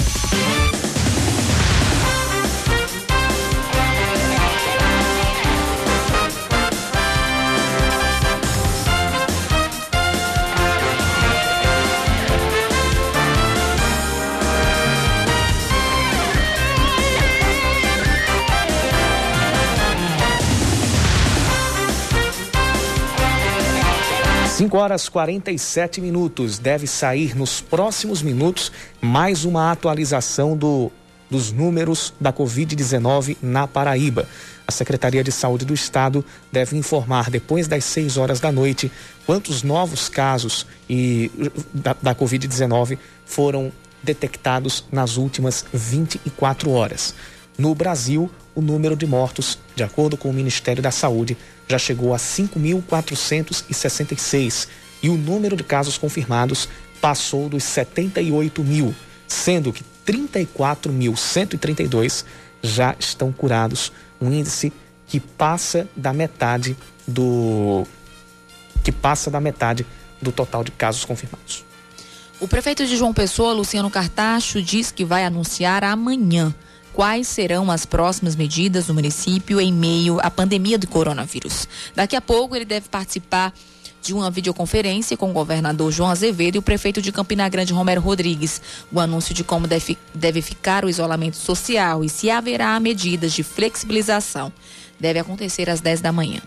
5 24.63 24.79
horas 24.79 25.09
47 25.09 26.01
minutos. 26.01 26.57
Deve 26.57 26.87
sair 26.87 27.35
nos 27.37 27.61
próximos 27.61 28.23
minutos 28.23 28.71
mais 29.01 29.45
uma 29.45 29.73
atualização 29.73 30.57
do, 30.57 30.89
dos 31.29 31.51
números 31.51 32.15
da 32.21 32.33
Covid-19 32.33 33.39
na 33.43 33.67
Paraíba. 33.67 34.25
A 34.65 34.71
Secretaria 34.71 35.25
de 35.25 35.33
Saúde 35.33 35.65
do 35.65 35.75
Estado 35.75 36.25
deve 36.53 36.77
informar 36.77 37.29
depois 37.29 37.67
das 37.67 37.85
6 37.87 38.17
horas 38.17 38.39
da 38.39 38.53
noite 38.53 38.89
quantos 39.27 39.65
novos 39.65 40.09
casos 40.09 40.65
e, 40.89 41.29
da, 41.75 41.97
da 42.01 42.15
Covid-19 42.15 42.99
foram 43.27 43.73
detectados 44.01 44.85
nas 44.93 45.17
últimas 45.17 45.65
24 45.73 46.71
horas. 46.71 47.17
No 47.59 47.75
Brasil, 47.75 48.31
o 48.55 48.61
número 48.61 48.95
de 48.95 49.07
mortos, 49.07 49.59
de 49.75 49.83
acordo 49.83 50.17
com 50.17 50.31
o 50.31 50.33
Ministério 50.33 50.81
da 50.81 50.93
Saúde, 50.93 51.37
já 51.73 51.79
chegou 51.79 52.15
a 52.15 52.19
5.466 52.19 54.69
e 55.03 55.09
o 55.09 55.17
número 55.17 55.57
de 55.57 55.65
casos 55.65 55.97
confirmados 55.97 56.69
passou 57.01 57.49
dos 57.49 57.65
78 57.65 58.63
mil, 58.63 58.95
sendo 59.27 59.73
que 59.73 59.83
34.132 60.07 62.27
já 62.63 62.95
estão 62.99 63.33
curados, 63.33 63.91
um 64.21 64.31
índice 64.31 64.71
que 65.07 65.19
passa 65.19 65.89
da 65.97 66.13
metade 66.13 66.77
do 67.07 67.87
que 68.85 68.93
passa 68.93 69.31
da 69.31 69.41
metade 69.41 69.87
do 70.21 70.31
total 70.31 70.63
de 70.63 70.73
casos 70.73 71.07
confirmados. 71.07 71.65
O 72.39 72.47
prefeito 72.49 72.87
de 72.87 72.95
João 72.97 73.15
Pessoa, 73.15 73.55
Luciano 73.55 73.91
Cartacho, 73.91 74.61
diz 74.61 74.91
que 74.91 75.05
vai 75.05 75.25
anunciar 75.25 75.85
amanhã 75.85 76.55
quais 76.93 77.27
serão 77.29 77.71
as 77.71 77.87
próximas 77.87 78.37
medidas 78.37 78.87
do 78.87 78.95
município 78.95 79.61
em 79.61 79.73
meio 79.73 80.19
à 80.21 80.31
pandemia 80.31 80.79
do 80.79 80.87
coronavírus. 80.87 81.67
Daqui 81.95 82.15
a 82.17 82.21
pouco 82.21 82.55
ele 82.55 82.65
deve 82.65 82.89
participar 82.89 83.53
de 84.03 84.13
uma 84.13 84.31
videoconferência 84.31 85.17
com 85.17 85.31
o 85.31 85.33
governador 85.33 85.93
João 85.93 86.11
Azevedo 86.11 86.57
e 86.57 86.59
o 86.59 86.63
prefeito 86.63 87.01
de 87.01 87.13
Campina 87.13 87.49
Grande, 87.49 87.73
Romero 87.73 88.01
Rodrigues. 88.01 88.61
O 88.91 88.99
anúncio 88.99 89.33
de 89.33 89.45
como 89.45 89.67
deve, 89.67 89.97
deve 90.13 90.43
ficar 90.43 90.85
o 90.85 90.91
isolamento 90.91 91.37
social 91.37 92.03
e 92.03 92.09
se 92.09 92.29
haverá 92.29 92.79
medidas 92.81 93.33
de 93.33 93.45
flexibilização 93.45 94.53
deve 94.99 95.19
acontecer 95.19 95.71
às 95.71 95.81
10 95.81 96.01
da 96.01 96.13
manhã. 96.13 96.41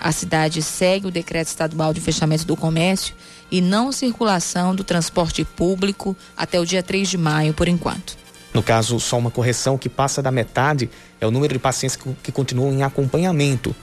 A 0.00 0.10
cidade 0.10 0.62
segue 0.62 1.06
o 1.06 1.10
decreto 1.10 1.46
estadual 1.46 1.94
de 1.94 2.00
fechamento 2.00 2.44
do 2.44 2.56
comércio 2.56 3.14
e 3.50 3.60
não 3.60 3.92
circulação 3.92 4.74
do 4.74 4.82
transporte 4.82 5.44
público 5.44 6.16
até 6.36 6.58
o 6.58 6.66
dia 6.66 6.82
3 6.82 7.08
de 7.08 7.18
maio, 7.18 7.54
por 7.54 7.68
enquanto. 7.68 8.21
No 8.52 8.62
caso, 8.62 9.00
só 9.00 9.18
uma 9.18 9.30
correção 9.30 9.78
que 9.78 9.88
passa 9.88 10.20
da 10.22 10.30
metade 10.30 10.90
é 11.20 11.26
o 11.26 11.30
número 11.30 11.54
de 11.54 11.58
pacientes 11.58 11.96
que, 11.96 12.12
que 12.22 12.30
continuam 12.30 12.70
em 12.72 12.82
acompanhamento. 12.82 13.74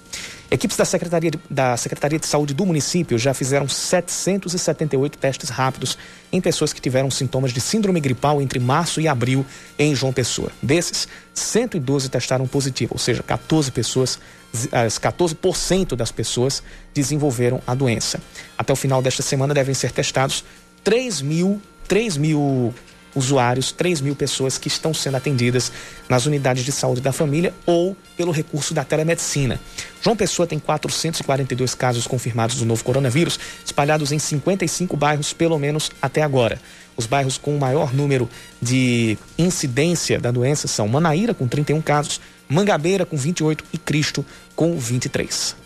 Equipes 0.50 0.78
da 0.78 0.84
Secretaria, 0.84 1.30
de, 1.30 1.38
da 1.50 1.76
Secretaria 1.76 2.18
de 2.18 2.26
Saúde 2.26 2.54
do 2.54 2.64
município 2.64 3.18
já 3.18 3.34
fizeram 3.34 3.68
778 3.68 5.18
testes 5.18 5.50
rápidos 5.50 5.98
em 6.32 6.40
pessoas 6.40 6.72
que 6.72 6.80
tiveram 6.80 7.10
sintomas 7.10 7.52
de 7.52 7.60
síndrome 7.60 8.00
gripal 8.00 8.40
entre 8.40 8.58
março 8.58 8.98
e 8.98 9.06
abril 9.06 9.44
em 9.78 9.94
João 9.94 10.10
Pessoa. 10.10 10.50
Desses, 10.62 11.06
112 11.34 12.08
testaram 12.08 12.46
positivo, 12.46 12.94
ou 12.94 12.98
seja, 12.98 13.22
14 13.22 13.70
pessoas, 13.70 14.18
14% 14.54 15.94
das 15.94 16.10
pessoas 16.10 16.62
desenvolveram 16.94 17.60
a 17.66 17.74
doença. 17.74 18.20
Até 18.56 18.72
o 18.72 18.76
final 18.76 19.02
desta 19.02 19.22
semana 19.22 19.52
devem 19.54 19.74
ser 19.74 19.92
testados 19.92 20.44
3 20.82 21.20
mil, 21.20 21.60
3 21.86 22.16
mil 22.16 22.74
usuários, 23.14 23.72
3 23.72 24.00
mil 24.00 24.14
pessoas 24.14 24.58
que 24.58 24.68
estão 24.68 24.94
sendo 24.94 25.16
atendidas 25.16 25.72
nas 26.08 26.26
unidades 26.26 26.64
de 26.64 26.72
saúde 26.72 27.00
da 27.00 27.12
família 27.12 27.52
ou 27.66 27.96
pelo 28.16 28.32
recurso 28.32 28.72
da 28.72 28.84
telemedicina. 28.84 29.60
João 30.02 30.16
Pessoa 30.16 30.46
tem 30.46 30.58
442 30.58 31.74
casos 31.74 32.06
confirmados 32.06 32.56
do 32.56 32.64
novo 32.64 32.84
coronavírus, 32.84 33.38
espalhados 33.64 34.12
em 34.12 34.18
55 34.18 34.96
bairros, 34.96 35.32
pelo 35.32 35.58
menos 35.58 35.90
até 36.00 36.22
agora. 36.22 36.60
Os 36.96 37.06
bairros 37.06 37.38
com 37.38 37.56
o 37.56 37.60
maior 37.60 37.92
número 37.92 38.28
de 38.60 39.18
incidência 39.36 40.18
da 40.18 40.30
doença 40.30 40.66
são 40.66 40.88
Manaíra, 40.88 41.34
com 41.34 41.46
31 41.46 41.80
casos, 41.80 42.20
Mangabeira, 42.48 43.04
com 43.04 43.16
28 43.16 43.64
e 43.72 43.78
Cristo, 43.78 44.24
com 44.56 44.78
23. 44.78 45.56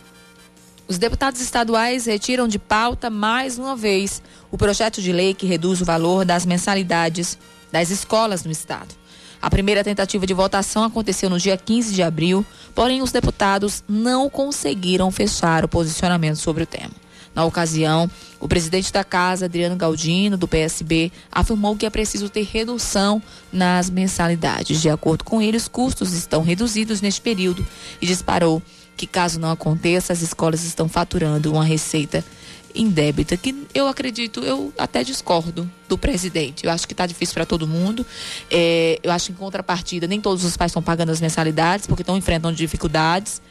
Os 0.87 0.97
deputados 0.97 1.39
estaduais 1.39 2.05
retiram 2.05 2.47
de 2.47 2.59
pauta 2.59 3.09
mais 3.09 3.57
uma 3.57 3.75
vez 3.75 4.21
o 4.51 4.57
projeto 4.57 5.01
de 5.01 5.11
lei 5.11 5.33
que 5.33 5.45
reduz 5.45 5.81
o 5.81 5.85
valor 5.85 6.25
das 6.25 6.45
mensalidades 6.45 7.37
das 7.71 7.89
escolas 7.89 8.43
no 8.43 8.51
estado. 8.51 8.93
A 9.41 9.49
primeira 9.49 9.83
tentativa 9.83 10.25
de 10.25 10.33
votação 10.33 10.83
aconteceu 10.83 11.29
no 11.29 11.39
dia 11.39 11.57
15 11.57 11.93
de 11.93 12.03
abril, 12.03 12.45
porém 12.73 13.01
os 13.01 13.11
deputados 13.11 13.83
não 13.89 14.29
conseguiram 14.29 15.11
fechar 15.11 15.65
o 15.65 15.67
posicionamento 15.67 16.37
sobre 16.37 16.63
o 16.63 16.65
tema. 16.65 17.02
Na 17.35 17.45
ocasião, 17.45 18.09
o 18.39 18.47
presidente 18.47 18.93
da 18.93 19.03
casa, 19.03 19.45
Adriano 19.45 19.75
Galdino, 19.75 20.37
do 20.37 20.47
PSB, 20.47 21.11
afirmou 21.31 21.75
que 21.75 21.85
é 21.85 21.89
preciso 21.89 22.29
ter 22.29 22.43
redução 22.43 23.21
nas 23.51 23.89
mensalidades. 23.89 24.81
De 24.81 24.89
acordo 24.89 25.23
com 25.23 25.41
ele, 25.41 25.57
os 25.57 25.67
custos 25.67 26.13
estão 26.13 26.43
reduzidos 26.43 27.01
neste 27.01 27.21
período 27.21 27.65
e 28.01 28.05
disparou 28.05 28.61
que 28.95 29.07
caso 29.07 29.39
não 29.39 29.49
aconteça, 29.49 30.13
as 30.13 30.21
escolas 30.21 30.63
estão 30.63 30.87
faturando 30.87 31.51
uma 31.51 31.63
receita 31.63 32.23
indébita, 32.75 33.37
que 33.37 33.67
eu 33.73 33.87
acredito, 33.87 34.41
eu 34.41 34.73
até 34.77 35.03
discordo 35.03 35.69
do 35.87 35.97
presidente. 35.97 36.65
Eu 36.65 36.71
acho 36.71 36.87
que 36.87 36.93
está 36.93 37.05
difícil 37.05 37.33
para 37.33 37.45
todo 37.45 37.67
mundo. 37.67 38.05
É, 38.49 38.99
eu 39.03 39.11
acho 39.11 39.27
que 39.27 39.31
em 39.31 39.35
contrapartida, 39.35 40.07
nem 40.07 40.19
todos 40.19 40.43
os 40.43 40.57
pais 40.57 40.71
estão 40.71 40.81
pagando 40.81 41.11
as 41.11 41.21
mensalidades, 41.21 41.85
porque 41.85 42.01
estão 42.01 42.17
enfrentando 42.17 42.55
dificuldades. 42.55 43.41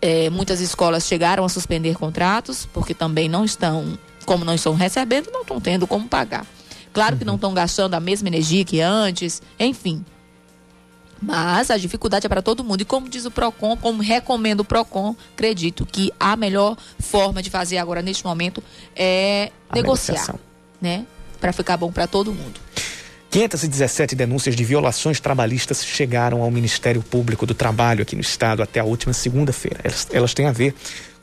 É, 0.00 0.30
muitas 0.30 0.60
escolas 0.60 1.06
chegaram 1.06 1.44
a 1.44 1.48
suspender 1.48 1.96
contratos, 1.96 2.68
porque 2.72 2.94
também 2.94 3.28
não 3.28 3.44
estão, 3.44 3.98
como 4.24 4.44
não 4.44 4.54
estão 4.54 4.74
recebendo, 4.74 5.30
não 5.32 5.42
estão 5.42 5.60
tendo 5.60 5.86
como 5.86 6.08
pagar. 6.08 6.46
Claro 6.92 7.16
que 7.16 7.24
não 7.24 7.34
estão 7.34 7.52
gastando 7.52 7.94
a 7.94 8.00
mesma 8.00 8.28
energia 8.28 8.64
que 8.64 8.80
antes, 8.80 9.42
enfim. 9.60 10.04
Mas 11.20 11.70
a 11.70 11.76
dificuldade 11.76 12.26
é 12.26 12.28
para 12.28 12.42
todo 12.42 12.62
mundo. 12.64 12.80
E 12.82 12.84
como 12.84 13.08
diz 13.08 13.24
o 13.24 13.30
PROCON, 13.30 13.76
como 13.76 14.02
recomenda 14.02 14.62
o 14.62 14.64
PROCON, 14.64 15.16
acredito 15.32 15.84
que 15.84 16.12
a 16.18 16.36
melhor 16.36 16.76
forma 16.98 17.42
de 17.42 17.50
fazer 17.50 17.78
agora, 17.78 18.02
neste 18.02 18.24
momento, 18.24 18.62
é 18.94 19.50
a 19.68 19.74
negociar. 19.74 20.36
Né? 20.80 21.06
Para 21.40 21.52
ficar 21.52 21.76
bom 21.76 21.90
para 21.90 22.06
todo 22.06 22.32
mundo. 22.32 22.60
517 23.36 24.16
denúncias 24.16 24.56
de 24.56 24.64
violações 24.64 25.20
trabalhistas 25.20 25.84
chegaram 25.84 26.40
ao 26.40 26.50
Ministério 26.50 27.02
Público 27.02 27.44
do 27.44 27.52
Trabalho 27.52 28.00
aqui 28.00 28.16
no 28.16 28.22
estado 28.22 28.62
até 28.62 28.80
a 28.80 28.84
última 28.84 29.12
segunda-feira. 29.12 29.78
Elas, 29.84 30.08
elas 30.10 30.32
têm 30.32 30.46
a 30.46 30.52
ver 30.52 30.74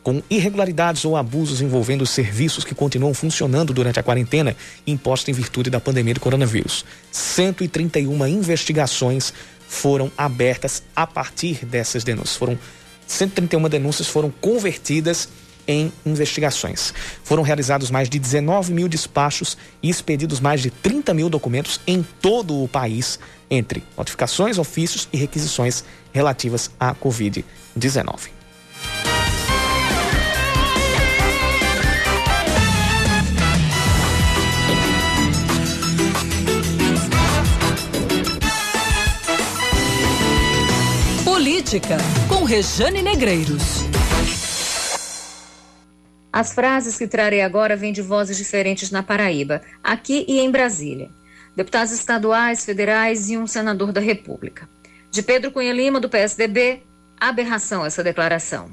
com 0.03 0.21
irregularidades 0.29 1.05
ou 1.05 1.17
abusos 1.17 1.59
envolvendo 1.59 2.03
os 2.03 2.11
serviços 2.11 2.63
que 2.63 2.75
continuam 2.75 3.15
funcionando 3.15 3.73
durante 3.73 3.99
a 3.99 4.03
quarentena 4.03 4.55
imposta 4.85 5.31
em 5.31 5.33
virtude 5.33 5.71
da 5.71 5.79
pandemia 5.79 6.13
do 6.13 6.19
coronavírus. 6.19 6.85
131 7.11 8.27
investigações 8.27 9.33
foram 9.67 10.11
abertas 10.15 10.83
a 10.95 11.07
partir 11.07 11.65
dessas 11.65 12.03
denúncias. 12.03 12.37
Foram 12.37 12.59
131 13.07 13.67
denúncias 13.69 14.07
foram 14.07 14.29
convertidas 14.29 15.29
em 15.67 15.91
investigações. 16.05 16.93
Foram 17.23 17.43
realizados 17.43 17.89
mais 17.89 18.09
de 18.09 18.19
19 18.19 18.73
mil 18.73 18.87
despachos 18.87 19.57
e 19.81 19.89
expedidos 19.89 20.39
mais 20.39 20.61
de 20.61 20.69
30 20.69 21.13
mil 21.13 21.29
documentos 21.29 21.79
em 21.85 22.05
todo 22.21 22.63
o 22.63 22.67
país, 22.67 23.19
entre 23.49 23.83
notificações, 23.97 24.57
ofícios 24.57 25.07
e 25.11 25.17
requisições 25.17 25.83
relativas 26.11 26.71
à 26.79 26.93
Covid-19. 26.93 28.29
Política, 41.23 41.97
com 42.29 42.43
Rejane 42.43 43.01
Negreiros. 43.01 43.83
As 46.33 46.51
frases 46.51 46.97
que 46.97 47.07
trarei 47.07 47.41
agora 47.41 47.75
vêm 47.75 47.93
de 47.93 48.01
vozes 48.01 48.35
diferentes 48.35 48.89
na 48.89 49.03
Paraíba, 49.03 49.61
aqui 49.83 50.25
e 50.27 50.39
em 50.39 50.49
Brasília. 50.49 51.11
Deputados 51.55 51.93
estaduais, 51.93 52.65
federais 52.65 53.29
e 53.29 53.37
um 53.37 53.45
senador 53.45 53.91
da 53.91 54.01
República. 54.01 54.67
De 55.11 55.21
Pedro 55.21 55.51
Cunha 55.51 55.71
Lima, 55.71 55.99
do 55.99 56.09
PSDB, 56.09 56.81
aberração 57.19 57.85
essa 57.85 58.03
declaração. 58.03 58.71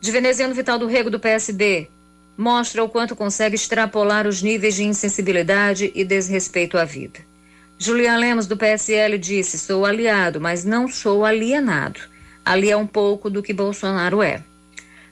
De 0.00 0.10
Veneziano 0.10 0.52
Vital 0.52 0.80
do 0.80 0.88
Rego, 0.88 1.08
do 1.08 1.20
PSB, 1.20 1.88
mostra 2.36 2.82
o 2.82 2.88
quanto 2.88 3.14
consegue 3.14 3.54
extrapolar 3.54 4.26
os 4.26 4.42
níveis 4.42 4.74
de 4.74 4.82
insensibilidade 4.82 5.92
e 5.94 6.04
desrespeito 6.04 6.76
à 6.76 6.84
vida. 6.84 7.20
Julian 7.78 8.16
Lemos, 8.16 8.48
do 8.48 8.56
PSL, 8.56 9.16
disse: 9.16 9.60
Sou 9.60 9.86
aliado, 9.86 10.40
mas 10.40 10.64
não 10.64 10.88
sou 10.88 11.24
alienado. 11.24 12.00
Ali 12.44 12.68
é 12.68 12.76
um 12.76 12.86
pouco 12.86 13.30
do 13.30 13.44
que 13.44 13.52
Bolsonaro 13.52 14.20
é. 14.22 14.42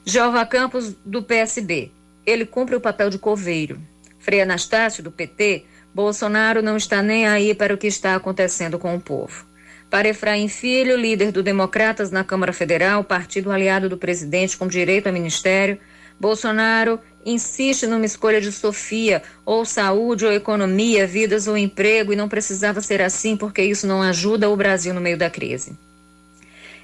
Jeová 0.07 0.45
Campos, 0.45 0.95
do 1.03 1.23
PSB. 1.23 1.91
Ele 2.23 2.45
cumpre 2.45 2.75
o 2.75 2.79
papel 2.79 3.09
de 3.09 3.17
coveiro. 3.17 3.81
Frei 4.19 4.39
Anastácio, 4.39 5.03
do 5.03 5.09
PT. 5.09 5.65
Bolsonaro 5.95 6.61
não 6.61 6.77
está 6.77 7.01
nem 7.01 7.27
aí 7.27 7.55
para 7.55 7.73
o 7.73 7.77
que 7.77 7.87
está 7.87 8.13
acontecendo 8.13 8.77
com 8.77 8.95
o 8.95 9.01
povo. 9.01 9.47
Para 9.89 10.07
Efraim 10.07 10.47
Filho, 10.47 10.95
líder 10.95 11.31
do 11.31 11.41
Democratas 11.41 12.11
na 12.11 12.23
Câmara 12.23 12.53
Federal, 12.53 13.03
partido 13.03 13.51
aliado 13.51 13.89
do 13.89 13.97
presidente 13.97 14.55
com 14.55 14.67
direito 14.67 15.07
a 15.07 15.11
ministério, 15.11 15.79
Bolsonaro 16.19 16.99
insiste 17.25 17.87
numa 17.87 18.05
escolha 18.05 18.39
de 18.39 18.51
Sofia, 18.51 19.23
ou 19.43 19.65
saúde 19.65 20.23
ou 20.23 20.31
economia, 20.31 21.07
vidas 21.07 21.47
ou 21.47 21.57
emprego, 21.57 22.13
e 22.13 22.15
não 22.15 22.29
precisava 22.29 22.79
ser 22.79 23.01
assim 23.01 23.35
porque 23.35 23.63
isso 23.63 23.87
não 23.87 24.03
ajuda 24.03 24.49
o 24.49 24.55
Brasil 24.55 24.93
no 24.93 25.01
meio 25.01 25.17
da 25.17 25.31
crise. 25.31 25.75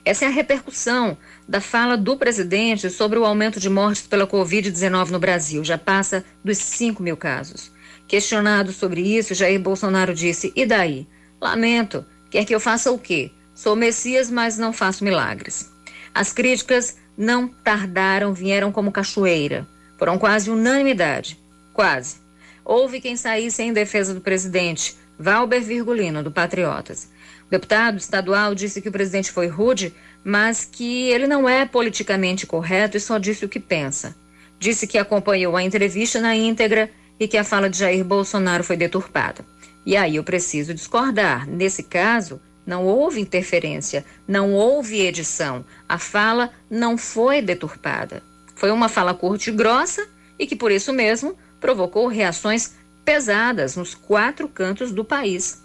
Essa 0.04 0.26
é 0.26 0.28
a 0.28 0.32
repercussão 0.32 1.18
da 1.48 1.60
fala 1.60 1.98
do 1.98 2.18
presidente 2.18 2.90
sobre 2.90 3.20
o 3.20 3.26
aumento 3.26 3.60
de 3.60 3.70
mortes 3.70 4.04
pela 4.04 4.28
Covid-19 4.28 5.10
no 5.10 5.20
Brasil. 5.20 5.64
Já 5.64 5.78
passa 5.78 6.24
dos 6.44 6.58
5 6.58 7.02
mil 7.02 7.18
casos. 7.18 7.72
Questionado 8.08 8.72
sobre 8.72 9.02
isso, 9.02 9.34
Jair 9.34 9.60
Bolsonaro 9.60 10.14
disse: 10.14 10.52
E 10.56 10.66
daí? 10.66 11.08
Lamento. 11.40 12.06
Quer 12.30 12.46
que 12.46 12.54
eu 12.54 12.60
faça 12.60 12.92
o 12.92 13.00
quê? 13.00 13.32
Sou 13.54 13.76
Messias, 13.76 14.30
mas 14.30 14.58
não 14.58 14.72
faço 14.72 15.04
milagres. 15.04 15.72
As 16.14 16.34
críticas 16.34 16.98
não 17.18 17.48
tardaram, 17.48 18.34
vieram 18.34 18.72
como 18.72 18.92
cachoeira. 18.92 19.68
Foram 19.98 20.18
quase 20.18 20.50
unanimidade. 20.50 21.38
Quase. 21.74 22.18
Houve 22.66 23.02
quem 23.02 23.16
saísse 23.16 23.62
em 23.64 23.74
defesa 23.74 24.14
do 24.14 24.22
presidente, 24.22 24.96
Valber 25.18 25.62
Virgulino, 25.62 26.24
do 26.24 26.32
Patriotas. 26.32 27.10
O 27.48 27.52
deputado 27.52 27.98
estadual 27.98 28.56
disse 28.56 28.82
que 28.82 28.90
o 28.90 28.92
presidente 28.92 29.32
foi 29.32 29.48
rude, 29.48 29.94
mas 30.24 30.66
que 30.66 31.10
ele 31.10 31.28
não 31.28 31.48
é 31.48 31.66
politicamente 31.66 32.46
correto 32.46 32.98
e 32.98 33.00
só 33.00 33.18
disse 33.18 33.46
o 33.46 33.50
que 33.50 33.60
pensa. 33.60 34.16
Disse 34.60 34.86
que 34.86 34.98
acompanhou 34.98 35.56
a 35.56 35.64
entrevista 35.64 36.20
na 36.20 36.36
íntegra 36.36 36.90
e 37.20 37.28
que 37.28 37.38
a 37.38 37.44
fala 37.44 37.70
de 37.70 37.78
Jair 37.78 38.04
Bolsonaro 38.04 38.64
foi 38.64 38.78
deturpada. 38.78 39.46
E 39.86 39.98
aí 39.98 40.16
eu 40.16 40.24
preciso 40.24 40.74
discordar. 40.74 41.48
Nesse 41.48 41.84
caso, 41.84 42.40
não 42.66 42.86
houve 42.86 43.20
interferência, 43.20 44.06
não 44.28 44.54
houve 44.54 45.02
edição. 45.02 45.66
A 45.90 45.98
fala 45.98 46.52
não 46.70 46.98
foi 46.98 47.42
deturpada. 47.42 48.22
Foi 48.56 48.70
uma 48.72 48.88
fala 48.88 49.14
curta 49.14 49.50
e 49.50 49.54
grossa 49.54 50.08
e 50.38 50.46
que, 50.46 50.56
por 50.56 50.72
isso 50.72 50.94
mesmo, 50.94 51.36
provocou 51.60 52.08
reações 52.08 52.74
pesadas 53.04 53.76
nos 53.76 53.96
quatro 53.96 54.48
cantos 54.48 54.92
do 54.92 55.04
país. 55.04 55.62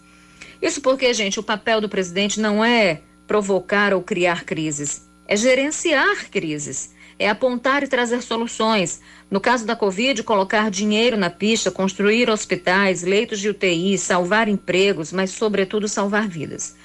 Isso 0.61 0.81
porque, 0.81 1.13
gente, 1.13 1.39
o 1.39 1.43
papel 1.43 1.81
do 1.81 1.89
presidente 1.89 2.41
não 2.41 2.65
é 2.65 3.03
provocar 3.27 3.93
ou 3.93 4.03
criar 4.03 4.45
crises, 4.45 5.09
é 5.27 5.37
gerenciar 5.37 6.31
crises, 6.31 6.95
é 7.19 7.29
apontar 7.29 7.83
e 7.83 7.89
trazer 7.89 8.23
soluções. 8.23 9.01
No 9.31 9.41
caso 9.41 9.67
da 9.67 9.75
Covid, 9.75 10.23
colocar 10.23 10.71
dinheiro 10.71 11.17
na 11.17 11.31
pista, 11.31 11.71
construir 11.71 12.31
hospitais, 12.31 13.03
leitos 13.03 13.41
de 13.41 13.49
UTI, 13.49 13.99
salvar 13.99 14.49
empregos, 14.49 15.13
mas, 15.13 15.31
sobretudo, 15.31 15.89
salvar 15.89 16.29
vidas. 16.29 16.77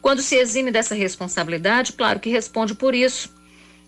Quando 0.00 0.22
se 0.22 0.36
exime 0.36 0.70
dessa 0.70 0.94
responsabilidade, 0.94 1.92
claro 1.92 2.20
que 2.20 2.30
responde 2.30 2.74
por 2.74 2.94
isso. 2.94 3.34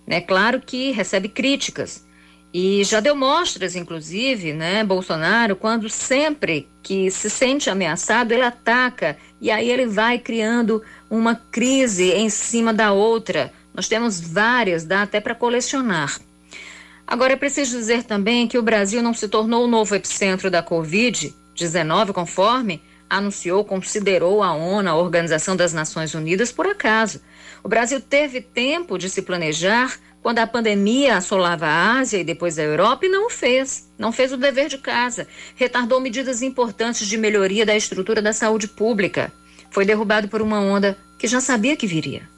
É 0.06 0.20
claro 0.20 0.60
que 0.60 0.90
recebe 0.90 1.28
críticas. 1.28 2.04
E 2.52 2.84
já 2.84 3.00
deu 3.00 3.16
mostras, 3.16 3.74
inclusive, 3.74 4.52
né, 4.52 4.84
Bolsonaro, 4.84 5.56
quando 5.56 5.88
sempre 5.88 6.68
que 6.82 7.10
se 7.10 7.30
sente 7.30 7.70
ameaçado, 7.70 8.32
ele 8.32 8.42
ataca 8.42 9.16
e 9.40 9.50
aí 9.50 9.70
ele 9.70 9.86
vai 9.86 10.18
criando 10.18 10.82
uma 11.12 11.34
crise 11.34 12.10
em 12.10 12.30
cima 12.30 12.72
da 12.72 12.90
outra. 12.90 13.52
Nós 13.74 13.86
temos 13.86 14.18
várias, 14.18 14.82
dá 14.82 15.02
até 15.02 15.20
para 15.20 15.34
colecionar. 15.34 16.18
Agora 17.06 17.34
é 17.34 17.36
preciso 17.36 17.76
dizer 17.76 18.04
também 18.04 18.48
que 18.48 18.56
o 18.56 18.62
Brasil 18.62 19.02
não 19.02 19.12
se 19.12 19.28
tornou 19.28 19.66
o 19.66 19.68
novo 19.68 19.94
epicentro 19.94 20.50
da 20.50 20.62
Covid-19, 20.62 22.14
conforme 22.14 22.80
anunciou, 23.10 23.62
considerou 23.62 24.42
a 24.42 24.54
ONU, 24.54 24.88
a 24.88 24.96
Organização 24.96 25.54
das 25.54 25.74
Nações 25.74 26.14
Unidas, 26.14 26.50
por 26.50 26.66
acaso. 26.66 27.20
O 27.62 27.68
Brasil 27.68 28.00
teve 28.00 28.40
tempo 28.40 28.96
de 28.96 29.10
se 29.10 29.20
planejar 29.20 29.98
quando 30.22 30.38
a 30.38 30.46
pandemia 30.46 31.18
assolava 31.18 31.66
a 31.66 31.98
Ásia 31.98 32.20
e 32.20 32.24
depois 32.24 32.58
a 32.58 32.62
Europa 32.62 33.04
e 33.04 33.10
não 33.10 33.26
o 33.26 33.30
fez. 33.30 33.86
Não 33.98 34.12
fez 34.12 34.32
o 34.32 34.38
dever 34.38 34.70
de 34.70 34.78
casa. 34.78 35.28
Retardou 35.56 36.00
medidas 36.00 36.40
importantes 36.40 37.06
de 37.06 37.18
melhoria 37.18 37.66
da 37.66 37.76
estrutura 37.76 38.22
da 38.22 38.32
saúde 38.32 38.66
pública. 38.66 39.30
Foi 39.72 39.86
derrubado 39.86 40.28
por 40.28 40.42
uma 40.42 40.60
onda 40.60 40.98
que 41.18 41.26
já 41.26 41.40
sabia 41.40 41.74
que 41.74 41.86
viria. 41.86 42.28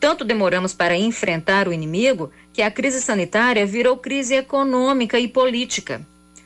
Tanto 0.00 0.24
demoramos 0.24 0.72
para 0.72 0.96
enfrentar 0.96 1.68
o 1.68 1.72
inimigo 1.72 2.32
que 2.50 2.62
a 2.62 2.70
crise 2.70 3.02
sanitária 3.02 3.66
virou 3.66 3.98
crise 3.98 4.34
econômica 4.34 5.20
e 5.20 5.28
política. 5.28 6.00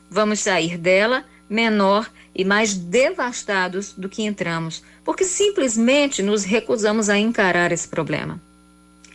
Vamos 0.09 0.41
sair 0.41 0.77
dela 0.77 1.23
menor 1.49 2.11
e 2.35 2.43
mais 2.43 2.73
devastados 2.73 3.93
do 3.93 4.09
que 4.09 4.23
entramos, 4.23 4.83
porque 5.05 5.23
simplesmente 5.23 6.21
nos 6.21 6.43
recusamos 6.43 7.09
a 7.09 7.17
encarar 7.17 7.71
esse 7.71 7.87
problema. 7.87 8.37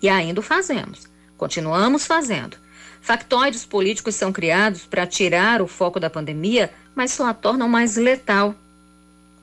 E 0.01 0.09
ainda 0.09 0.41
o 0.41 0.43
fazemos. 0.43 1.07
Continuamos 1.37 2.07
fazendo. 2.07 2.57
Factóides 3.03 3.67
políticos 3.67 4.15
são 4.15 4.33
criados 4.33 4.87
para 4.87 5.07
tirar 5.07 5.61
o 5.61 5.67
foco 5.67 6.01
da 6.01 6.09
pandemia, 6.09 6.73
mas 6.95 7.13
só 7.13 7.27
a 7.27 7.35
tornam 7.35 7.69
mais 7.69 7.97
letal. 7.97 8.55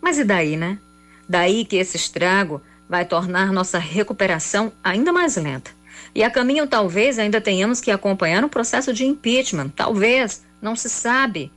Mas 0.01 0.17
e 0.17 0.23
daí, 0.23 0.57
né? 0.57 0.79
Daí 1.27 1.65
que 1.65 1.77
esse 1.77 1.97
estrago 1.97 2.61
vai 2.87 3.05
tornar 3.05 3.51
nossa 3.51 3.79
recuperação 3.79 4.71
ainda 4.83 5.11
mais 5.11 5.35
lenta. 5.35 5.71
E 6.13 6.23
a 6.23 6.29
caminho, 6.29 6.67
talvez, 6.67 7.19
ainda 7.19 7.41
tenhamos 7.41 7.81
que 7.81 7.91
acompanhar 7.91 8.43
um 8.43 8.49
processo 8.49 8.93
de 8.93 9.05
impeachment. 9.05 9.69
Talvez, 9.69 10.43
não 10.61 10.75
se 10.75 10.89
sabe. 10.89 11.51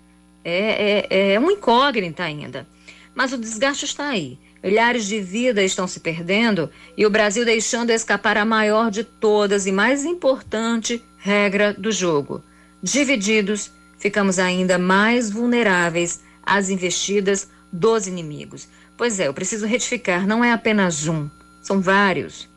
É, 0.44 1.06
é, 1.10 1.32
é 1.34 1.38
uma 1.38 1.52
incógnita 1.52 2.24
ainda. 2.24 2.66
Mas 3.14 3.32
o 3.32 3.38
desgaste 3.38 3.84
está 3.84 4.08
aí. 4.08 4.38
Milhares 4.62 5.06
de 5.06 5.20
vidas 5.20 5.64
estão 5.64 5.86
se 5.86 6.00
perdendo 6.00 6.68
e 6.96 7.06
o 7.06 7.10
Brasil 7.10 7.44
deixando 7.44 7.90
escapar 7.90 8.36
a 8.36 8.44
maior 8.44 8.90
de 8.90 9.04
todas 9.04 9.66
e 9.66 9.72
mais 9.72 10.04
importante 10.04 11.02
regra 11.18 11.72
do 11.72 11.92
jogo. 11.92 12.42
Divididos, 12.82 13.70
ficamos 13.98 14.38
ainda 14.38 14.78
mais 14.78 15.30
vulneráveis 15.30 16.20
às 16.44 16.70
investidas 16.70 17.48
dos 17.72 18.08
inimigos. 18.08 18.68
Pois 18.98 19.20
é, 19.20 19.28
eu 19.28 19.32
preciso 19.32 19.64
retificar, 19.64 20.26
não 20.26 20.44
é 20.44 20.50
apenas 20.50 21.06
um, 21.06 21.30
são 21.62 21.80
vários. 21.80 22.48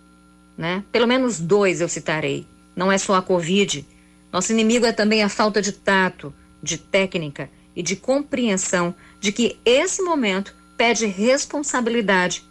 Né? 0.57 0.83
Pelo 0.91 1.07
menos 1.07 1.39
dois 1.39 1.79
eu 1.79 1.87
citarei. 1.87 2.47
Não 2.75 2.91
é 2.91 2.97
só 2.97 3.13
a 3.13 3.21
Covid. 3.21 3.87
Nosso 4.33 4.51
inimigo 4.51 4.87
é 4.87 4.91
também 4.91 5.21
a 5.21 5.29
falta 5.29 5.61
de 5.61 5.71
tato, 5.71 6.33
de 6.61 6.79
técnica 6.79 7.47
e 7.75 7.83
de 7.83 7.95
compreensão 7.95 8.95
de 9.19 9.31
que 9.31 9.59
esse 9.63 10.01
momento 10.01 10.55
pede 10.75 11.05
responsabilidade 11.05 12.43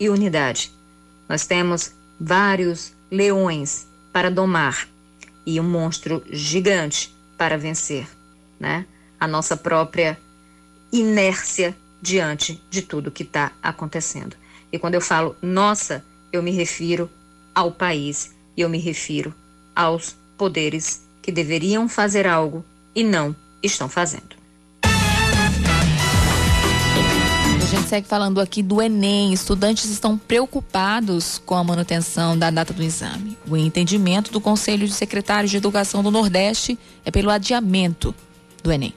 e 0.00 0.10
unidade. 0.10 0.72
Nós 1.28 1.46
temos 1.46 1.92
vários 2.18 2.92
leões 3.08 3.86
para 4.12 4.28
domar 4.28 4.88
e 5.46 5.60
um 5.60 5.64
monstro 5.64 6.24
gigante 6.32 7.14
para 7.38 7.56
vencer, 7.56 8.08
né? 8.58 8.84
A 9.20 9.28
nossa 9.28 9.56
própria 9.56 10.18
inércia 10.92 11.76
diante 12.06 12.62
de 12.70 12.80
tudo 12.82 13.10
que 13.10 13.24
está 13.24 13.50
acontecendo. 13.60 14.36
E 14.72 14.78
quando 14.78 14.94
eu 14.94 15.00
falo 15.00 15.34
nossa, 15.42 16.04
eu 16.32 16.40
me 16.40 16.52
refiro 16.52 17.10
ao 17.52 17.72
país 17.72 18.32
e 18.56 18.60
eu 18.60 18.68
me 18.68 18.78
refiro 18.78 19.34
aos 19.74 20.14
poderes 20.38 21.02
que 21.20 21.32
deveriam 21.32 21.88
fazer 21.88 22.24
algo 22.24 22.64
e 22.94 23.02
não 23.02 23.34
estão 23.60 23.88
fazendo. 23.88 24.36
A 24.84 24.88
gente 27.68 27.88
segue 27.88 28.06
falando 28.06 28.40
aqui 28.40 28.62
do 28.62 28.80
Enem. 28.80 29.32
Estudantes 29.32 29.86
estão 29.86 30.16
preocupados 30.16 31.42
com 31.44 31.56
a 31.56 31.64
manutenção 31.64 32.38
da 32.38 32.52
data 32.52 32.72
do 32.72 32.84
exame. 32.84 33.36
O 33.48 33.56
entendimento 33.56 34.30
do 34.30 34.40
Conselho 34.40 34.86
de 34.86 34.94
Secretários 34.94 35.50
de 35.50 35.56
Educação 35.56 36.04
do 36.04 36.12
Nordeste 36.12 36.78
é 37.04 37.10
pelo 37.10 37.30
adiamento 37.30 38.14
do 38.62 38.70
Enem. 38.70 38.94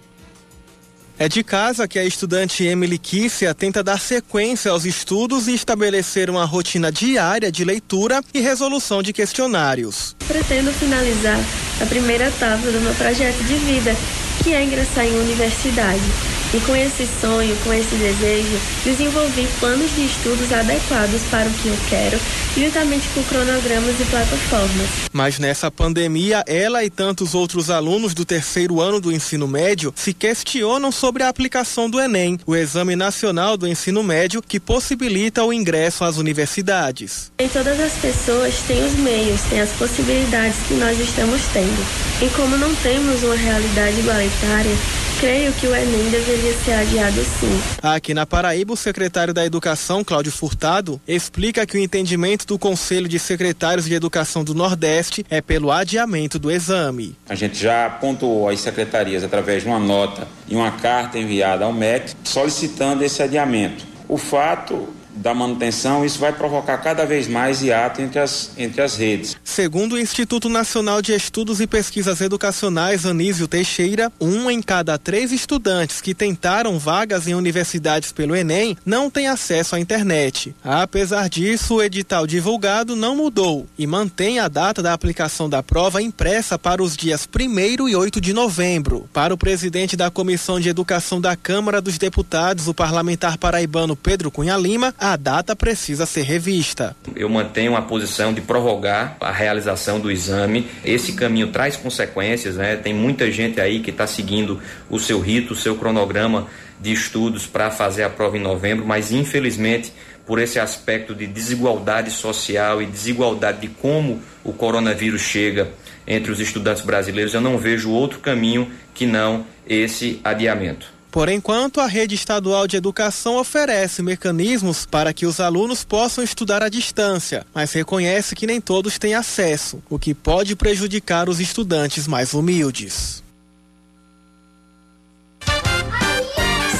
É 1.22 1.28
de 1.28 1.44
casa 1.44 1.86
que 1.86 2.00
a 2.00 2.06
estudante 2.06 2.64
Emily 2.64 2.98
Kícia 2.98 3.54
tenta 3.54 3.84
dar 3.84 4.00
sequência 4.00 4.72
aos 4.72 4.86
estudos 4.86 5.50
e 5.50 5.54
estabelecer 5.54 6.30
uma 6.30 6.46
rotina 6.46 6.90
diária 6.90 7.52
de 7.52 7.66
leitura 7.66 8.22
e 8.34 8.40
resolução 8.40 9.04
de 9.04 9.12
questionários. 9.12 10.16
Pretendo 10.26 10.72
finalizar 10.72 11.38
a 11.82 11.86
primeira 11.88 12.30
etapa 12.30 12.72
do 12.72 12.80
meu 12.80 12.96
projeto 12.96 13.44
de 13.44 13.56
vida, 13.56 13.94
que 14.42 14.54
é 14.54 14.64
ingressar 14.64 15.06
em 15.06 15.20
universidade. 15.20 16.29
E 16.52 16.60
com 16.62 16.76
esse 16.76 17.08
sonho, 17.22 17.56
com 17.64 17.72
esse 17.72 17.96
desejo, 17.96 18.60
desenvolvi 18.84 19.48
planos 19.60 19.94
de 19.96 20.06
estudos 20.06 20.52
adequados 20.52 21.22
para 21.30 21.48
o 21.48 21.54
que 21.54 21.68
eu 21.68 21.78
quero, 21.90 22.20
juntamente 22.58 23.08
com 23.14 23.22
cronogramas 23.24 24.00
e 24.00 24.06
plataformas. 24.06 24.88
Mas 25.14 25.38
nessa 25.38 25.70
pandemia, 25.70 26.44
ela 26.48 26.84
e 26.84 26.90
tantos 26.90 27.36
outros 27.36 27.70
alunos 27.70 28.16
do 28.16 28.26
terceiro 28.26 28.82
ano 28.82 29.00
do 29.00 29.12
ensino 29.12 29.48
médio 29.48 29.94
se 29.96 30.12
questionam 30.12 30.92
sobre 30.92 31.22
a 31.22 31.30
aplicação 31.30 31.88
do 31.88 32.00
Enem, 32.00 32.40
o 32.48 32.56
Exame 32.56 32.96
Nacional 32.96 33.56
do 33.56 33.68
Ensino 33.68 34.02
Médio, 34.02 34.42
que 34.42 34.60
possibilita 34.60 35.44
o 35.44 35.54
ingresso 35.54 36.04
às 36.04 36.18
universidades. 36.18 37.32
Nem 37.40 37.48
todas 37.48 37.80
as 37.80 37.94
pessoas 37.94 38.56
têm 38.68 38.84
os 38.84 38.94
meios, 38.94 39.42
têm 39.44 39.62
as 39.62 39.72
possibilidades 39.74 40.58
que 40.68 40.74
nós 40.74 41.00
estamos 41.00 41.42
tendo. 41.54 41.86
E 42.24 42.30
como 42.36 42.58
não 42.58 42.74
temos 42.76 43.22
uma 43.22 43.36
realidade 43.36 44.00
igualitária, 44.00 44.76
creio 45.20 45.52
que 45.54 45.68
o 45.68 45.76
Enem 45.76 46.10
deveria 46.10 46.54
ser 46.54 46.72
adiado 46.74 47.22
sim. 47.24 47.62
Aqui 47.84 48.14
na 48.14 48.26
Paraíba, 48.26 48.74
o 48.74 48.78
secretário 48.78 49.34
da 49.34 49.46
Educação, 49.46 50.02
Cláudio 50.02 50.32
Furtado, 50.32 51.00
explica 51.06 51.66
que 51.66 51.78
o 51.78 51.80
entendimento 51.80 52.46
do 52.46 52.58
Conselho 52.58 53.08
de 53.08 53.20
Secretários 53.20 53.86
de 53.86 53.94
Educação 53.94 54.46
do 54.46 54.56
Nordeste 54.56 55.26
é 55.30 55.42
pelo 55.42 55.72
adiamento 55.72 56.40
do 56.40 56.50
exame. 56.50 57.18
A 57.28 57.36
gente 57.36 57.60
já 57.60 57.90
pontuou 57.90 58.48
às 58.48 58.62
secretarias 58.62 59.24
através 59.24 59.64
de 59.64 59.68
uma 59.70 59.80
nota 59.80 60.26
e 60.48 60.56
uma 60.56 60.72
carta 60.72 61.20
enviada 61.20 61.66
ao 61.66 61.74
MEC 61.74 62.14
solicitando 62.24 63.04
esse 63.04 63.22
adiamento. 63.22 63.86
O 64.08 64.18
fato 64.18 64.88
da 65.20 65.34
manutenção, 65.34 66.06
isso 66.06 66.18
vai 66.18 66.32
provocar 66.32 66.78
cada 66.78 67.06
vez 67.06 67.28
mais 67.28 67.62
hiato 67.62 68.02
entre 68.02 68.20
as, 68.20 68.52
entre 68.58 68.82
as 68.82 68.96
redes. 68.96 69.38
Segundo 69.44 69.94
o 69.94 70.00
Instituto 70.00 70.48
Nacional 70.48 71.02
de 71.02 71.14
Estudos 71.14 71.60
e 71.60 71.68
Pesquisas 71.68 72.22
Educacionais, 72.22 73.06
Anísio 73.06 73.48
Teixeira, 73.48 74.12
um 74.20 74.50
em 74.50 74.62
cada 74.62 74.98
três 74.98 75.32
estudantes 75.32 76.02
que 76.02 76.14
tentaram 76.14 76.80
vagas 76.80 77.28
em 77.28 77.36
universidades 77.36 78.12
pelo 78.12 78.36
Enem 78.36 78.78
não 78.86 79.10
tem 79.10 79.28
acesso 79.28 79.76
à 79.76 79.80
internet. 79.80 80.56
Apesar 80.64 81.28
disso, 81.30 81.76
o 81.76 81.84
edital 81.84 82.26
divulgado 82.26 82.96
não 82.96 83.16
mudou 83.16 83.68
e 83.78 83.86
mantém 83.86 84.40
a 84.40 84.48
data 84.48 84.82
da 84.82 84.94
aplicação 84.94 85.50
da 85.50 85.62
prova 85.62 86.02
impressa 86.02 86.58
para 86.58 86.82
os 86.82 86.96
dias 86.96 87.28
1 87.28 87.90
e 87.90 87.96
8 87.96 88.22
de 88.22 88.34
novembro. 88.34 89.10
Para 89.12 89.34
o 89.34 89.38
presidente 89.38 89.98
da 89.98 90.10
Comissão 90.10 90.60
de 90.60 90.70
Educação 90.70 91.20
da 91.20 91.36
Câmara 91.36 91.82
dos 91.82 91.98
Deputados, 91.98 92.68
o 92.68 92.74
parlamentar 92.74 93.38
paraibano 93.38 93.96
Pedro 93.96 94.32
Cunha 94.32 94.56
Lima, 94.56 94.94
a 94.98 95.09
data 95.16 95.56
precisa 95.56 96.06
ser 96.06 96.24
revista. 96.24 96.96
Eu 97.16 97.30
mantenho 97.30 97.76
a 97.76 97.82
posição 97.82 98.34
de 98.34 98.42
prorrogar 98.42 99.18
a 99.20 99.32
realização 99.32 100.00
do 100.00 100.12
exame. 100.12 100.68
Esse 100.84 101.14
caminho 101.14 101.48
traz 101.48 101.76
consequências, 101.76 102.56
né? 102.56 102.76
Tem 102.76 102.94
muita 102.94 103.32
gente 103.32 103.60
aí 103.62 103.80
que 103.80 103.90
está 103.90 104.08
seguindo 104.08 104.60
o 104.90 105.00
seu 105.00 105.20
rito, 105.20 105.54
o 105.54 105.56
seu 105.56 105.76
cronograma 105.76 106.48
de 106.80 106.92
estudos 106.92 107.46
para 107.46 107.70
fazer 107.70 108.04
a 108.04 108.10
prova 108.10 108.38
em 108.38 108.42
novembro, 108.42 108.86
mas 108.86 109.12
infelizmente 109.12 109.92
por 110.26 110.40
esse 110.40 110.60
aspecto 110.60 111.16
de 111.16 111.26
desigualdade 111.26 112.12
social 112.12 112.82
e 112.82 112.86
desigualdade 112.86 113.62
de 113.62 113.68
como 113.68 114.22
o 114.44 114.54
coronavírus 114.54 115.22
chega 115.22 115.70
entre 116.06 116.32
os 116.32 116.40
estudantes 116.40 116.84
brasileiros, 116.84 117.34
eu 117.34 117.42
não 117.42 117.58
vejo 117.58 117.90
outro 117.90 118.20
caminho 118.20 118.72
que 118.94 119.06
não 119.06 119.46
esse 119.68 120.20
adiamento. 120.24 120.99
Por 121.12 121.28
enquanto, 121.28 121.82
a 121.82 121.88
rede 121.88 122.14
estadual 122.14 122.68
de 122.68 122.78
educação 122.78 123.38
oferece 123.38 124.04
mecanismos 124.04 124.86
para 124.86 125.12
que 125.12 125.26
os 125.26 125.40
alunos 125.40 125.84
possam 125.84 126.24
estudar 126.24 126.62
à 126.62 126.70
distância, 126.70 127.46
mas 127.54 127.74
reconhece 127.74 128.36
que 128.36 128.46
nem 128.46 128.62
todos 128.62 129.00
têm 129.00 129.16
acesso, 129.16 129.82
o 129.90 129.98
que 129.98 130.14
pode 130.14 130.56
prejudicar 130.56 131.28
os 131.28 131.40
estudantes 131.40 132.06
mais 132.06 132.34
humildes. 132.34 133.24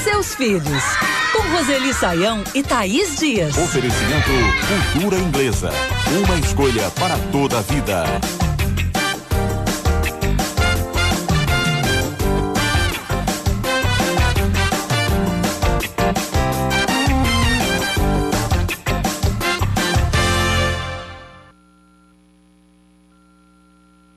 Seus 0.04 0.34
filhos, 0.36 0.84
com 1.32 1.42
Roseli 1.56 1.92
Saião 1.92 2.44
e 2.54 2.62
Thaís 2.62 3.16
Dias. 3.16 3.56
Oferecimento 3.58 4.30
Cultura 4.92 5.18
Inglesa. 5.18 5.70
Uma 6.24 6.38
escolha 6.38 6.88
para 6.90 7.18
toda 7.32 7.58
a 7.58 7.62
vida. 7.62 8.04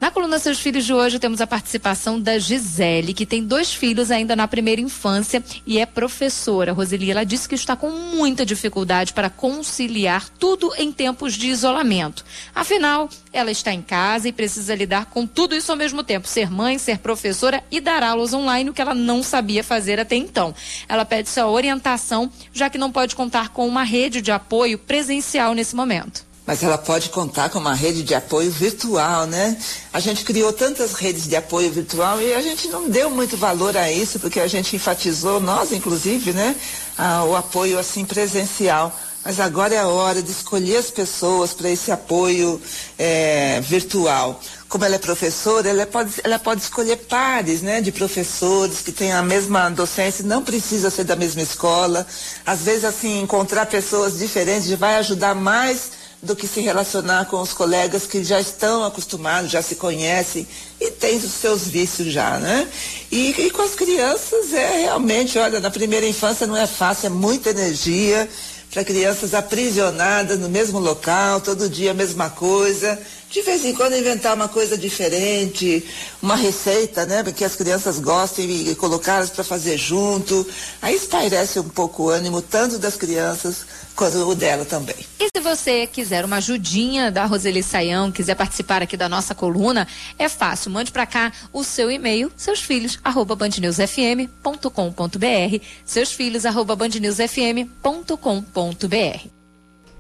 Na 0.04 0.12
coluna 0.12 0.38
Seus 0.38 0.60
Filhos 0.60 0.84
de 0.84 0.94
hoje 0.94 1.18
temos 1.18 1.40
a 1.40 1.48
participação 1.48 2.20
da 2.20 2.38
Gisele, 2.38 3.14
que 3.14 3.26
tem 3.26 3.42
dois 3.42 3.74
filhos 3.74 4.12
ainda 4.12 4.36
na 4.36 4.46
primeira 4.50 4.82
infância 4.82 5.42
e 5.66 5.80
é 5.80 5.86
professora. 5.86 6.74
Roseli, 6.74 7.10
ela 7.10 7.24
disse 7.24 7.48
que 7.48 7.56
está 7.56 7.74
com 7.74 7.90
muita 7.90 8.46
dificuldade 8.46 9.14
para 9.14 9.30
conciliar 9.30 10.28
tudo 10.28 10.74
em 10.78 10.92
tempos 10.92 11.36
de 11.36 11.48
isolamento. 11.48 12.26
Afinal, 12.54 13.10
ela 13.32 13.50
está 13.50 13.72
em 13.72 13.82
casa 13.82 14.28
e 14.28 14.34
precisa 14.34 14.76
lidar 14.76 15.06
com 15.06 15.26
tudo 15.26 15.56
isso 15.56 15.72
ao 15.72 15.78
mesmo 15.78 16.04
tempo: 16.04 16.28
ser 16.28 16.52
mãe, 16.52 16.78
ser 16.78 16.98
professora 16.98 17.64
e 17.72 17.80
dar 17.80 18.04
aulas 18.04 18.34
online, 18.34 18.72
o 18.72 18.74
que 18.74 18.82
ela 18.82 18.94
não 18.94 19.24
sabia 19.24 19.64
fazer 19.64 20.02
até 20.02 20.18
então. 20.18 20.54
Ela 20.90 21.06
pede 21.06 21.30
sua 21.30 21.48
orientação, 21.48 22.30
já 22.52 22.70
que 22.70 22.78
não 22.78 22.92
pode 22.92 23.16
contar 23.16 23.52
com 23.52 23.66
uma 23.66 23.84
rede 23.84 24.22
de 24.22 24.34
apoio 24.34 24.78
presencial 24.78 25.54
nesse 25.54 25.78
momento. 25.78 26.33
Mas 26.46 26.62
ela 26.62 26.78
pode 26.78 27.10
contar 27.10 27.50
com 27.50 27.60
uma 27.60 27.74
rede 27.74 28.04
de 28.04 28.14
apoio 28.14 28.52
virtual, 28.52 29.26
né? 29.26 29.58
A 29.94 30.00
gente 30.00 30.26
criou 30.26 30.52
tantas 30.52 30.94
redes 30.94 31.28
de 31.28 31.36
apoio 31.36 31.72
virtual 31.72 32.22
e 32.22 32.34
a 32.34 32.42
gente 32.42 32.68
não 32.68 32.90
deu 32.90 33.10
muito 33.10 33.38
valor 33.38 33.78
a 33.78 33.90
isso, 33.90 34.20
porque 34.20 34.42
a 34.42 34.48
gente 34.48 34.76
enfatizou, 34.76 35.40
nós 35.40 35.72
inclusive, 35.72 36.34
né, 36.34 36.56
a, 36.98 37.24
o 37.24 37.36
apoio 37.36 37.80
assim 37.80 38.04
presencial. 38.04 38.94
Mas 39.26 39.40
agora 39.40 39.74
é 39.74 39.80
a 39.80 39.88
hora 39.88 40.22
de 40.22 40.30
escolher 40.30 40.76
as 40.76 40.92
pessoas 40.92 41.54
para 41.54 41.70
esse 41.70 41.90
apoio 41.94 42.62
é, 43.00 43.62
virtual. 43.62 44.38
Como 44.68 44.84
ela 44.84 44.96
é 44.96 44.98
professora, 44.98 45.70
ela 45.70 45.86
pode, 45.86 46.12
ela 46.26 46.38
pode 46.38 46.62
escolher 46.62 46.98
pares 46.98 47.62
né, 47.62 47.80
de 47.80 47.90
professores 47.90 48.82
que 48.82 48.92
têm 48.92 49.14
a 49.14 49.22
mesma 49.22 49.70
docência, 49.70 50.26
não 50.26 50.44
precisa 50.44 50.90
ser 50.90 51.06
da 51.06 51.16
mesma 51.16 51.42
escola. 51.42 52.06
Às 52.46 52.64
vezes, 52.64 52.84
assim, 52.84 53.22
encontrar 53.22 53.66
pessoas 53.68 54.18
diferentes 54.18 54.70
vai 54.72 54.96
ajudar 54.98 55.34
mais 55.34 56.03
do 56.24 56.36
que 56.36 56.48
se 56.48 56.62
relacionar 56.62 57.26
com 57.26 57.40
os 57.42 57.52
colegas 57.52 58.08
que 58.08 58.24
já 58.24 58.40
estão 58.40 58.86
acostumados, 58.86 59.52
já 59.52 59.62
se 59.62 59.76
conhecem 59.76 60.48
e 60.80 60.90
têm 60.90 61.18
os 61.18 61.32
seus 61.32 61.68
vícios 61.68 62.12
já, 62.12 62.40
né? 62.40 62.68
E, 63.12 63.32
e 63.32 63.52
com 63.52 63.62
as 63.62 63.76
crianças 63.76 64.54
é 64.54 64.84
realmente, 64.84 65.38
olha, 65.38 65.60
na 65.60 65.70
primeira 65.70 66.08
infância 66.08 66.48
não 66.48 66.56
é 66.56 66.66
fácil, 66.66 67.08
é 67.08 67.10
muita 67.10 67.50
energia 67.50 68.30
para 68.72 68.84
crianças 68.84 69.34
aprisionadas 69.34 70.40
no 70.40 70.50
mesmo 70.50 70.80
local, 70.80 71.42
todo 71.42 71.70
dia 71.70 71.92
a 71.92 71.94
mesma 71.94 72.30
coisa. 72.30 73.00
De 73.30 73.42
vez 73.42 73.66
em 73.66 73.74
quando 73.74 73.96
inventar 73.96 74.36
uma 74.36 74.48
coisa 74.48 74.78
diferente, 74.78 75.86
uma 76.22 76.36
receita, 76.36 77.06
né? 77.06 77.24
Que 77.36 77.44
as 77.44 77.56
crianças 77.56 78.00
gostem 78.00 78.70
e 78.70 78.76
colocá-las 78.76 79.30
para 79.30 79.44
fazer 79.44 79.78
junto. 79.78 80.48
Aí 80.82 80.96
espairece 80.96 81.60
um 81.60 81.70
pouco 81.70 82.04
o 82.04 82.10
ânimo 82.10 82.42
tanto 82.42 82.78
das 82.80 82.96
crianças 82.96 83.66
quanto 83.96 84.30
o 84.30 84.36
dela 84.36 84.66
também. 84.66 84.96
E 85.20 85.28
se 85.36 85.42
você 85.42 85.88
quiser 85.88 86.26
uma 86.26 86.38
ajudinha 86.38 87.12
da 87.12 87.26
Roseli 87.26 87.64
Saião, 87.64 88.12
quiser 88.12 88.36
participar 88.36 88.82
aqui 88.82 88.98
da 88.98 89.08
nossa 89.08 89.34
coluna, 89.34 89.88
é 90.18 90.28
fácil. 90.30 90.72
Mande 90.72 90.92
para 90.92 91.06
cá 91.06 91.32
o 91.52 91.64
seu 91.64 91.90
e-mail, 91.90 92.32
seus 92.36 92.62
filhos, 92.62 93.00
arroba 93.04 93.36
bandnewsfm.com.br, 93.36 95.66
seus 95.86 96.12
filhos, 96.12 96.46
arroba 96.46 96.76
bandnewsfm.com.br. 96.76 99.44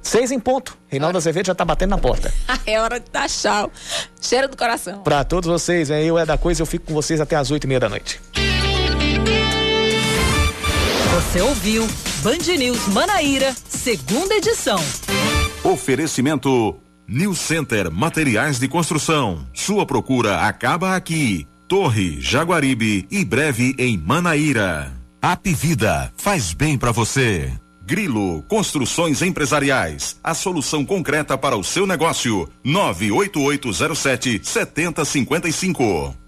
Seis 0.03 0.31
em 0.31 0.39
ponto. 0.39 0.77
Reinaldo 0.89 1.17
Azevedo 1.17 1.47
já 1.47 1.55
tá 1.55 1.63
batendo 1.63 1.91
na 1.91 1.97
porta. 1.97 2.31
é 2.67 2.79
hora 2.79 2.99
de 2.99 3.09
dar 3.09 3.29
tchau. 3.29 3.71
Cheiro 4.21 4.49
do 4.49 4.57
coração. 4.57 5.01
Pra 5.01 5.23
todos 5.23 5.49
vocês, 5.49 5.89
eu 5.89 6.19
é 6.19 6.25
da 6.25 6.37
coisa, 6.37 6.61
eu 6.61 6.65
fico 6.65 6.87
com 6.87 6.93
vocês 6.93 7.21
até 7.21 7.37
as 7.37 7.49
oito 7.51 7.63
e 7.63 7.67
meia 7.67 7.79
da 7.79 7.89
noite. 7.89 8.19
Você 11.13 11.41
ouviu 11.41 11.87
Band 12.23 12.57
News 12.57 12.87
Manaíra, 12.87 13.55
segunda 13.69 14.33
edição. 14.33 14.79
Oferecimento 15.63 16.75
New 17.07 17.35
Center 17.35 17.91
Materiais 17.91 18.57
de 18.57 18.67
Construção. 18.67 19.47
Sua 19.53 19.85
procura 19.85 20.39
acaba 20.39 20.95
aqui. 20.95 21.47
Torre, 21.67 22.19
Jaguaribe 22.19 23.05
e 23.11 23.23
breve 23.23 23.75
em 23.77 23.95
Manaíra. 23.95 24.91
Apivida 25.21 26.11
faz 26.17 26.51
bem 26.51 26.79
para 26.79 26.91
você. 26.91 27.53
Grilo 27.85 28.41
Construções 28.47 29.21
Empresariais. 29.21 30.17
A 30.23 30.33
solução 30.33 30.83
concreta 30.83 31.37
para 31.37 31.55
o 31.55 31.63
seu 31.63 31.85
negócio. 31.85 32.49
98807 32.63 34.41
7055. 34.43 36.22